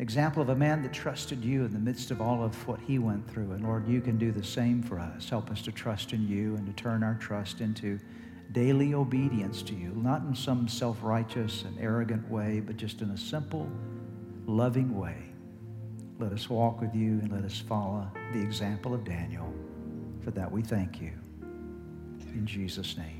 example 0.00 0.40
of 0.40 0.48
a 0.48 0.56
man 0.56 0.82
that 0.82 0.92
trusted 0.92 1.44
you 1.44 1.64
in 1.64 1.72
the 1.72 1.78
midst 1.78 2.10
of 2.10 2.20
all 2.22 2.42
of 2.42 2.56
what 2.66 2.80
he 2.80 2.98
went 2.98 3.30
through. 3.30 3.52
And 3.52 3.62
Lord, 3.62 3.86
you 3.86 4.00
can 4.00 4.16
do 4.16 4.32
the 4.32 4.42
same 4.42 4.82
for 4.82 4.98
us. 4.98 5.28
Help 5.28 5.50
us 5.50 5.60
to 5.62 5.72
trust 5.72 6.12
in 6.12 6.26
you 6.26 6.56
and 6.56 6.66
to 6.66 6.72
turn 6.72 7.02
our 7.02 7.14
trust 7.14 7.60
into 7.60 8.00
daily 8.52 8.94
obedience 8.94 9.62
to 9.62 9.74
you, 9.74 9.92
not 9.94 10.22
in 10.22 10.34
some 10.34 10.66
self 10.66 10.98
righteous 11.02 11.64
and 11.64 11.78
arrogant 11.78 12.28
way, 12.30 12.60
but 12.60 12.76
just 12.76 13.02
in 13.02 13.10
a 13.10 13.16
simple, 13.16 13.70
loving 14.46 14.98
way. 14.98 15.16
Let 16.18 16.32
us 16.32 16.48
walk 16.48 16.80
with 16.80 16.94
you 16.94 17.20
and 17.20 17.30
let 17.30 17.44
us 17.44 17.58
follow 17.58 18.10
the 18.32 18.40
example 18.40 18.94
of 18.94 19.04
Daniel. 19.04 19.52
For 20.22 20.30
that 20.32 20.50
we 20.50 20.62
thank 20.62 21.00
you. 21.00 21.12
In 22.34 22.46
Jesus' 22.46 22.96
name. 22.96 23.19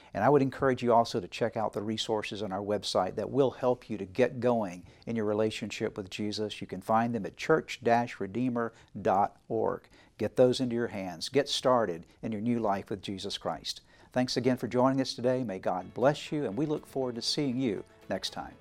And 0.13 0.23
I 0.23 0.29
would 0.29 0.41
encourage 0.41 0.83
you 0.83 0.93
also 0.93 1.19
to 1.19 1.27
check 1.27 1.55
out 1.55 1.73
the 1.73 1.81
resources 1.81 2.43
on 2.43 2.51
our 2.51 2.61
website 2.61 3.15
that 3.15 3.29
will 3.29 3.51
help 3.51 3.89
you 3.89 3.97
to 3.97 4.05
get 4.05 4.39
going 4.39 4.83
in 5.07 5.15
your 5.15 5.25
relationship 5.25 5.97
with 5.97 6.09
Jesus. 6.09 6.59
You 6.59 6.67
can 6.67 6.81
find 6.81 7.15
them 7.15 7.25
at 7.25 7.37
church-redeemer.org. 7.37 9.81
Get 10.17 10.35
those 10.35 10.59
into 10.59 10.75
your 10.75 10.87
hands. 10.87 11.29
Get 11.29 11.47
started 11.47 12.05
in 12.21 12.31
your 12.31 12.41
new 12.41 12.59
life 12.59 12.89
with 12.89 13.01
Jesus 13.01 13.37
Christ. 13.37 13.81
Thanks 14.11 14.35
again 14.35 14.57
for 14.57 14.67
joining 14.67 14.99
us 14.99 15.13
today. 15.13 15.43
May 15.43 15.59
God 15.59 15.93
bless 15.93 16.31
you, 16.31 16.45
and 16.45 16.57
we 16.57 16.65
look 16.65 16.85
forward 16.85 17.15
to 17.15 17.21
seeing 17.21 17.57
you 17.57 17.83
next 18.09 18.31
time. 18.31 18.53